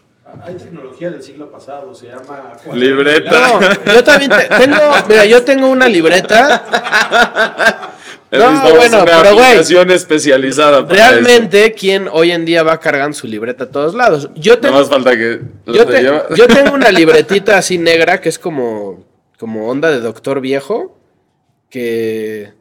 Hay 0.42 0.56
tecnología 0.56 1.12
del 1.12 1.22
siglo 1.22 1.52
pasado, 1.52 1.94
se 1.94 2.08
llama... 2.08 2.54
Libreta. 2.72 3.30
No, 3.30 3.60
yo 3.94 4.02
también 4.02 4.32
te- 4.32 4.48
tengo, 4.58 4.76
mira, 5.08 5.24
yo 5.24 5.44
tengo 5.44 5.68
una 5.68 5.88
libreta. 5.88 7.92
No, 8.38 8.60
bueno, 8.60 9.02
una 9.02 9.04
pero, 9.04 9.34
güey, 9.34 9.46
aplicación 9.46 9.90
especializada 9.90 10.86
para 10.86 11.10
Realmente, 11.10 11.72
¿quién 11.72 12.08
hoy 12.10 12.30
en 12.30 12.44
día 12.44 12.62
va 12.62 12.80
cargando 12.80 13.16
su 13.16 13.26
libreta 13.26 13.64
a 13.64 13.70
todos 13.70 13.94
lados? 13.94 14.30
Yo 14.34 14.52
eso. 14.52 14.60
tengo, 14.60 14.74
No 14.74 14.80
más 14.80 14.88
falta 14.88 15.16
que 15.16 15.40
Yo, 15.66 15.86
te 15.86 16.02
yo 16.36 16.46
tengo 16.46 16.74
una 16.74 16.90
libretita 16.92 17.58
así 17.58 17.78
negra 17.78 18.20
que 18.20 18.28
es 18.28 18.38
como, 18.38 19.04
como 19.38 19.68
onda 19.68 19.90
de 19.90 20.00
doctor 20.00 20.40
viejo. 20.40 20.98
Que, 21.70 22.52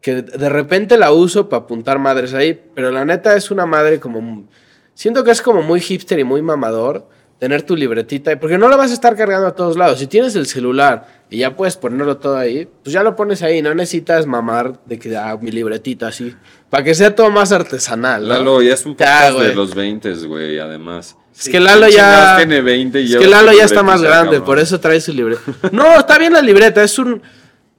que 0.00 0.22
de 0.22 0.48
repente 0.48 0.96
la 0.96 1.12
uso 1.12 1.48
para 1.48 1.64
apuntar 1.64 1.98
madres 1.98 2.32
ahí. 2.34 2.58
Pero 2.74 2.90
la 2.90 3.04
neta 3.04 3.36
es 3.36 3.50
una 3.50 3.66
madre 3.66 4.00
como. 4.00 4.48
Siento 4.94 5.24
que 5.24 5.30
es 5.30 5.42
como 5.42 5.62
muy 5.62 5.80
hipster 5.80 6.18
y 6.18 6.24
muy 6.24 6.42
mamador 6.42 7.08
tener 7.40 7.62
tu 7.62 7.74
libretita. 7.74 8.38
Porque 8.38 8.58
no 8.58 8.68
la 8.68 8.76
vas 8.76 8.90
a 8.92 8.94
estar 8.94 9.16
cargando 9.16 9.48
a 9.48 9.54
todos 9.56 9.76
lados. 9.76 9.98
Si 9.98 10.06
tienes 10.06 10.36
el 10.36 10.46
celular 10.46 11.06
y 11.28 11.38
ya 11.38 11.56
puedes 11.56 11.76
ponerlo 11.76 12.18
todo 12.18 12.36
ahí, 12.36 12.68
pues 12.84 12.92
ya 12.92 13.02
lo 13.02 13.16
pones 13.16 13.42
ahí. 13.42 13.62
No 13.62 13.74
necesitas 13.74 14.26
mamar 14.26 14.78
de 14.86 14.98
que 14.98 15.16
ah, 15.16 15.36
mi 15.40 15.50
libretita 15.50 16.06
así. 16.08 16.36
Para 16.68 16.84
que 16.84 16.94
sea 16.94 17.12
todo 17.16 17.30
más 17.30 17.50
artesanal. 17.50 18.22
¿no? 18.22 18.34
Lalo, 18.34 18.62
ya 18.62 18.74
es 18.74 18.86
un 18.86 18.92
Ya, 18.96 19.06
podcast 19.06 19.32
de 19.32 19.42
güey. 19.44 19.54
los 19.56 19.74
20, 19.74 20.14
güey, 20.26 20.58
además. 20.60 21.16
Es 21.36 21.48
que 21.48 21.58
Lalo 21.58 21.88
ya. 21.88 22.36
tiene 22.36 22.60
20 22.60 23.00
y 23.00 23.12
es 23.14 23.16
que 23.18 23.26
Lalo 23.26 23.52
ya 23.52 23.64
está 23.64 23.82
más 23.82 24.02
grande, 24.02 24.32
cabrón. 24.32 24.44
por 24.44 24.58
eso 24.58 24.78
trae 24.78 25.00
su 25.00 25.12
libreta. 25.14 25.40
No, 25.72 25.98
está 25.98 26.18
bien 26.18 26.32
la 26.34 26.42
libreta, 26.42 26.82
es 26.84 26.98
un. 26.98 27.22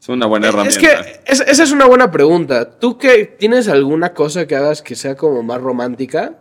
Es 0.01 0.09
una 0.09 0.25
buena 0.25 0.47
Es 0.47 0.53
herramienta. 0.55 0.79
que 0.81 1.21
es- 1.31 1.41
esa 1.41 1.61
es 1.63 1.71
una 1.71 1.85
buena 1.85 2.09
pregunta. 2.09 2.67
¿Tú 2.79 2.97
qué 2.97 3.35
tienes 3.37 3.67
alguna 3.67 4.13
cosa 4.15 4.47
que 4.47 4.55
hagas 4.55 4.81
que 4.81 4.95
sea 4.95 5.13
como 5.15 5.43
más 5.43 5.61
romántica? 5.61 6.33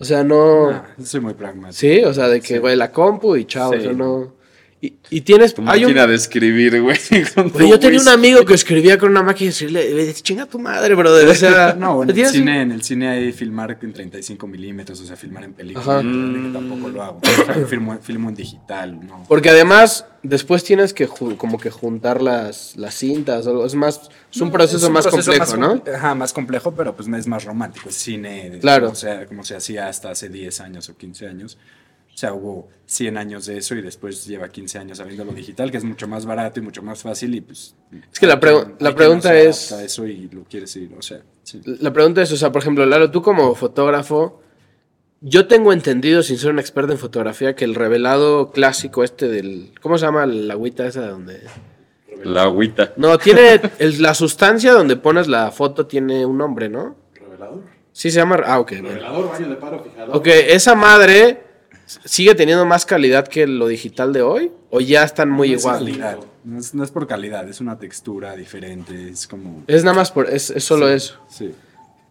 O 0.00 0.04
sea, 0.04 0.24
no. 0.24 0.70
Ah, 0.70 0.86
soy 1.04 1.20
muy 1.20 1.34
pragmático. 1.34 1.72
Sí, 1.78 2.02
o 2.04 2.12
sea, 2.14 2.26
de 2.28 2.40
que, 2.40 2.58
güey, 2.58 2.74
la 2.74 2.90
compu 2.90 3.36
y 3.36 3.44
chao, 3.44 3.70
Sí. 3.72 3.78
o 3.78 3.82
sea, 3.82 3.92
no. 3.92 4.32
Y, 4.82 4.94
y 5.10 5.20
tienes. 5.20 5.52
Tu 5.52 5.60
hay 5.68 5.80
un- 5.84 5.90
máquina 5.90 6.06
de 6.06 6.14
escribir, 6.14 6.80
güey. 6.80 6.96
yo 7.68 7.78
tenía 7.78 8.00
un 8.00 8.08
amigo 8.08 8.46
que 8.46 8.54
escribía 8.54 8.96
con 8.96 9.10
una 9.10 9.22
máquina 9.22 9.50
de 9.50 9.66
escribir, 9.66 10.14
chinga 10.22 10.46
tu 10.46 10.58
madre, 10.58 10.94
brother. 10.94 11.28
O 11.28 11.34
sea, 11.34 11.74
No, 11.78 12.02
en 12.02 12.08
el, 12.08 12.14
tienes 12.14 12.32
un- 12.32 12.38
cine, 12.38 12.62
en 12.62 12.72
el 12.72 12.82
cine 12.82 13.08
hay 13.08 13.32
filmar 13.32 13.76
en 13.82 13.92
35 13.92 14.46
milímetros, 14.46 14.98
o 15.00 15.04
sea, 15.04 15.16
filmar 15.16 15.44
en 15.44 15.52
película, 15.52 15.98
Ajá. 15.98 16.00
que 16.00 16.50
tampoco 16.52 16.88
lo 16.88 17.02
hago. 17.02 17.20
O 17.22 17.44
sea, 17.44 17.66
filmo, 17.66 17.98
filmo 18.00 18.30
en 18.30 18.34
digital, 18.34 19.06
¿no? 19.06 19.24
Porque 19.28 19.50
además, 19.50 20.06
después 20.22 20.64
tienes 20.64 20.94
que 20.94 21.06
como 21.06 21.58
que 21.58 21.70
juntar 21.70 22.22
las, 22.22 22.74
las 22.76 22.94
cintas 22.94 23.46
o 23.46 23.50
algo. 23.50 23.66
Es 23.66 23.74
más, 23.74 24.08
es 24.32 24.40
un 24.40 24.48
No, 24.48 24.52
proceso 24.54 24.86
un 24.86 24.94
más 24.94 25.06
proceso 25.06 25.30
complejo, 25.32 25.56
¿no? 25.58 25.84
comple- 25.84 25.94
Ajá, 25.94 26.14
más 26.14 26.32
complejo, 26.32 26.74
pero 26.74 26.96
pues 26.96 27.06
es 27.06 27.26
más 27.26 27.44
romántico. 27.44 27.90
Es 27.90 27.96
cine, 27.96 28.56
Claro. 28.62 28.88
O 28.90 28.94
sea, 28.94 29.26
como 29.26 29.44
se 29.44 29.54
hacía 29.56 29.88
hasta 29.88 30.10
hace 30.10 30.30
10 30.30 30.58
años 30.62 30.88
o 30.88 30.96
15 30.96 31.26
años. 31.26 31.58
O 32.14 32.16
sea, 32.20 32.34
hubo 32.34 32.68
100 32.86 33.16
años 33.16 33.46
de 33.46 33.56
eso 33.58 33.74
y 33.74 33.82
después 33.82 34.26
lleva 34.26 34.48
15 34.48 34.78
años 34.78 34.98
sabiéndolo 34.98 35.32
digital, 35.32 35.70
que 35.70 35.76
es 35.78 35.84
mucho 35.84 36.06
más 36.08 36.26
barato 36.26 36.60
y 36.60 36.62
mucho 36.62 36.82
más 36.82 37.02
fácil 37.02 37.34
y 37.34 37.40
pues... 37.40 37.74
Es 38.12 38.18
que 38.18 38.26
la 38.26 38.38
pregu- 38.40 38.64
quien- 38.64 38.76
la 38.80 38.94
pregunta 38.94 39.30
no 39.30 39.34
es- 39.36 39.72
eso 39.72 40.06
y 40.06 40.28
lo 40.28 40.44
quieres 40.44 40.74
ir, 40.76 40.90
o 40.98 41.00
sea, 41.02 41.20
sí. 41.44 41.60
La 41.64 41.92
pregunta 41.92 42.20
es, 42.20 42.30
o 42.32 42.36
sea, 42.36 42.50
por 42.52 42.60
ejemplo, 42.62 42.84
Lalo, 42.84 43.10
tú 43.10 43.22
como 43.22 43.54
fotógrafo, 43.54 44.42
yo 45.22 45.46
tengo 45.46 45.72
entendido, 45.72 46.22
sin 46.22 46.36
ser 46.38 46.50
un 46.50 46.58
experto 46.58 46.92
en 46.92 46.98
fotografía, 46.98 47.54
que 47.54 47.64
el 47.64 47.74
revelado 47.74 48.50
clásico 48.50 49.04
este 49.04 49.28
del... 49.28 49.72
¿Cómo 49.80 49.96
se 49.96 50.04
llama 50.06 50.26
la 50.26 50.54
agüita 50.54 50.86
esa 50.86 51.06
donde...? 51.08 51.40
La 52.24 52.42
agüita. 52.42 52.92
No, 52.96 53.16
tiene... 53.18 53.60
el- 53.78 54.02
la 54.02 54.14
sustancia 54.14 54.72
donde 54.72 54.96
pones 54.96 55.26
la 55.28 55.50
foto 55.52 55.86
tiene 55.86 56.26
un 56.26 56.36
nombre, 56.38 56.68
¿no? 56.68 56.96
Revelador. 57.14 57.62
Sí 57.92 58.10
se 58.10 58.16
llama... 58.16 58.40
Ah, 58.44 58.58
ok. 58.60 58.70
Revelador, 58.72 59.30
baño 59.30 59.48
de 59.48 59.56
paro, 59.56 59.82
fijador. 59.84 60.16
Ok, 60.16 60.26
esa 60.26 60.74
madre 60.74 61.44
sigue 62.04 62.34
teniendo 62.34 62.64
más 62.66 62.86
calidad 62.86 63.26
que 63.28 63.46
lo 63.46 63.66
digital 63.66 64.12
de 64.12 64.22
hoy 64.22 64.52
o 64.70 64.80
ya 64.80 65.04
están 65.04 65.30
muy 65.30 65.50
No 65.50 65.54
es 65.56 65.60
igual. 65.62 65.78
calidad, 65.78 66.18
no 66.44 66.58
es, 66.58 66.74
no 66.74 66.84
es 66.84 66.90
por 66.90 67.06
calidad, 67.06 67.48
es 67.48 67.60
una 67.60 67.78
textura 67.78 68.36
diferente, 68.36 69.08
es 69.10 69.26
como... 69.26 69.64
Es 69.66 69.82
nada 69.84 69.96
más 69.96 70.10
por 70.12 70.28
es, 70.28 70.50
es 70.50 70.64
solo 70.64 70.86
Sí, 70.88 70.94
eso. 70.94 71.18
Sí. 71.28 71.54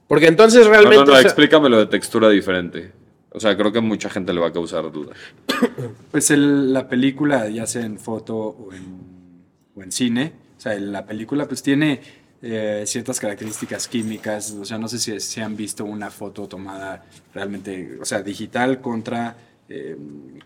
Porque 0.08 0.28
entonces 0.28 0.66
realmente 0.66 0.98
no, 0.98 1.06
no, 1.06 1.12
o 1.14 1.16
sea, 1.16 1.22
explícamelo 1.24 1.78
de 1.78 1.86
textura 1.86 2.30
diferente. 2.30 2.92
O 3.32 3.40
sea, 3.40 3.56
creo 3.56 3.72
que 3.72 3.78
a 3.78 3.82
mucha 3.82 4.10
gente 4.10 4.34
le 4.34 4.40
va 4.40 4.48
a 4.48 4.52
causar 4.54 4.92
duda. 4.92 5.14
Pues 6.12 6.32
el- 6.32 6.74
la 6.74 6.88
película, 6.90 7.48
ya 7.50 7.68
sea 7.68 7.86
en 7.86 8.00
foto 8.00 8.36
o 8.36 8.74
en, 8.74 9.44
o 9.76 9.84
en 9.84 9.92
cine, 9.92 10.34
o 10.58 10.60
sea, 10.62 10.74
la 10.80 11.06
película 11.06 11.48
pues 11.48 11.62
tiene 11.62 12.02
eh, 12.42 12.84
ciertas 12.88 13.20
características 13.20 13.88
químicas, 13.88 14.52
o 14.52 14.66
sea, 14.66 14.78
no 14.80 14.88
sé 14.88 14.98
si, 14.98 15.20
si 15.20 15.42
han 15.42 15.56
visto 15.56 15.86
una 15.86 16.10
foto 16.10 16.48
tomada 16.48 17.06
realmente, 17.34 17.98
o 18.02 18.06
sea, 18.06 18.22
digital 18.24 18.82
contra 18.82 19.36
eh, 19.70 19.96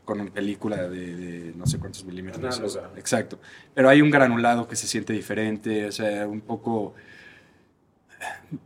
con 0.06 0.20
una 0.22 0.32
película 0.32 0.88
de, 0.90 1.16
de 1.16 1.54
no 1.56 1.66
sé 1.66 1.80
cuántos 1.80 2.04
milímetros. 2.06 2.60
o 2.60 2.70
sea, 2.70 2.82
Análoga. 2.82 3.00
exacto. 3.00 3.40
Pero 3.74 3.90
hay 3.90 4.02
un 4.02 4.12
granulado 4.12 4.68
que 4.68 4.76
se 4.76 4.86
siente 4.88 5.14
diferente, 5.14 5.86
o 5.86 5.92
sea, 5.92 6.28
un 6.28 6.42
poco... 6.42 6.94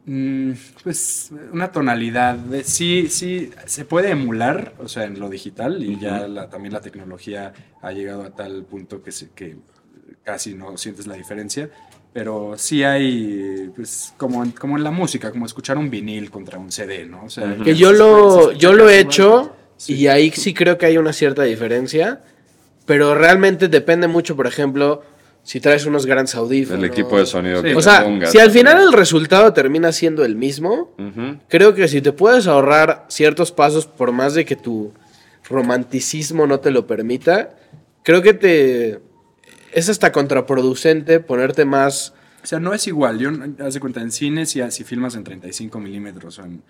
Mm, 0.06 0.52
Pues 0.84 1.32
una 1.52 1.72
tonalidad 1.72 2.36
de 2.36 2.64
sí, 2.64 3.08
sí, 3.10 3.52
se 3.66 3.86
puede 3.86 4.12
emular, 4.12 4.74
o 4.80 4.88
sea, 4.88 5.06
en 5.06 5.20
lo 5.20 5.30
digital 5.30 5.84
y 5.84 6.00
ya 6.00 6.28
la- 6.28 6.50
también 6.50 6.74
la 6.74 6.82
tecnología 6.82 7.54
ha 7.82 7.92
llegado 7.92 8.24
a 8.24 8.30
tal 8.32 8.64
punto 8.66 9.02
que, 9.02 9.12
se, 9.12 9.30
que 9.32 9.58
casi 10.24 10.54
no 10.54 10.78
sientes 10.78 11.08
la 11.08 11.16
diferencia, 11.16 11.70
pero 12.14 12.54
sí 12.58 12.84
hay, 12.84 13.72
pues 13.76 14.14
como 14.18 14.44
en, 14.44 14.52
como 14.52 14.78
en 14.78 14.84
la 14.84 14.92
música, 14.92 15.32
como 15.32 15.46
escuchar 15.48 15.78
un 15.78 15.90
vinil 15.90 16.30
contra 16.30 16.60
un 16.60 16.72
CD, 16.72 17.06
¿no? 17.06 17.24
O 17.26 17.30
sea, 17.30 17.58
Que 17.64 17.76
yo 17.76 17.92
lo, 17.92 18.52
yo 18.52 18.74
lo 18.74 18.90
he 18.90 19.00
hecho. 19.00 19.56
Sí. 19.78 19.94
y 19.96 20.08
ahí 20.08 20.32
sí 20.32 20.54
creo 20.54 20.78
que 20.78 20.86
hay 20.88 20.98
una 20.98 21.14
cierta 21.14 21.44
diferencia, 21.44 22.22
pero 22.86 23.14
realmente 23.16 23.68
depende 23.68 24.08
mucho, 24.08 24.36
por 24.36 24.48
ejemplo, 24.48 25.04
si 25.44 25.60
traes 25.62 25.86
unos 25.86 26.06
grandes 26.06 26.36
audífonos. 26.36 26.84
El 26.84 26.90
equipo 26.90 27.18
de 27.20 27.26
sonido 27.26 27.62
Sí. 27.62 27.68
que 27.70 27.76
O 27.76 27.82
sea, 27.82 28.04
pongas. 28.04 28.32
si 28.32 28.40
al 28.40 28.52
final 28.52 28.82
el 28.82 28.92
resultado 28.92 29.54
termina 29.54 29.92
siendo 29.92 30.26
el 30.26 30.36
mismo, 30.36 30.94
creo 31.48 31.74
que 31.76 31.88
si 31.88 32.02
te 32.02 32.12
puedes 32.12 32.48
ahorrar 32.48 33.06
ciertos 33.08 33.52
pasos 33.52 33.86
por 33.86 34.12
más 34.12 34.34
de 34.34 34.44
que 34.46 34.56
tu 34.56 34.94
romanticismo 35.50 36.48
no 36.48 36.60
te 36.60 36.72
lo 36.72 36.88
permita, 36.88 37.56
creo 38.04 38.22
que 38.22 38.34
te 38.34 39.00
es 39.74 39.90
hasta 39.90 40.12
contraproducente 40.12 41.20
ponerte 41.20 41.66
más 41.66 42.14
O 42.44 42.48
sea, 42.48 42.60
no 42.60 42.74
es 42.74 42.88
igual. 42.88 43.20
Yo, 43.20 43.32
de 43.32 43.80
cuenta, 43.80 44.02
en 44.02 44.12
cine, 44.12 44.46
si, 44.46 44.62
si 44.72 44.84
filmas 44.84 45.16
en 45.16 45.24
35 45.24 45.80
milímetros 45.80 46.40
o 46.40 46.44
en, 46.46 46.62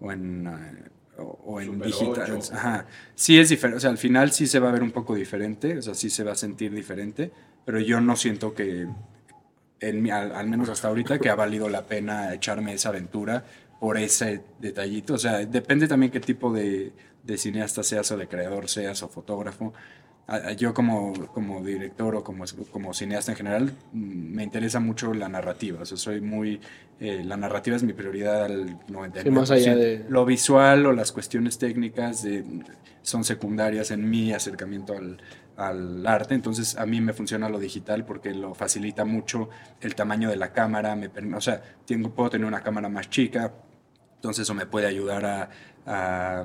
o 0.00 0.12
en, 0.12 0.46
eh, 0.46 0.88
o, 1.18 1.38
o 1.44 1.60
en 1.60 1.66
Super 1.68 1.86
digital. 1.86 2.32
ocho. 2.36 2.54
Ajá. 2.54 2.86
Sí 3.14 3.38
es 3.38 3.48
diferente. 3.48 3.78
O 3.78 3.80
sea, 3.80 3.90
al 3.90 3.98
final 3.98 4.32
sí 4.32 4.46
se 4.46 4.58
va 4.58 4.68
a 4.68 4.72
ver 4.72 4.82
un 4.82 4.92
poco 4.92 5.14
diferente. 5.14 5.78
O 5.78 5.82
sea, 5.82 5.94
sí 5.94 6.10
se 6.10 6.24
va 6.24 6.32
a 6.32 6.36
sentir 6.36 6.72
diferente. 6.74 7.30
Pero 7.64 7.80
yo 7.80 8.00
no 8.00 8.14
siento 8.16 8.54
que, 8.54 8.86
en 9.80 10.02
mi- 10.02 10.10
al, 10.10 10.32
al 10.34 10.48
menos 10.48 10.68
hasta 10.68 10.88
ahorita, 10.88 11.18
que 11.18 11.28
ha 11.30 11.34
valido 11.34 11.68
la 11.68 11.86
pena 11.86 12.32
echarme 12.32 12.72
esa 12.74 12.90
aventura 12.90 13.44
por 13.80 13.98
ese 13.98 14.42
detallito. 14.60 15.14
O 15.14 15.18
sea, 15.18 15.44
depende 15.44 15.86
también 15.88 16.10
qué 16.12 16.20
tipo 16.20 16.52
de, 16.52 16.92
de 17.24 17.38
cineasta 17.38 17.82
seas 17.82 18.10
o 18.12 18.16
de 18.16 18.26
creador 18.28 18.68
seas 18.68 19.02
o 19.02 19.08
fotógrafo. 19.08 19.72
Yo 20.56 20.74
como, 20.74 21.12
como 21.28 21.62
director 21.62 22.16
o 22.16 22.24
como, 22.24 22.44
como 22.72 22.92
cineasta 22.92 23.30
en 23.30 23.36
general 23.38 23.72
mm, 23.92 24.34
me 24.34 24.42
interesa 24.42 24.80
mucho 24.80 25.14
la 25.14 25.28
narrativa. 25.28 25.82
O 25.82 25.84
sea, 25.86 25.96
soy 25.96 26.20
muy... 26.20 26.60
eh, 26.98 27.22
la 27.24 27.36
narrativa 27.36 27.76
es 27.76 27.84
mi 27.84 27.92
prioridad 27.92 28.44
al 28.44 28.80
99%. 28.88 29.22
Sí, 29.22 29.30
más 29.30 29.50
allá 29.52 29.76
de- 29.76 30.04
Lo 30.08 30.24
visual 30.24 30.84
o 30.86 30.92
las 30.92 31.12
cuestiones 31.12 31.58
técnicas 31.58 32.24
de- 32.24 32.44
son 33.02 33.22
secundarias 33.22 33.92
en 33.92 34.10
mi 34.10 34.32
acercamiento 34.32 34.94
al, 34.94 35.18
al 35.56 36.04
arte. 36.04 36.34
Entonces 36.34 36.76
a 36.76 36.86
mí 36.86 37.00
me 37.00 37.12
funciona 37.12 37.48
lo 37.48 37.60
digital 37.60 38.04
porque 38.04 38.34
lo 38.34 38.52
facilita 38.52 39.04
mucho 39.04 39.48
el 39.80 39.94
tamaño 39.94 40.28
de 40.28 40.34
la 40.36 40.52
cámara. 40.52 40.96
Me, 40.96 41.08
o 41.36 41.40
sea, 41.40 41.62
tengo, 41.86 42.10
puedo 42.10 42.30
tener 42.30 42.48
una 42.48 42.62
cámara 42.64 42.88
más 42.88 43.08
chica. 43.10 43.52
Entonces 44.16 44.42
eso 44.42 44.54
me 44.54 44.66
puede 44.66 44.88
ayudar 44.88 45.24
a, 45.24 45.50
a, 45.86 46.44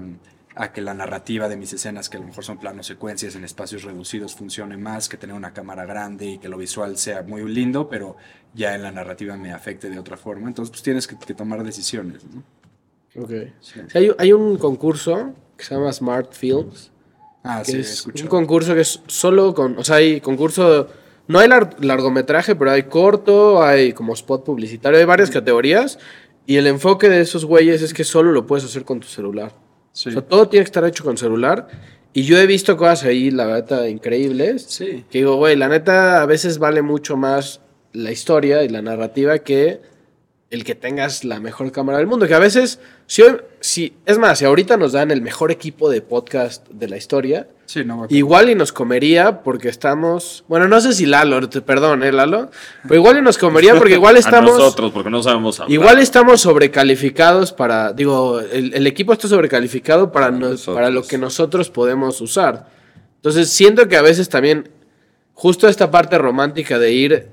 a 0.56 0.72
que 0.74 0.82
la 0.82 0.94
narrativa 0.94 1.48
de 1.48 1.56
mis 1.58 1.72
escenas, 1.74 2.10
que 2.10 2.18
a 2.18 2.20
lo 2.20 2.28
mejor 2.28 2.44
son 2.44 2.58
planos 2.60 2.86
secuencias 2.88 3.36
en 3.36 3.44
espacios 3.44 3.84
reducidos, 3.84 4.36
funcione 4.36 4.76
más, 4.78 5.08
que 5.08 5.18
tener 5.18 5.36
una 5.36 5.54
cámara 5.54 5.86
grande 5.86 6.26
y 6.26 6.38
que 6.40 6.50
lo 6.50 6.58
visual 6.58 6.98
sea 6.98 7.22
muy 7.24 7.44
lindo, 7.50 7.88
pero 7.90 8.18
ya 8.54 8.76
en 8.76 8.84
la 8.84 8.92
narrativa 8.92 9.38
me 9.38 9.54
afecte 9.54 9.90
de 9.90 9.98
otra 9.98 10.18
forma. 10.18 10.48
Entonces 10.48 10.70
pues 10.72 10.84
tienes 10.84 11.08
que, 11.08 11.18
que 11.18 11.34
tomar 11.34 11.64
decisiones. 11.64 12.24
¿no? 12.26 12.44
Ok. 13.24 13.32
Sí, 13.62 13.80
hay, 13.94 14.12
hay 14.18 14.34
un 14.34 14.58
concurso 14.58 15.34
que 15.58 15.64
se 15.64 15.76
llama 15.76 15.92
Smart 15.94 16.34
Films. 16.34 16.92
Ah, 17.44 17.64
que 17.66 17.72
sí, 17.72 17.80
es 17.80 18.06
un 18.06 18.28
concurso 18.28 18.76
que 18.76 18.82
es 18.82 19.02
solo 19.08 19.54
con. 19.54 19.78
O 19.78 19.84
sea, 19.84 19.96
hay 19.98 20.22
concurso. 20.22 20.90
No 21.28 21.40
hay 21.40 21.48
lar- 21.48 21.76
largometraje, 21.80 22.56
pero 22.56 22.72
hay 22.72 22.84
corto, 22.84 23.64
hay 23.64 23.94
como 23.94 24.14
spot 24.14 24.44
publicitario, 24.44 25.00
hay 25.00 25.06
varias 25.06 25.30
categorías. 25.32 25.98
Y 26.46 26.58
el 26.58 26.68
enfoque 26.68 27.08
de 27.10 27.22
esos 27.22 27.46
güeyes 27.46 27.82
es 27.82 27.94
que 27.94 28.04
solo 28.04 28.32
lo 28.32 28.46
puedes 28.46 28.66
hacer 28.66 28.84
con 28.84 29.00
tu 29.00 29.08
celular. 29.08 29.54
Sí. 29.94 30.10
O 30.10 30.12
sea, 30.14 30.22
todo 30.22 30.48
tiene 30.48 30.64
que 30.64 30.68
estar 30.70 30.86
hecho 30.86 31.04
con 31.04 31.18
celular. 31.18 31.68
Y 32.14 32.24
yo 32.24 32.38
he 32.38 32.46
visto 32.46 32.76
cosas 32.78 33.04
ahí, 33.06 33.32
la 33.32 33.46
verdad, 33.46 33.86
increíbles. 33.86 34.64
Sí. 34.68 35.06
Que 35.10 35.20
digo, 35.20 35.36
güey, 35.36 35.56
la 35.56 35.70
neta, 35.70 36.22
a 36.22 36.26
veces 36.26 36.58
vale 36.60 36.82
mucho 36.82 37.16
más 37.18 37.62
la 37.94 38.12
historia 38.12 38.64
y 38.64 38.70
la 38.70 38.82
narrativa 38.82 39.40
que 39.40 39.82
el 40.50 40.66
que 40.66 40.76
tengas 40.76 41.24
la 41.24 41.40
mejor 41.40 41.72
cámara 41.72 41.98
del 42.00 42.08
mundo. 42.08 42.28
Que 42.28 42.34
a 42.34 42.40
veces, 42.40 42.80
si, 43.08 43.22
hoy- 43.22 43.38
si 43.62 43.94
es 44.06 44.18
más, 44.18 44.40
si 44.40 44.46
ahorita 44.46 44.76
nos 44.76 44.92
dan 44.92 45.12
el 45.12 45.22
mejor 45.22 45.52
equipo 45.52 45.90
de 45.90 46.02
podcast 46.02 46.68
de 46.70 46.90
la 46.90 46.98
historia, 46.98 47.48
Sí, 47.72 47.86
no, 47.86 48.06
igual 48.10 48.50
y 48.50 48.56
nos 48.56 48.74
comería 48.74 49.44
porque 49.44 49.70
estamos. 49.70 50.44
Bueno, 50.50 50.68
no 50.68 50.82
sé 50.82 50.92
si 50.92 51.06
Lalo, 51.06 51.48
te- 51.48 51.62
perdón, 51.62 52.04
¿eh, 52.04 52.12
Lalo? 52.12 52.52
Pero 52.84 52.96
igual 52.96 53.20
y 53.20 53.22
nos 53.22 53.38
comería 53.38 53.76
porque 53.76 53.94
igual 53.94 54.18
estamos. 54.18 54.56
A 54.56 54.58
nosotros, 54.58 54.92
porque 54.92 55.10
no 55.10 55.24
sabemos 55.24 55.58
hablar. 55.58 55.72
Igual 55.72 56.00
estamos 56.00 56.42
sobrecalificados 56.42 57.54
para, 57.54 57.94
digo, 57.94 58.42
el, 58.42 58.74
el 58.74 58.88
equipo 58.88 59.14
está 59.14 59.30
sobrecalificado 59.30 60.12
para, 60.12 60.32
nos- 60.32 60.66
para 60.66 60.90
lo 60.90 61.04
que 61.04 61.18
nosotros 61.18 61.70
podemos 61.70 62.20
usar. 62.20 62.68
Entonces 63.16 63.50
siento 63.50 63.88
que 63.88 63.96
a 63.96 64.02
veces 64.02 64.28
también, 64.28 64.70
justo 65.34 65.70
esta 65.70 65.90
parte 65.92 66.18
romántica 66.18 66.78
de 66.78 66.92
ir 66.92 67.28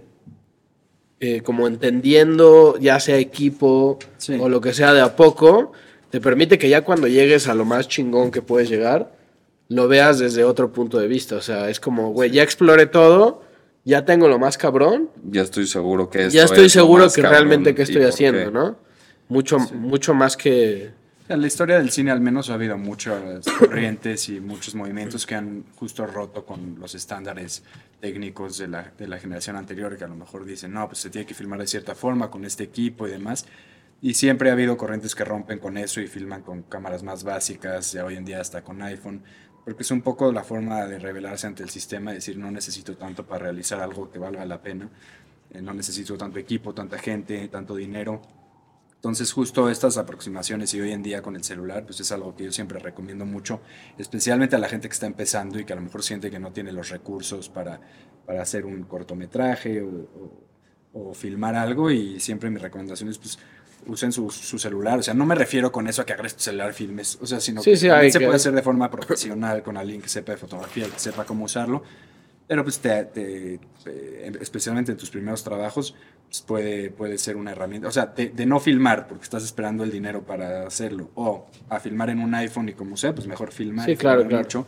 eh, 1.19 1.41
como 1.43 1.67
entendiendo, 1.67 2.77
ya 2.79 3.01
sea 3.01 3.17
equipo 3.17 3.99
Sí. 4.19 4.37
o 4.41 4.49
lo 4.49 4.61
que 4.61 4.73
sea 4.73 4.95
de 4.95 5.01
a 5.01 5.17
poco, 5.17 5.73
te 6.11 6.21
permite 6.21 6.59
que 6.59 6.69
ya 6.69 6.83
cuando 6.85 7.09
llegues 7.09 7.49
a 7.49 7.55
lo 7.55 7.65
más 7.65 7.89
chingón 7.89 8.31
que 8.31 8.41
puedes 8.41 8.71
llegar, 8.71 9.18
lo 9.69 9.89
veas 9.89 10.19
desde 10.19 10.45
otro 10.45 10.73
punto 10.73 10.99
de 10.99 11.09
vista. 11.09 11.37
O 11.37 11.41
sea, 11.41 11.69
es 11.69 11.81
como, 11.81 12.13
güey, 12.13 12.31
ya 12.31 12.43
exploré 12.43 12.87
todo, 12.87 13.43
ya 13.85 14.05
tengo 14.05 14.29
lo 14.29 14.39
más 14.39 14.59
cabrón, 14.59 15.11
Ya 15.31 15.43
estoy 15.43 15.67
seguro 15.67 16.11
que 16.11 16.27
esto 16.27 16.35
ya 16.35 16.45
estoy 16.45 16.67
es 16.67 16.73
seguro 16.73 17.09
que 17.11 17.23
cabrón 17.23 17.39
realmente 17.39 17.75
qué 17.75 17.83
y 17.83 17.85
estoy 17.85 18.03
haciendo, 18.05 18.45
qué. 18.45 18.51
¿no? 18.51 18.77
Mucho, 19.29 19.59
mucho 19.59 20.15
más 20.15 20.37
que... 20.37 20.91
En 21.29 21.43
la 21.43 21.47
historia 21.47 21.77
del 21.79 21.91
cine 21.91 22.11
al 22.11 22.23
menos 22.23 22.49
ha 22.49 22.55
habido 22.55 22.79
muchas 22.79 23.45
corrientes 23.59 24.31
y 24.31 24.41
muchos 24.41 24.75
movimientos 24.75 25.27
que 25.27 25.35
han 25.35 25.65
justo 25.77 26.07
roto 26.07 26.47
con 26.47 26.77
los 26.81 26.95
estándares 26.95 27.63
técnicos 28.01 28.57
de 28.57 28.69
la, 28.69 28.93
de 28.97 29.07
la 29.07 29.19
generación 29.19 29.57
anterior, 29.57 29.97
que 29.99 30.05
a 30.05 30.09
lo 30.09 30.15
mejor 30.15 30.47
dicen, 30.47 30.73
no, 30.73 30.87
pues 30.87 30.99
se 30.99 31.11
tiene 31.11 31.27
que 31.27 31.35
filmar 31.35 31.61
de 31.61 31.67
cierta 31.67 31.95
forma 31.95 32.31
con 32.31 32.47
este 32.47 32.65
equipo 32.65 33.07
y 33.07 33.11
demás. 33.11 33.45
Y 34.01 34.15
siempre 34.15 34.49
ha 34.49 34.53
habido 34.53 34.77
corrientes 34.77 35.15
que 35.15 35.25
rompen 35.25 35.59
con 35.59 35.77
eso 35.77 36.01
y 36.01 36.07
filman 36.07 36.43
con 36.43 36.63
cámaras 36.63 37.03
más 37.03 37.25
básicas, 37.25 37.93
ya 37.93 38.05
hoy 38.05 38.17
en 38.17 38.25
día 38.25 38.41
hasta 38.41 38.63
con 38.63 38.81
iPhone, 38.81 39.23
porque 39.69 39.83
es 39.83 39.91
un 39.91 40.01
poco 40.01 40.33
la 40.33 40.43
forma 40.45 40.87
de 40.87 40.99
rebelarse 40.99 41.47
ante 41.47 41.63
el 41.63 41.69
sistema 41.69 42.11
decir, 42.15 42.39
no 42.39 42.51
necesito 42.51 42.97
tanto 42.97 43.27
para 43.27 43.41
realizar 43.45 43.83
algo 43.83 44.11
que 44.11 44.19
valga 44.19 44.43
la 44.47 44.63
pena, 44.63 44.89
eh, 45.51 45.61
no 45.61 45.75
necesito 45.75 46.17
tanto 46.17 46.39
equipo, 46.39 46.73
tanta 46.73 46.97
gente, 46.99 47.47
tanto 47.49 47.77
dinero. 47.77 48.23
Entonces 48.95 49.31
justo 49.31 49.69
estas 49.69 49.99
aproximaciones 49.99 50.73
y 50.73 50.81
hoy 50.81 50.93
en 50.93 51.03
día 51.03 51.21
con 51.21 51.37
el 51.37 51.45
celular, 51.45 51.85
pues 51.85 52.01
es 52.01 52.11
algo 52.13 52.35
que 52.35 52.45
yo 52.45 52.51
siempre 52.53 52.79
recomiendo 52.79 53.27
mucho, 53.27 53.61
especialmente 53.99 54.57
a 54.57 54.59
la 54.59 54.71
gente 54.71 54.89
que 54.89 54.95
está 54.95 55.05
empezando 55.07 55.59
y 55.61 55.67
que 55.67 55.75
a 55.75 55.77
lo 55.77 55.83
mejor 55.83 56.03
siente 56.03 56.31
que 56.31 56.39
no 56.39 56.51
tiene 56.51 56.73
los 56.73 56.89
recursos 56.89 57.51
para, 57.51 57.79
para 58.25 58.41
hacer 58.41 58.65
un 58.65 58.85
cortometraje 58.85 59.83
o, 59.83 59.89
o- 59.89 60.49
o 60.95 61.13
filmar 61.13 61.55
algo 61.57 61.91
y 61.91 62.19
siempre 62.21 62.49
mi 62.49 62.57
recomendación 62.57 63.11
es 63.11 63.19
pues 63.19 63.39
usen 63.89 64.13
su, 64.13 64.31
su 64.31 64.59
celular, 64.59 64.99
o 64.99 65.03
sea, 65.03 65.15
no 65.15 65.27
me 65.27 65.35
refiero 65.35 65.73
con 65.73 65.89
eso 65.89 66.03
a 66.03 66.07
que 66.07 66.13
agarres 66.13 66.35
tu 66.37 66.43
celular 66.43 66.73
filmes, 66.75 67.19
o 67.21 67.27
sea, 67.27 67.41
sino 67.41 67.63
Sí, 67.63 67.71
que 67.73 67.77
sí, 67.77 67.89
también 67.89 68.13
se 68.13 68.19
que- 68.19 68.25
puede 68.27 68.37
hacer 68.37 68.53
de 68.53 68.63
forma 68.63 68.91
profesional 68.93 69.63
con 69.63 69.77
alguien 69.77 70.01
que 70.03 70.09
sepa 70.09 70.33
de 70.33 70.39
fotografía 70.39 70.87
que 70.87 70.99
sepa 70.99 71.25
cómo 71.25 71.45
usarlo, 71.47 71.83
pero 72.47 72.63
pues 72.63 72.79
te, 72.79 73.05
te- 73.07 73.61
te- 73.85 74.33
especialmente 74.41 74.93
en 74.93 74.97
tus 74.99 75.11
primeros 75.11 75.43
trabajos, 75.45 75.95
pues 76.29 76.41
puede, 76.43 76.91
puede 76.91 77.19
ser 77.19 77.37
una 77.37 77.51
herramienta. 77.53 77.89
O 77.89 77.91
sea, 77.91 78.07
de, 78.07 78.29
de 78.31 78.47
no 78.47 78.59
filmar 78.61 79.07
porque 79.07 79.25
estás 79.25 79.45
esperando 79.45 79.85
el 79.85 79.91
dinero 79.91 80.23
para 80.23 80.67
hacerlo. 80.67 81.11
O 81.15 81.47
a 81.69 81.79
filmar 81.81 82.09
en 82.11 82.21
un 82.21 82.35
iPhone 82.35 82.69
y 82.71 82.73
como 82.73 82.97
sea, 82.97 83.15
pues 83.15 83.27
mejor 83.27 83.53
filmar. 83.53 83.85
Sí, 83.87 83.97
claro, 83.97 84.21
filmar 84.23 84.47
claro. 84.47 84.65
mucho. 84.65 84.67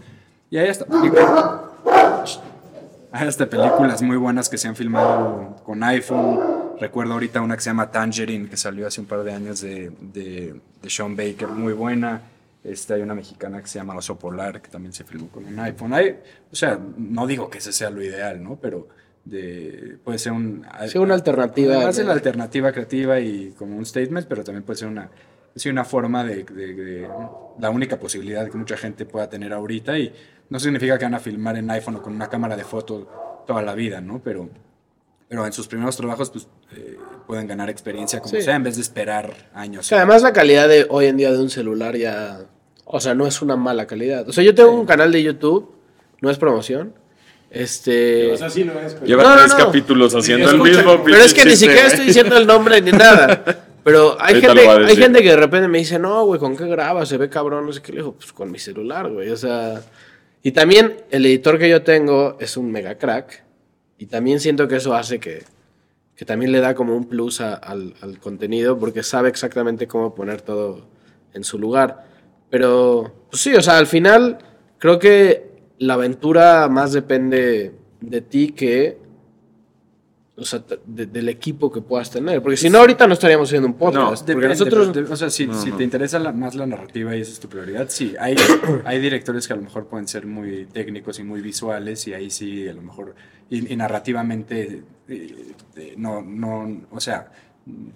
Y 0.51 0.59
hay 0.59 0.69
hasta, 0.69 0.85
hay 3.13 3.29
hasta 3.29 3.49
películas 3.49 4.03
muy 4.03 4.17
buenas 4.17 4.49
que 4.49 4.59
se 4.59 4.69
han 4.69 4.77
filmado 4.77 5.57
con 5.65 5.83
iPhone. 5.83 6.39
Recuerdo 6.81 7.13
ahorita 7.15 7.41
una 7.41 7.57
que 7.57 7.63
se 7.63 7.71
llama 7.71 7.91
Tangerine, 7.91 8.49
que 8.49 8.57
salió 8.57 8.87
hace 8.87 9.01
un 9.01 9.07
par 9.07 9.23
de 9.23 9.33
años 9.33 9.61
de, 9.61 9.91
de, 10.01 10.61
de 10.83 10.91
Sean 10.91 11.15
Baker, 11.17 11.49
muy 11.49 11.73
buena. 11.73 12.23
Este, 12.65 12.95
hay 12.95 13.03
una 13.03 13.15
mexicana 13.15 13.61
que 13.61 13.67
se 13.69 13.79
llama 13.79 13.95
Oso 13.97 14.19
Polar, 14.19 14.61
que 14.61 14.71
también 14.71 14.93
se 14.93 15.05
filmó 15.05 15.29
con 15.29 15.45
un 15.47 15.59
iPhone. 15.61 15.95
Hay, 15.95 16.19
o 16.51 16.57
sea, 16.57 16.79
no 16.97 17.27
digo 17.27 17.49
que 17.51 17.59
ese 17.59 17.73
sea 17.73 17.91
lo 17.91 18.03
ideal, 18.03 18.43
¿no? 18.43 18.57
Pero 18.57 18.89
de, 19.25 19.99
puede 20.05 20.19
ser 20.19 20.33
un... 20.33 20.65
Sí, 20.89 20.99
una 20.99 21.15
alternativa, 21.15 21.75
Además 21.77 21.97
de 21.97 22.05
la 22.05 22.13
alternativa 22.13 22.73
creativa 22.73 23.21
y 23.21 23.53
como 23.59 23.77
un 23.77 23.85
statement, 23.87 24.27
pero 24.27 24.43
también 24.45 24.63
puede 24.65 24.79
ser 24.79 24.89
una 24.89 25.11
sí, 25.55 25.69
una 25.69 25.85
forma 25.85 26.23
de, 26.25 26.45
de- 26.45 26.75
de- 26.75 27.09
la 27.59 27.71
única 27.71 27.99
posibilidad 27.99 28.49
que 28.49 28.57
mucha 28.57 28.77
gente 28.77 29.05
pueda 29.05 29.29
tener 29.29 29.53
ahorita 29.53 29.99
y 29.99 30.13
no 30.49 30.59
significa 30.61 30.97
que 30.99 31.05
van 31.05 31.15
a 31.15 31.19
filmar 31.21 31.57
en 31.59 31.71
iPhone 31.71 31.97
o 31.97 32.03
con 32.03 32.15
una 32.15 32.29
cámara 32.29 32.57
de 32.57 32.65
foto 32.65 33.43
toda 33.47 33.61
la 33.63 33.75
vida, 33.75 34.01
¿no? 34.01 34.21
Pero, 34.21 34.49
pero 35.31 35.47
en 35.47 35.53
sus 35.55 35.67
primeros 35.69 35.97
trabajos, 35.97 36.29
pues, 36.31 36.49
eh, 36.77 36.99
pueden 37.27 37.47
ganar 37.47 37.71
experiencia 37.71 38.19
como 38.21 38.35
Sí. 38.35 38.43
sea 38.43 38.57
en 38.57 38.65
vez 38.65 38.75
de 38.75 38.83
esperar 38.83 39.33
años. 39.55 39.89
Que 39.89 39.95
además 39.95 40.23
la 40.23 40.33
calidad 40.33 40.69
de 40.69 40.87
hoy 40.91 41.07
en 41.07 41.17
día 41.17 41.31
de 41.33 41.39
un 41.39 41.49
celular 41.49 41.97
ya, 41.97 42.41
o 42.85 43.01
sea, 43.01 43.15
no 43.15 43.27
es 43.29 43.41
una 43.41 43.55
mala 43.57 43.87
calidad. 43.87 44.29
O 44.29 44.33
sea, 44.33 44.43
yo 44.45 44.55
tengo 44.55 44.73
un 44.73 44.85
canal 44.87 45.13
de 45.13 45.23
YouTube, 45.23 45.73
no 46.21 46.29
es 46.31 46.37
promoción. 46.37 46.93
Este, 47.51 48.33
O 48.33 48.37
sea, 48.37 48.51
sí 48.51 48.65
lo 48.65 48.79
es, 48.81 48.95
pero... 48.95 49.07
Lleva 49.07 49.23
No, 49.23 49.31
no, 49.31 49.37
tres 49.39 49.53
no. 49.57 49.65
capítulos 49.67 50.15
haciendo 50.15 50.51
el 50.51 50.57
Escucha, 50.57 50.77
mismo 50.79 51.03
pero 51.05 51.17
es 51.19 51.33
que 51.35 51.45
ni 51.45 51.57
siquiera 51.57 51.87
estoy 51.87 52.07
diciendo 52.07 52.37
el 52.37 52.47
nombre 52.47 52.81
ni 52.83 52.91
nada. 52.93 53.45
Pero 53.83 54.17
hay 54.21 54.41
gente, 54.41 54.69
hay 54.69 54.97
gente 54.97 55.23
que 55.23 55.31
de 55.31 55.37
repente 55.37 55.67
me 55.69 55.79
dice, 55.79 55.99
no, 55.99 56.25
güey, 56.27 56.39
¿con 56.39 56.57
qué 56.57 56.67
grabas? 56.67 57.09
Se 57.09 57.17
ve 57.17 57.31
cabrón, 57.31 57.65
no 57.67 57.73
sé 57.73 57.81
qué. 57.81 57.93
Le 57.93 57.99
digo, 57.99 58.13
pues 58.13 58.33
con 58.33 58.51
mi 58.53 58.59
celular, 58.59 59.09
güey. 59.11 59.31
O 59.31 59.37
sea, 59.37 59.81
y 60.43 60.53
también 60.53 60.97
el 61.11 61.25
editor 61.25 61.59
que 61.59 61.69
yo 61.69 61.83
tengo 61.83 62.37
es 62.41 62.57
un 62.59 62.71
mega 62.71 62.97
crack. 62.97 63.43
Y 64.01 64.07
también 64.07 64.41
siento 64.41 64.67
que 64.67 64.77
eso 64.79 64.95
hace 64.95 65.21
que, 65.21 65.45
que 66.17 66.25
también 66.27 66.53
le 66.53 66.61
da 66.61 66.75
como 66.75 66.97
un 66.97 67.07
plus 67.07 67.41
a- 67.43 67.55
al, 67.55 67.95
al 68.03 68.21
contenido 68.21 68.79
porque 68.79 69.05
sabe 69.05 69.29
exactamente 69.31 69.89
cómo 69.89 70.15
poner 70.15 70.43
todo 70.43 70.89
en 71.35 71.45
su 71.45 71.59
lugar. 71.59 72.07
Pero, 72.51 73.13
pues 73.31 73.43
sí, 73.43 73.55
o 73.55 73.63
sea, 73.63 73.79
al 73.79 73.89
final 73.89 74.39
creo 74.79 74.99
que 75.01 75.51
la 75.79 75.95
aventura 75.95 76.69
más 76.71 76.93
depende 76.95 77.75
de 78.03 78.23
ti 78.23 78.53
que 78.53 78.99
o 80.41 80.45
sea, 80.45 80.65
de- 80.87 81.07
del 81.07 81.29
equipo 81.29 81.71
que 81.71 81.81
puedas 81.83 82.11
tener. 82.11 82.43
Porque 82.43 82.57
si 82.57 82.69
no, 82.71 82.79
ahorita 82.79 83.07
no 83.07 83.13
estaríamos 83.15 83.49
haciendo 83.49 83.69
un 83.69 83.75
podcast. 83.75 84.27
porque 84.27 84.47
Depende, 84.47 84.49
nosotros. 84.49 84.93
de- 84.95 85.03
o 85.13 85.17
sea, 85.17 85.31
si, 85.31 85.47
si 85.53 85.71
no. 85.71 85.77
te 85.77 85.85
interesa 85.85 86.19
la- 86.19 86.33
más 86.33 86.55
la 86.55 86.67
narrativa 86.67 87.15
y 87.17 87.21
esa 87.21 87.33
es 87.33 87.41
tu 87.41 87.49
prioridad, 87.49 87.87
sí. 87.89 88.15
Hay, 88.19 88.35
hay 88.85 89.01
directores 89.01 89.47
que 89.47 89.53
a 89.53 89.57
lo 89.57 89.63
mejor 89.63 89.87
pueden 89.87 90.09
ser 90.09 90.27
muy 90.27 90.67
técnicos 90.67 91.19
y 91.19 91.23
muy 91.23 91.41
visuales 91.41 92.07
y 92.09 92.15
ahí 92.15 92.31
sí, 92.31 92.67
a 92.69 92.73
lo 92.73 92.83
mejor, 92.83 93.15
y, 93.49 93.73
y 93.73 93.77
narrativamente, 93.77 94.83
eh, 95.09 95.53
eh, 95.77 95.95
no, 95.97 96.23
no, 96.23 96.83
o 96.91 97.01
sea, 97.01 97.31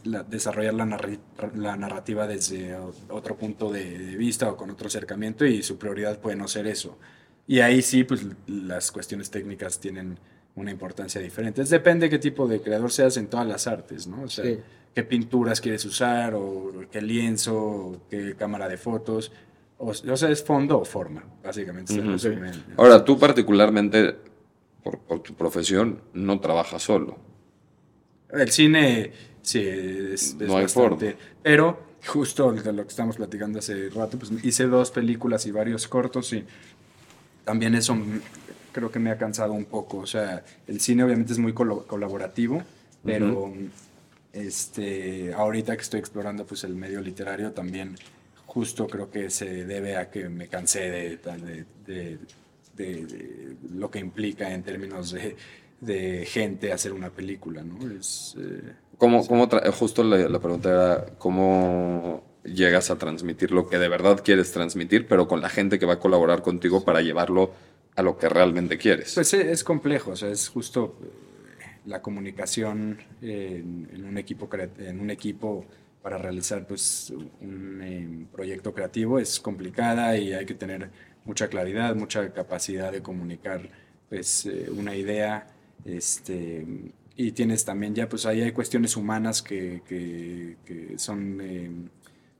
la- 0.04 0.22
desarrollar 0.22 0.74
la, 0.74 0.84
narri- 0.84 1.18
la 1.56 1.76
narrativa 1.76 2.26
desde 2.26 2.76
otro 3.08 3.36
punto 3.36 3.72
de, 3.72 3.98
de 3.98 4.16
vista 4.16 4.50
o 4.50 4.56
con 4.56 4.70
otro 4.70 4.86
acercamiento 4.88 5.44
y 5.46 5.62
su 5.62 5.78
prioridad 5.78 6.20
puede 6.20 6.36
no 6.36 6.46
ser 6.48 6.66
eso. 6.66 6.98
Y 7.46 7.60
ahí 7.60 7.82
sí, 7.82 8.04
pues 8.04 8.26
las 8.46 8.90
cuestiones 8.92 9.30
técnicas 9.30 9.78
tienen 9.80 10.18
una 10.56 10.70
importancia 10.70 11.20
diferente. 11.20 11.62
Es 11.62 11.70
depende 11.70 12.08
qué 12.08 12.18
tipo 12.18 12.46
de 12.46 12.60
creador 12.60 12.92
seas 12.92 13.16
en 13.16 13.26
todas 13.28 13.46
las 13.46 13.66
artes, 13.66 14.06
¿no? 14.06 14.22
O 14.22 14.28
sea, 14.28 14.44
Sí. 14.44 14.58
qué 14.94 15.02
pinturas 15.02 15.60
quieres 15.60 15.84
usar, 15.84 16.34
o 16.34 16.70
qué 16.90 17.00
lienzo, 17.02 17.56
o 17.56 18.00
qué 18.08 18.34
cámara 18.36 18.68
de 18.68 18.76
fotos. 18.76 19.32
O, 19.78 19.88
o 19.90 20.16
sea, 20.16 20.30
es 20.30 20.42
fondo 20.44 20.78
o 20.80 20.84
forma, 20.84 21.24
básicamente. 21.42 22.00
resume 22.00 22.50
en- 22.50 22.64
Ahora, 22.76 23.04
tú 23.04 23.18
particularmente, 23.18 24.14
por, 24.84 25.00
por 25.00 25.20
tu 25.20 25.34
profesión, 25.34 26.00
no 26.12 26.38
trabajas 26.40 26.82
solo. 26.82 27.16
El 28.30 28.50
cine, 28.50 29.12
sí, 29.42 29.60
es, 29.60 30.12
es 30.22 30.34
No 30.36 30.56
hay 30.56 30.62
bastante. 30.64 31.16
Pero, 31.42 31.78
justo 32.06 32.52
de 32.52 32.72
lo 32.72 32.82
que 32.82 32.88
estamos 32.90 33.16
platicando 33.16 33.58
hace 33.58 33.88
rato, 33.90 34.18
pues 34.18 34.30
hice 34.44 34.66
dos 34.66 34.90
películas 34.92 35.46
y 35.46 35.50
varios 35.50 35.88
cortos 35.88 36.32
y 36.32 36.44
también 37.44 37.74
eso 37.74 37.96
creo 38.74 38.90
que 38.90 38.98
me 38.98 39.10
ha 39.10 39.16
cansado 39.16 39.54
un 39.54 39.64
poco. 39.64 39.98
O 39.98 40.06
sea, 40.06 40.44
el 40.66 40.80
cine 40.80 41.04
obviamente 41.04 41.32
es 41.32 41.38
muy 41.38 41.54
colaborativo, 41.54 42.62
pero 43.04 43.52
este, 44.32 45.32
ahorita 45.32 45.76
que 45.76 45.82
estoy 45.82 46.00
explorando 46.00 46.44
pues 46.44 46.64
el 46.64 46.74
medio 46.74 47.00
literario 47.00 47.52
también 47.52 47.96
justo 48.46 48.86
creo 48.86 49.10
que 49.10 49.30
se 49.30 49.64
debe 49.64 49.96
a 49.96 50.10
que 50.10 50.28
me 50.28 50.48
cansé 50.48 50.90
de, 50.90 51.16
de, 51.16 51.64
de- 51.86 52.18
de- 52.76 53.06
de 53.06 53.56
lo 53.72 53.88
que 53.90 54.00
implica 54.00 54.52
en 54.52 54.62
términos 54.64 55.12
de, 55.12 55.36
de 55.80 56.26
gente 56.26 56.72
hacer 56.72 56.92
una 56.92 57.10
película, 57.10 57.62
¿no? 57.62 57.78
Es, 57.96 58.34
eh, 58.38 58.72
¿Cómo, 58.98 59.22
justo 59.72 60.02
la, 60.02 60.16
la 60.28 60.38
pregunta 60.40 60.68
era 60.70 61.06
cómo 61.18 62.24
llegas 62.44 62.90
a 62.90 62.98
transmitir 62.98 63.52
lo 63.52 63.68
que 63.68 63.78
de 63.78 63.88
verdad 63.88 64.20
quieres 64.24 64.50
transmitir, 64.52 65.06
pero 65.06 65.28
con 65.28 65.40
la 65.40 65.48
gente 65.48 65.78
que 65.78 65.86
va 65.86 65.94
a 65.94 65.98
colaborar 66.00 66.42
contigo 66.42 66.84
para 66.84 67.00
llevarlo 67.00 67.52
a 67.96 68.02
lo 68.02 68.16
que 68.16 68.28
realmente 68.28 68.76
quieres? 68.78 69.14
Pues 69.14 69.34
es 69.34 69.64
complejo, 69.64 70.12
o 70.12 70.16
sea, 70.16 70.30
es 70.30 70.48
justo 70.48 70.98
eh, 71.02 71.08
la 71.86 72.02
comunicación 72.02 72.98
en, 73.22 74.04
un 74.04 74.18
equipo 74.18 74.48
en 74.78 75.00
un 75.00 75.10
equipo 75.10 75.64
para 76.02 76.18
realizar 76.18 76.66
pues 76.66 77.12
un 77.40 77.80
eh, 77.82 78.26
proyecto 78.32 78.74
creativo 78.74 79.18
es 79.18 79.40
complicada 79.40 80.16
y 80.16 80.32
hay 80.32 80.44
que 80.44 80.54
tener 80.54 80.90
mucha 81.24 81.48
claridad, 81.48 81.94
mucha 81.94 82.32
capacidad 82.32 82.92
de 82.92 83.02
comunicar 83.02 83.68
pues 84.08 84.46
eh, 84.46 84.66
una 84.70 84.94
idea, 84.96 85.46
este 85.84 86.66
y 87.16 87.30
tienes 87.32 87.64
también 87.64 87.94
ya 87.94 88.08
pues 88.08 88.26
ahí 88.26 88.42
hay 88.42 88.50
cuestiones 88.52 88.96
humanas 88.96 89.40
que, 89.40 89.82
que- 89.86 90.98
son 90.98 91.40
eh, 91.40 91.70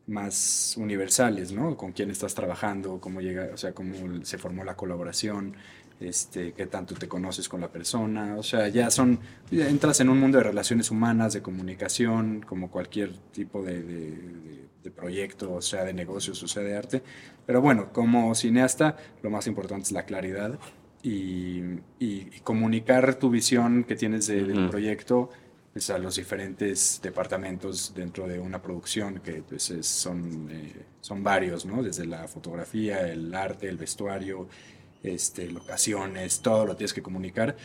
más 0.07 0.75
universales, 0.77 1.53
¿no? 1.53 1.77
Con 1.77 1.93
quién 1.93 2.11
estás 2.11 2.35
trabajando, 2.35 3.01
cómo 3.01 3.21
llega, 3.21 3.51
o 3.53 3.57
sea, 3.57 3.73
cómo 3.73 3.95
se 4.25 4.39
formó 4.39 4.63
la 4.65 4.77
colaboración, 4.77 5.55
este, 6.01 6.53
qué 6.53 6.67
tanto 6.67 6.95
te 6.95 7.09
conoces 7.09 7.49
con 7.49 7.61
la 7.61 7.69
persona, 7.73 8.37
o 8.37 8.43
sea, 8.43 8.69
ya 8.69 8.91
son, 8.91 9.19
ya 9.51 9.69
entras 9.69 10.01
en 10.01 10.09
un 10.11 10.19
mundo 10.21 10.39
de 10.39 10.45
relaciones 10.45 10.91
humanas, 10.91 11.33
de 11.33 11.41
comunicación, 11.41 12.45
como 12.47 12.71
cualquier 12.71 13.13
tipo 13.33 13.63
de, 13.63 13.83
de- 13.83 14.11
de- 14.11 14.65
de 14.83 14.91
proyecto, 14.91 15.55
o 15.55 15.63
sea, 15.63 15.83
de 15.85 15.95
negocios, 15.95 16.43
o 16.43 16.49
sea, 16.49 16.63
de 16.63 16.77
arte. 16.77 17.03
Pero 17.47 17.63
bueno, 17.63 17.91
como 17.93 18.35
cineasta, 18.35 18.99
lo 19.23 19.31
más 19.31 19.47
importante 19.47 19.85
es 19.85 19.93
la 19.93 20.05
claridad 20.05 20.59
y, 21.03 21.61
y- 21.99 22.29
y 22.37 22.41
comunicar 22.43 23.15
tu 23.15 23.31
visión 23.31 23.85
que 23.85 23.97
tienes 23.97 24.27
de- 24.27 24.45
del 24.45 24.69
proyecto 24.69 25.31
pues, 25.75 25.91
a 25.91 25.99
los 25.99 26.15
diferentes 26.17 27.01
departamentos 27.03 27.93
dentro 27.95 28.27
de 28.27 28.39
una 28.39 28.63
producción 28.63 29.19
que 29.21 29.43
pues, 29.47 29.71
es- 29.71 29.87
son, 29.87 30.49
eh, 30.51 30.73
son 31.03 31.23
varios, 31.23 31.67
¿no? 31.67 31.83
Desde 31.83 32.07
la 32.07 32.27
fotografía, 32.29 33.01
el 33.11 33.35
arte, 33.35 33.69
el 33.69 33.77
vestuario, 33.77 34.49
este, 35.03 35.51
locaciones, 35.51 36.41
todo 36.41 36.65
lo 36.65 36.77
tienes 36.77 36.95
que 36.95 37.03
comunicar, 37.03 37.57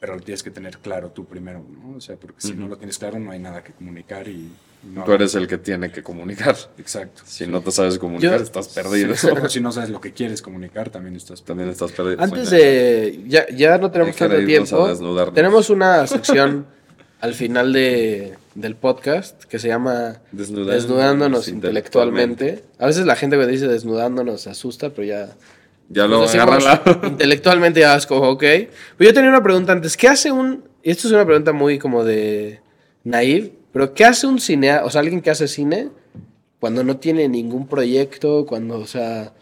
pero 0.00 0.16
lo 0.16 0.20
tienes 0.20 0.42
que 0.42 0.50
tener 0.50 0.78
claro 0.78 1.10
tú 1.12 1.24
primero, 1.24 1.64
¿no? 1.70 1.96
O 1.96 2.00
sea, 2.00 2.16
porque 2.16 2.40
si 2.40 2.52
no 2.54 2.66
lo 2.66 2.76
tienes 2.76 2.98
claro 2.98 3.18
no 3.20 3.30
hay 3.30 3.38
nada 3.38 3.62
que 3.62 3.72
comunicar 3.72 4.26
y 4.26 4.50
no 4.92 5.04
Tú 5.04 5.12
eres 5.12 5.32
el 5.36 5.46
que 5.46 5.58
tiene 5.58 5.92
que 5.92 6.02
comunicar. 6.02 6.56
Exacto. 6.76 7.22
Si 7.24 7.46
no 7.46 7.60
te 7.60 7.70
sabes 7.70 7.96
comunicar, 8.00 8.38
Yo- 8.38 8.42
estás 8.44 8.66
perdido. 8.66 9.14
O 9.14 9.48
si 9.48 9.60
no 9.60 9.70
sabes 9.70 9.90
lo 9.90 10.00
que 10.00 10.12
quieres 10.12 10.42
comunicar, 10.42 10.90
también 10.90 11.14
estás 11.14 11.44
También 11.44 11.68
estás 11.68 11.92
perdido. 11.92 12.20
Antes 12.20 12.50
de. 12.50 13.22
Ya, 13.28 13.46
ya 13.54 13.78
no 13.78 13.92
tenemos 13.92 14.16
tanto 14.16 14.44
tiempo. 14.44 15.32
Tenemos 15.32 15.70
una 15.70 16.04
sección 16.08 16.66
al 17.22 17.34
final 17.34 17.72
de, 17.72 18.34
del 18.56 18.74
podcast 18.74 19.44
que 19.44 19.60
se 19.60 19.68
llama 19.68 20.20
Desnudándonos 20.32 20.74
Desnudándonos 20.74 21.48
intelectualmente. 21.48 22.64
A 22.80 22.86
veces 22.86 23.06
la 23.06 23.14
gente 23.14 23.36
cuando 23.36 23.52
dice 23.52 23.68
desnudándonos 23.68 24.42
se 24.42 24.50
asusta, 24.50 24.90
pero 24.90 25.06
ya. 25.06 25.28
Ya 25.88 26.08
lo 26.08 26.22
Nos 26.22 26.34
agarra. 26.34 26.82
Intelectualmente 27.06 27.78
ya 27.78 27.94
es 27.94 28.06
como, 28.06 28.28
ok. 28.28 28.40
Pero 28.40 28.68
yo 28.98 29.14
tenía 29.14 29.30
una 29.30 29.42
pregunta 29.42 29.70
antes. 29.70 29.96
¿Qué 29.96 30.08
hace 30.08 30.32
un. 30.32 30.64
Y 30.82 30.90
esto 30.90 31.06
es 31.06 31.14
una 31.14 31.24
pregunta 31.24 31.52
muy 31.52 31.78
como 31.78 32.02
de. 32.02 32.60
naive. 33.04 33.52
Pero 33.72 33.94
¿qué 33.94 34.04
hace 34.04 34.26
un 34.26 34.40
cineasta? 34.40 34.84
O 34.84 34.90
sea, 34.90 35.00
alguien 35.00 35.20
que 35.20 35.30
hace 35.30 35.46
cine 35.46 35.90
cuando 36.58 36.82
no 36.82 36.96
tiene 36.96 37.28
ningún 37.28 37.68
proyecto, 37.68 38.46
cuando, 38.46 38.80
o 38.80 38.86
sea. 38.86 39.32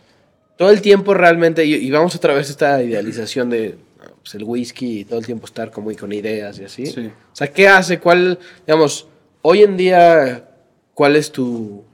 Todo 0.59 0.70
el 0.70 0.83
tiempo 0.83 1.14
realmente. 1.14 1.64
Y, 1.64 1.76
y 1.76 1.91
vamos 1.91 2.14
otra 2.14 2.35
vez 2.35 2.49
a 2.49 2.51
esta 2.51 2.83
idealización 2.83 3.49
de. 3.49 3.78
Pues, 4.23 4.35
el 4.35 4.45
whisky 4.45 5.01
y 5.01 5.05
todo 5.05 5.18
el 5.18 5.27
tiempo 5.27 5.47
estar 5.47 5.71
como 5.71 5.91
y 5.91 5.97
con 5.97 6.12
ideas 6.12 6.59
y 6.59 6.64
así. 6.64 6.87
Sí. 6.87 7.07
O 7.07 7.37
sea, 7.37 7.49
¿qué 7.53 7.68
hace? 7.68 7.99
¿Cuál. 7.99 8.39
Digamos, 8.66 9.07
hoy 9.43 9.62
en 9.62 9.77
día. 9.77 10.47
¿Cuál 10.95 11.16
es 11.16 11.33
tu. 11.33 11.85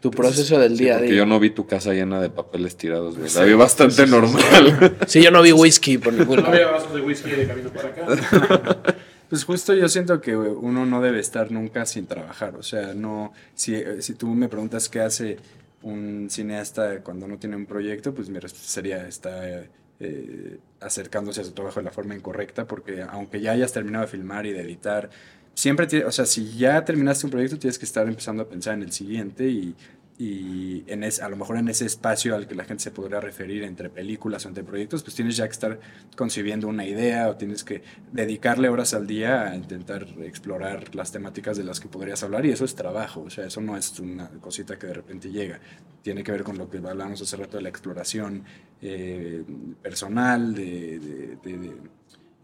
tu 0.00 0.10
proceso 0.10 0.58
del 0.58 0.76
Sí, 0.76 0.84
día 0.84 0.94
a 0.94 0.98
porque 0.98 1.12
día? 1.12 1.18
yo 1.18 1.26
no 1.26 1.38
vi 1.38 1.50
tu 1.50 1.66
casa 1.66 1.92
llena 1.92 2.20
de 2.20 2.28
papeles 2.30 2.76
tirados, 2.76 3.16
güey. 3.16 3.30
La 3.34 3.44
vi 3.44 3.52
bastante 3.54 4.06
normal. 4.06 4.96
Sí, 5.06 5.22
yo 5.22 5.30
no 5.30 5.42
vi 5.42 5.52
whisky 5.52 5.98
por 5.98 6.12
ningún 6.12 6.40
No 6.42 6.46
había 6.48 6.66
vasos 6.68 6.92
de 6.94 7.00
whisky 7.02 7.30
de 7.30 7.46
camino 7.46 7.70
para 7.70 7.88
acá. 7.88 8.96
Pues 9.32 9.44
justo 9.44 9.72
yo 9.72 9.88
siento 9.88 10.20
que 10.20 10.36
uno 10.36 10.84
no 10.84 11.00
debe 11.00 11.18
estar 11.18 11.50
nunca 11.50 11.86
sin 11.86 12.04
trabajar. 12.06 12.54
O 12.56 12.62
sea, 12.62 12.92
no. 12.92 13.32
Si, 13.54 13.82
si 14.00 14.12
tú 14.12 14.26
me 14.26 14.46
preguntas 14.48 14.90
qué 14.90 15.00
hace 15.00 15.38
un 15.80 16.28
cineasta 16.30 17.00
cuando 17.02 17.26
no 17.26 17.38
tiene 17.38 17.56
un 17.56 17.64
proyecto, 17.64 18.12
pues 18.12 18.28
mi 18.28 18.38
respuesta 18.38 18.68
sería 18.68 19.08
está 19.08 19.64
eh, 20.00 20.58
acercándose 20.80 21.40
a 21.40 21.44
su 21.44 21.52
trabajo 21.52 21.80
de 21.80 21.84
la 21.84 21.90
forma 21.90 22.14
incorrecta, 22.14 22.66
porque 22.66 23.02
aunque 23.02 23.40
ya 23.40 23.52
hayas 23.52 23.72
terminado 23.72 24.04
de 24.04 24.10
filmar 24.10 24.46
y 24.46 24.52
de 24.52 24.62
editar, 24.62 25.10
siempre 25.54 26.04
o 26.04 26.12
sea, 26.12 26.26
si 26.26 26.56
ya 26.56 26.84
terminaste 26.84 27.26
un 27.26 27.30
proyecto, 27.30 27.58
tienes 27.58 27.78
que 27.78 27.84
estar 27.84 28.06
empezando 28.08 28.42
a 28.42 28.48
pensar 28.48 28.74
en 28.74 28.82
el 28.82 28.92
siguiente 28.92 29.48
y, 29.48 29.74
y 30.22 30.84
en 30.86 31.02
es, 31.02 31.20
a 31.20 31.28
lo 31.28 31.36
mejor 31.36 31.56
en 31.56 31.68
ese 31.68 31.84
espacio 31.84 32.36
al 32.36 32.46
que 32.46 32.54
la 32.54 32.62
gente 32.62 32.84
se 32.84 32.92
podría 32.92 33.18
referir 33.18 33.64
entre 33.64 33.90
películas 33.90 34.46
o 34.46 34.48
entre 34.48 34.62
proyectos, 34.62 35.02
pues 35.02 35.16
tienes 35.16 35.36
ya 35.36 35.46
que 35.46 35.52
estar 35.52 35.80
concibiendo 36.16 36.68
una 36.68 36.86
idea 36.86 37.28
o 37.28 37.34
tienes 37.34 37.64
que 37.64 37.82
dedicarle 38.12 38.68
horas 38.68 38.94
al 38.94 39.08
día 39.08 39.50
a 39.50 39.56
intentar 39.56 40.06
explorar 40.20 40.94
las 40.94 41.10
temáticas 41.10 41.56
de 41.56 41.64
las 41.64 41.80
que 41.80 41.88
podrías 41.88 42.22
hablar 42.22 42.46
y 42.46 42.50
eso 42.50 42.64
es 42.64 42.76
trabajo, 42.76 43.22
o 43.22 43.30
sea, 43.30 43.46
eso 43.46 43.60
no 43.60 43.76
es 43.76 43.98
una 43.98 44.28
cosita 44.40 44.78
que 44.78 44.86
de 44.86 44.94
repente 44.94 45.28
llega, 45.28 45.58
tiene 46.02 46.22
que 46.22 46.30
ver 46.30 46.44
con 46.44 46.56
lo 46.56 46.70
que 46.70 46.78
hablamos 46.78 47.20
hace 47.20 47.36
rato 47.36 47.56
de 47.56 47.64
la 47.64 47.70
exploración 47.70 48.44
eh, 48.80 49.42
personal, 49.82 50.54
de, 50.54 51.00
de, 51.00 51.58
de, 51.58 51.72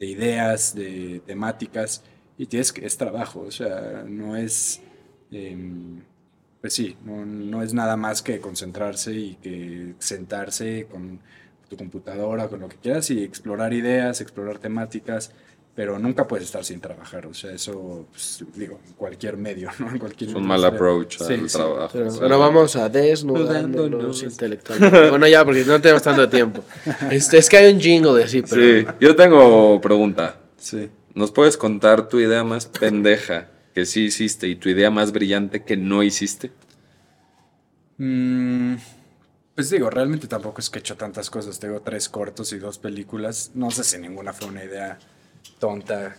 de 0.00 0.06
ideas, 0.06 0.74
de 0.74 1.22
temáticas 1.24 2.02
y 2.36 2.46
tienes 2.46 2.72
que, 2.72 2.84
es 2.84 2.96
trabajo, 2.98 3.42
o 3.42 3.52
sea, 3.52 4.04
no 4.04 4.36
es... 4.36 4.80
Eh, 5.30 5.56
pues 6.60 6.74
sí, 6.74 6.96
no, 7.04 7.24
no, 7.24 7.62
es 7.62 7.72
nada 7.72 7.96
más 7.96 8.22
que 8.22 8.40
concentrarse 8.40 9.12
y 9.12 9.34
que 9.36 9.94
sentarse 9.98 10.86
con 10.90 11.20
tu 11.68 11.76
computadora, 11.76 12.48
con 12.48 12.60
lo 12.60 12.68
que 12.68 12.76
quieras 12.76 13.10
y 13.10 13.22
explorar 13.22 13.72
ideas, 13.72 14.20
explorar 14.20 14.58
temáticas, 14.58 15.32
pero 15.76 15.96
nunca 15.98 16.26
puedes 16.26 16.46
estar 16.46 16.64
sin 16.64 16.80
trabajar, 16.80 17.26
o 17.26 17.34
sea, 17.34 17.52
eso, 17.52 18.06
pues, 18.10 18.44
digo, 18.56 18.80
en 18.84 18.94
cualquier 18.94 19.36
medio, 19.36 19.70
¿no? 19.78 19.88
En 19.88 19.98
cualquier 19.98 20.30
es 20.30 20.36
un 20.36 20.46
mal 20.46 20.64
approach 20.64 21.20
al 21.20 21.48
sí, 21.48 21.56
trabajo. 21.56 21.90
Pero, 21.92 22.12
bueno, 22.14 22.38
vamos 22.40 22.74
a 22.74 22.88
desnudándonos 22.88 24.22
intelectualmente. 24.24 25.10
bueno, 25.10 25.28
ya, 25.28 25.44
porque 25.44 25.64
no 25.64 25.80
tenemos 25.80 26.02
tanto 26.02 26.28
tiempo. 26.28 26.64
Este, 27.10 27.38
es 27.38 27.48
que 27.48 27.58
hay 27.58 27.72
un 27.72 27.80
jingle 27.80 28.14
de 28.14 28.24
así, 28.24 28.42
pero... 28.42 28.62
Sí, 28.62 28.86
yo 29.00 29.14
tengo 29.14 29.80
pregunta. 29.80 30.40
Sí. 30.56 30.90
¿Nos 31.14 31.30
puedes 31.30 31.56
contar 31.56 32.08
tu 32.08 32.18
idea 32.18 32.42
más 32.42 32.66
pendeja 32.66 33.48
que 33.78 33.86
sí 33.86 34.06
hiciste 34.06 34.48
y 34.48 34.56
tu 34.56 34.68
idea 34.68 34.90
más 34.90 35.12
brillante 35.12 35.62
que 35.62 35.76
no 35.76 36.02
hiciste? 36.02 36.50
Mm, 37.98 38.74
pues 39.54 39.70
digo, 39.70 39.88
realmente 39.88 40.26
tampoco 40.26 40.60
es 40.60 40.68
que 40.68 40.78
he 40.78 40.80
hecho 40.80 40.96
tantas 40.96 41.30
cosas. 41.30 41.60
Tengo 41.60 41.80
tres 41.80 42.08
cortos 42.08 42.52
y 42.52 42.58
dos 42.58 42.78
películas. 42.78 43.52
No 43.54 43.70
sé 43.70 43.84
si 43.84 43.98
ninguna 43.98 44.32
fue 44.32 44.48
una 44.48 44.64
idea 44.64 44.98
tonta. 45.60 46.16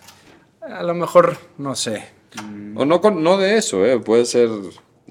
A 0.61 0.83
lo 0.83 0.93
mejor, 0.93 1.35
no 1.57 1.75
sé. 1.75 2.05
Mm. 2.41 2.77
O 2.77 2.85
no, 2.85 3.01
con, 3.01 3.21
no 3.21 3.37
de 3.37 3.57
eso, 3.57 3.85
¿eh? 3.85 3.99
puede 3.99 4.25
ser... 4.25 4.49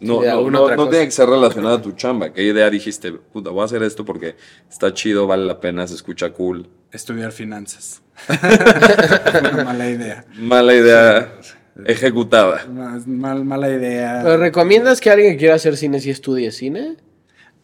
No, 0.01 0.23
no, 0.23 0.51
no, 0.51 0.75
no 0.75 0.89
tiene 0.89 1.05
que 1.05 1.11
ser 1.11 1.29
relacionada 1.29 1.77
a 1.77 1.83
tu 1.83 1.93
chamba. 1.93 2.33
¿Qué 2.33 2.45
idea 2.45 2.71
dijiste? 2.71 3.13
Puta, 3.13 3.51
voy 3.51 3.61
a 3.61 3.65
hacer 3.67 3.83
esto 3.83 4.07
porque 4.07 4.37
está 4.71 4.95
chido, 4.95 5.27
vale 5.27 5.45
la 5.45 5.61
pena, 5.61 5.87
se 5.87 5.97
escucha 5.97 6.33
cool. 6.33 6.67
Estudiar 6.93 7.33
finanzas. 7.33 8.01
una 8.29 9.65
mala 9.65 9.91
idea. 9.91 10.25
Mala 10.39 10.73
idea. 10.73 11.35
Ejecutada. 11.85 12.67
Mal, 12.67 13.45
mala 13.45 13.71
idea. 13.71 14.21
¿Pero 14.23 14.37
recomiendas 14.37 15.01
que 15.01 15.11
alguien 15.11 15.33
que 15.33 15.39
quiera 15.39 15.55
hacer 15.55 15.77
cine 15.77 16.01
sí 16.01 16.11
estudie 16.11 16.51
cine? 16.51 16.97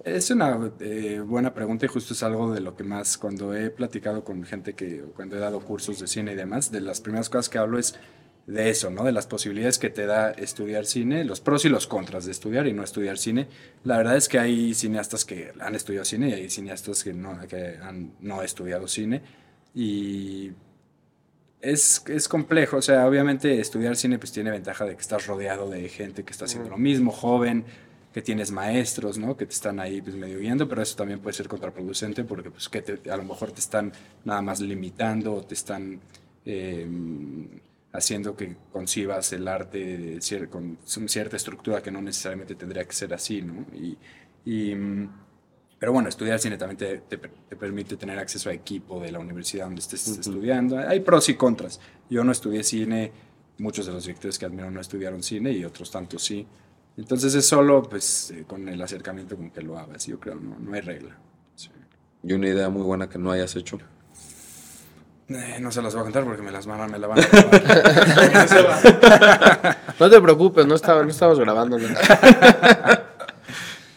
Es 0.05 0.31
una 0.31 0.71
eh, 0.81 1.23
buena 1.25 1.55
pregunta 1.55 1.87
y 1.87 1.89
justo 1.89 2.13
es 2.13 2.23
algo 2.23 2.53
de 2.53 2.61
lo 2.61 2.77
que 2.77 2.85
más 2.85 3.17
cuando 3.17 3.55
he 3.55 3.71
platicado 3.71 4.23
con 4.23 4.45
gente 4.45 4.75
que, 4.75 5.03
cuando 5.17 5.37
he 5.37 5.41
dado 5.41 5.61
cursos 5.61 5.99
de 5.99 6.07
cine 6.07 6.33
y 6.33 6.37
demás, 6.37 6.71
de 6.71 6.83
las 6.83 7.01
primeras 7.01 7.31
cosas 7.31 7.49
que 7.49 7.59
hablo 7.59 7.79
es 7.79 7.95
de 8.47 8.69
eso, 8.69 8.91
¿no? 8.91 9.05
De 9.05 9.13
las 9.13 9.27
posibilidades 9.27 9.79
que 9.79 9.89
te 9.89 10.05
da 10.05 10.31
estudiar 10.33 10.85
cine, 10.85 11.25
los 11.25 11.41
pros 11.41 11.65
y 11.65 11.71
los 11.71 11.87
contras 11.87 12.27
de 12.27 12.33
estudiar 12.33 12.67
y 12.67 12.75
no 12.75 12.85
estudiar 12.85 13.17
cine. 13.17 13.49
La 13.85 13.97
verdad 13.97 14.17
es 14.17 14.29
que 14.29 14.39
hay 14.39 14.75
cineastas 14.75 15.25
que 15.25 15.53
han 15.59 15.75
estudiado 15.75 16.05
cine 16.05 16.29
y 16.29 16.33
hay 16.35 16.51
cineastas 16.51 17.03
que 17.03 17.15
no, 17.15 17.39
que 17.49 17.79
han 17.83 18.13
no 18.21 18.43
estudiado 18.43 18.87
cine 18.87 19.23
y 19.75 20.53
es, 21.65 22.03
es, 22.09 22.29
complejo, 22.29 22.77
o 22.77 22.83
sea, 22.83 23.07
obviamente 23.07 23.61
estudiar 23.61 23.97
cine 23.97 24.19
pues 24.19 24.33
tiene 24.33 24.51
ventaja 24.51 24.85
de 24.85 24.95
que 24.95 25.01
estás 25.01 25.27
rodeado 25.27 25.71
de 25.71 25.89
gente 25.89 26.23
que 26.23 26.33
está 26.33 26.45
haciendo 26.45 26.69
lo 26.69 26.77
mismo, 26.77 27.11
joven, 27.11 27.65
que 28.13 28.23
tienes 28.23 28.53
maestros, 28.53 29.19
¿no? 29.19 29.37
Que 29.37 29.47
te 29.47 29.55
están 29.55 29.81
ahí 29.81 30.01
pues 30.03 30.15
medio 30.15 30.39
guiando, 30.39 30.69
pero 30.69 30.83
eso 30.83 30.97
también 30.97 31.21
puede 31.21 31.35
ser 31.35 31.49
contraproducente 31.49 32.23
porque 32.25 32.51
pues 32.51 32.69
que 32.69 32.83
te, 32.83 33.11
a 33.11 33.17
lo 33.17 33.25
mejor 33.25 33.51
te 33.51 33.61
están 33.61 33.93
nada 34.25 34.43
más 34.43 34.61
limitando 34.61 35.35
o 35.35 35.43
te 35.43 35.55
están 35.55 36.01
eh, 36.45 36.87
haciendo 37.93 38.37
que 38.37 38.57
concibas 38.71 39.33
el 39.33 39.49
arte 39.49 40.19
con 40.51 40.79
cierta 40.87 41.37
estructura 41.37 41.83
que 41.83 41.91
no 41.91 42.03
necesariamente 42.03 42.55
tendría 42.55 42.85
que 42.85 42.93
ser 42.93 43.15
así, 43.15 43.43
¿no? 43.43 43.67
Y, 43.75 43.97
y 44.45 44.77
pero 45.79 45.93
bueno, 45.93 46.09
estudiar 46.09 46.39
cine 46.39 46.57
también 46.57 46.79
te, 46.79 46.99
te, 46.99 47.19
te, 47.19 47.57
permite 47.57 47.97
tener 47.97 48.19
acceso 48.19 48.49
a 48.49 48.53
equipo 48.53 49.01
de 49.01 49.13
la 49.13 49.19
universidad 49.19 49.67
donde 49.67 49.81
estés 49.81 50.07
uh 50.09 50.13
-huh. 50.13 50.21
estudiando. 50.21 50.79
Hay 50.79 51.01
pros 51.01 51.29
y 51.29 51.35
contras. 51.35 51.81
Yo 52.09 52.25
no 52.25 52.33
estudié 52.33 52.63
cine, 52.63 53.13
muchos 53.59 53.87
de 53.87 53.93
los 53.93 54.05
directores 54.05 54.39
que 54.39 54.47
admiro 54.47 54.71
no 54.71 54.81
estudiaron 54.81 55.23
cine 55.23 55.53
y 55.53 55.65
otros 55.65 55.91
tantos 55.91 56.23
sí. 56.23 56.47
Entonces 56.97 57.35
es 57.35 57.47
solo 57.47 57.83
pues 57.83 58.31
eh, 58.31 58.45
con 58.47 58.69
el 58.69 58.81
acercamiento 58.81 59.37
con 59.37 59.51
que 59.51 59.63
lo 59.63 59.79
hagas, 59.79 60.07
yo 60.07 60.21
creo, 60.21 60.37
no, 60.37 60.57
no 60.59 60.75
hay 60.75 60.81
regla. 60.81 61.17
Sí. 61.57 61.71
¿Y 62.23 62.33
una 62.33 62.49
idea 62.49 62.69
muy 62.69 62.83
buena 62.83 63.09
que 63.09 63.19
no 63.19 63.33
hayas 63.33 63.57
hecho? 63.57 63.79
Eh, 65.29 65.59
no 65.61 65.73
se 65.73 65.81
las 65.81 65.95
voy 65.95 66.03
a 66.03 66.05
contar 66.05 66.25
porque 66.25 66.43
me 66.43 66.51
las 66.51 66.67
van 66.67 66.83
a, 66.83 66.87
me 66.87 66.99
la 66.99 67.07
van 67.09 67.19
a 67.19 67.23
No 69.99 70.11
te 70.11 70.21
preocupes, 70.21 70.67
no, 70.67 70.75
estaba, 70.75 71.03
no 71.03 71.09
estamos 71.09 71.41
grabando. 71.41 71.79
¿no? 71.79 71.89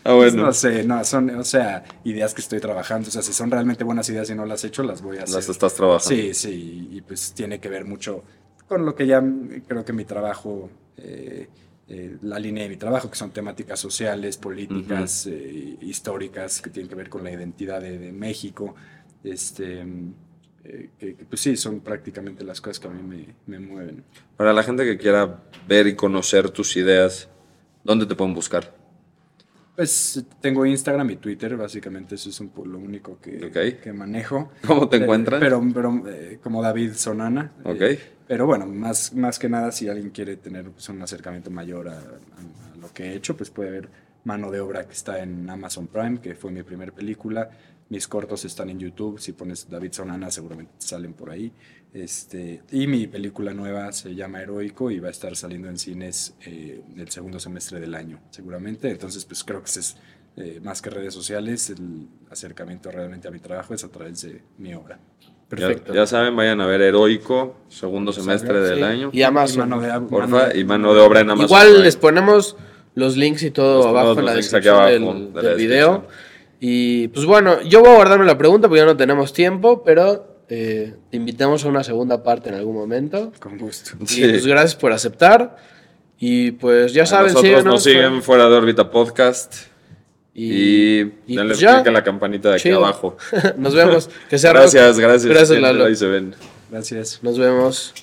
Ah, 0.07 0.13
bueno. 0.13 0.45
No 0.45 0.53
sé, 0.53 0.83
no, 0.85 1.03
son, 1.03 1.29
o 1.31 1.43
sea, 1.43 1.83
ideas 2.05 2.33
que 2.33 2.41
estoy 2.41 2.59
trabajando. 2.61 3.09
O 3.09 3.11
sea, 3.11 3.21
si 3.21 3.33
son 3.33 3.51
realmente 3.51 3.83
buenas 3.83 4.09
ideas 4.09 4.29
y 4.29 4.35
no 4.35 4.45
las 4.45 4.63
he 4.63 4.67
hecho, 4.67 4.83
las 4.83 5.01
voy 5.01 5.17
a 5.17 5.23
hacer. 5.23 5.35
Las 5.35 5.49
estás 5.49 5.75
trabajando. 5.75 6.15
Sí, 6.15 6.33
sí, 6.33 6.89
y 6.91 7.01
pues 7.01 7.33
tiene 7.33 7.59
que 7.59 7.67
ver 7.67 7.83
mucho 7.83 8.23
con 8.67 8.85
lo 8.85 8.95
que 8.95 9.05
ya 9.05 9.21
creo 9.67 9.83
que 9.83 9.93
mi 9.93 10.05
trabajo, 10.05 10.69
eh, 10.97 11.47
eh, 11.89 12.17
la 12.21 12.39
línea 12.39 12.63
de 12.63 12.69
mi 12.69 12.77
trabajo, 12.77 13.09
que 13.09 13.17
son 13.17 13.31
temáticas 13.31 13.79
sociales, 13.79 14.37
políticas, 14.37 15.25
uh 15.25 15.29
-huh. 15.29 15.33
eh, 15.33 15.77
históricas, 15.81 16.61
que 16.61 16.69
tienen 16.69 16.89
que 16.89 16.95
ver 16.95 17.09
con 17.09 17.23
la 17.23 17.31
identidad 17.31 17.81
de, 17.81 17.97
de 17.97 18.11
México. 18.13 18.75
Este, 19.23 19.81
eh, 20.63 20.89
que, 20.97 21.15
que, 21.15 21.25
pues 21.25 21.41
sí, 21.41 21.57
son 21.57 21.81
prácticamente 21.81 22.43
las 22.45 22.61
cosas 22.61 22.79
que 22.79 22.87
a 22.87 22.91
mí 22.91 23.01
me, 23.03 23.35
me 23.45 23.59
mueven. 23.65 24.03
Para 24.37 24.53
la 24.53 24.63
gente 24.63 24.85
que 24.85 24.97
quiera 24.97 25.43
ver 25.67 25.87
y 25.87 25.95
conocer 25.95 26.49
tus 26.49 26.77
ideas, 26.77 27.29
¿dónde 27.83 28.05
te 28.05 28.15
pueden 28.15 28.33
buscar? 28.33 28.76
Pues 29.77 30.25
tengo 30.41 30.65
Instagram 30.65 31.11
y 31.11 31.15
Twitter, 31.17 31.55
básicamente 31.55 32.15
eso 32.15 32.31
es 32.31 32.39
un, 32.39 32.51
lo 32.65 32.79
único 32.79 33.19
que, 33.21 33.45
okay. 33.45 33.73
que, 33.73 33.93
manejo. 33.93 34.49
¿Cómo 34.65 34.89
te 34.89 34.97
encuentran? 34.97 35.39
Pero, 35.39 35.63
pero 35.71 36.03
eh, 36.07 36.39
como 36.41 36.63
David 36.63 36.93
Sonana. 36.93 37.51
Eh, 37.63 37.99
pero 38.27 38.47
bueno, 38.47 38.65
más, 38.65 39.13
más 39.13 39.37
que 39.37 39.47
nada, 39.47 39.71
si 39.71 39.87
alguien 39.87 40.09
quiere 40.09 40.35
tener 40.37 40.71
pues, 40.71 40.89
un 40.89 40.99
acercamiento 41.03 41.51
mayor 41.51 41.89
a, 41.89 41.91
a, 41.91 41.95
a, 41.95 42.77
lo 42.81 42.91
que 42.91 43.03
he 43.03 43.13
hecho, 43.13 43.37
pues 43.37 43.51
puede 43.51 43.69
ver 43.69 43.89
Mano 44.23 44.49
de 44.49 44.61
Obra 44.61 44.83
que 44.83 44.93
está 44.93 45.21
en 45.21 45.47
Amazon 45.47 45.85
Prime, 45.85 46.21
que 46.21 46.33
fue 46.33 46.49
mi 46.49 46.63
primera 46.63 46.91
película. 46.91 47.51
Mis 47.89 48.07
cortos 48.07 48.43
están 48.45 48.69
en 48.69 48.79
YouTube. 48.79 49.19
Si 49.19 49.31
pones 49.31 49.69
David 49.69 49.93
Sonana, 49.93 50.29
seguramente 50.29 50.73
salen 50.79 51.13
por 51.13 51.29
ahí. 51.29 51.51
Este, 51.93 52.61
y 52.71 52.85
mi 52.85 53.07
película 53.07 53.53
nueva 53.53 53.91
se 53.93 54.13
llama 54.13 54.41
Heroico 54.41 54.91
y 54.91 54.99
va 54.99 55.07
a 55.07 55.11
estar 55.11 55.35
saliendo 55.35 55.69
en 55.69 55.77
cines 55.77 56.35
eh, 56.45 56.81
el 56.97 57.09
segundo 57.09 57.39
semestre 57.39 57.79
del 57.79 57.95
año, 57.95 58.19
seguramente. 58.29 58.91
Entonces, 58.91 59.23
pues 59.25 59.43
creo 59.43 59.63
que 59.63 59.69
es 59.79 59.95
eh, 60.35 60.59
más 60.61 60.81
que 60.81 60.89
redes 60.89 61.13
sociales, 61.13 61.69
el 61.69 62.07
acercamiento 62.29 62.91
realmente 62.91 63.27
a 63.27 63.31
mi 63.31 63.39
trabajo 63.39 63.73
es 63.73 63.83
a 63.83 63.89
través 63.89 64.21
de 64.21 64.41
mi 64.57 64.73
obra. 64.73 64.99
Perfecto. 65.49 65.93
Ya, 65.93 66.01
ya 66.01 66.07
saben, 66.07 66.35
vayan 66.35 66.59
a 66.59 66.67
ver 66.67 66.81
Heroico, 66.81 67.55
segundo 67.69 68.11
semestre 68.11 68.59
del 68.59 68.79
sí. 68.79 68.83
año. 68.83 69.09
Y 69.13 69.23
Amazon. 69.23 69.55
Y 69.55 69.69
mano 69.69 69.81
de, 69.81 70.07
Porfa, 70.07 70.55
y 70.55 70.63
mano 70.65 70.93
de 70.93 70.99
obra 70.99 71.21
en 71.21 71.29
Amazon. 71.29 71.45
Igual 71.45 71.83
les 71.83 71.95
ponemos 71.95 72.57
los 72.95 73.15
links 73.15 73.43
y 73.43 73.51
todo 73.51 73.77
Los 73.77 73.85
abajo 73.87 74.19
en 74.19 74.25
la 74.25 74.33
descripción 74.33 74.75
abajo 74.75 74.91
del, 74.91 75.33
de 75.33 75.41
la 75.41 75.49
del 75.49 75.57
video. 75.57 75.91
descripción. 75.93 76.26
Y 76.59 77.09
pues 77.09 77.25
bueno, 77.25 77.61
yo 77.61 77.81
voy 77.81 77.89
a 77.91 77.95
guardarme 77.95 78.25
la 78.25 78.37
pregunta 78.37 78.67
porque 78.67 78.79
ya 78.79 78.85
no 78.85 78.97
tenemos 78.97 79.31
tiempo, 79.33 79.83
pero 79.83 80.37
eh, 80.49 80.95
te 81.11 81.17
invitamos 81.17 81.63
a 81.65 81.67
una 81.67 81.83
segunda 81.83 82.23
parte 82.23 82.49
en 82.49 82.55
algún 82.55 82.75
momento. 82.75 83.31
Con 83.39 83.57
gusto. 83.57 83.91
Sí. 84.05 84.23
Y 84.23 84.29
pues 84.29 84.47
gracias 84.47 84.75
por 84.75 84.91
aceptar. 84.91 85.57
Y 86.19 86.51
pues 86.51 86.93
ya 86.93 87.03
A 87.03 87.05
saben, 87.05 87.27
nosotros 87.33 87.43
síguenos, 87.43 87.65
nos 87.65 87.83
siguen 87.83 88.23
fuera 88.23 88.49
de 88.49 88.55
órbita 88.55 88.89
podcast. 88.89 89.53
Y, 90.33 91.01
Y, 91.01 91.35
denle 91.35 91.47
pues 91.49 91.59
ya. 91.59 91.75
click 91.75 91.87
a 91.87 91.91
la 91.91 92.03
campanita 92.03 92.49
de 92.49 92.55
aquí 92.55 92.63
Chido. 92.63 92.77
abajo. 92.77 93.17
Nos 93.57 93.73
vemos. 93.73 94.09
Que 94.29 94.37
sea 94.37 94.51
Gracias, 94.53 94.99
gracias. 94.99 95.25
Gracias, 95.25 95.59
Lalo. 95.59 95.85
Ahí 95.85 95.95
se 95.95 96.05
ven. 96.07 96.35
Gracias. 96.69 97.19
Nos 97.23 97.39
vemos. 97.39 97.93